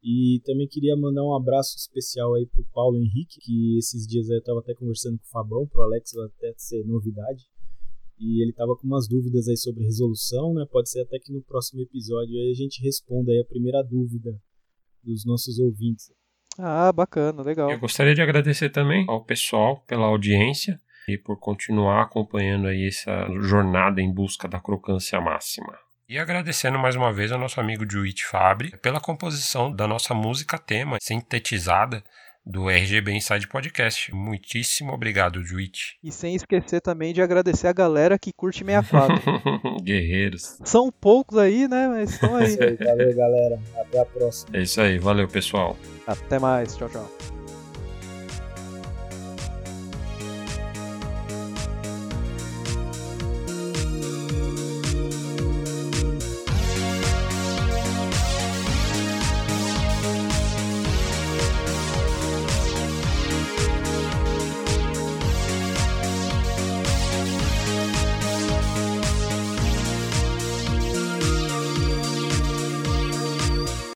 [0.03, 4.39] E também queria mandar um abraço especial aí pro Paulo Henrique, que esses dias eu
[4.39, 7.52] estava até conversando com o Fabão, pro Alex vai até ser novidade.
[8.19, 10.65] E ele estava com umas dúvidas aí sobre resolução, né?
[10.71, 14.31] Pode ser até que no próximo episódio aí a gente responda aí a primeira dúvida
[15.03, 16.13] dos nossos ouvintes.
[16.59, 17.71] Ah, bacana, legal.
[17.71, 20.79] Eu gostaria de agradecer também ao pessoal pela audiência
[21.09, 25.77] e por continuar acompanhando aí essa jornada em busca da crocância máxima.
[26.09, 30.59] E agradecendo mais uma vez ao nosso amigo Juit Fabre pela composição da nossa música
[30.59, 32.05] tema sintetizada
[32.45, 34.15] do RGB Inside Podcast.
[34.15, 35.99] Muitíssimo obrigado, Juit.
[36.03, 39.23] E sem esquecer também de agradecer a galera que curte 64.
[39.83, 40.59] Guerreiros.
[40.65, 41.89] São poucos aí, né?
[41.89, 42.57] Mas estão aí.
[42.59, 42.77] É aí.
[42.77, 43.61] Valeu, galera.
[43.77, 44.57] Até a próxima.
[44.57, 44.99] É isso aí.
[44.99, 45.77] Valeu, pessoal.
[46.07, 46.77] Até mais.
[46.77, 47.32] Tchau, tchau.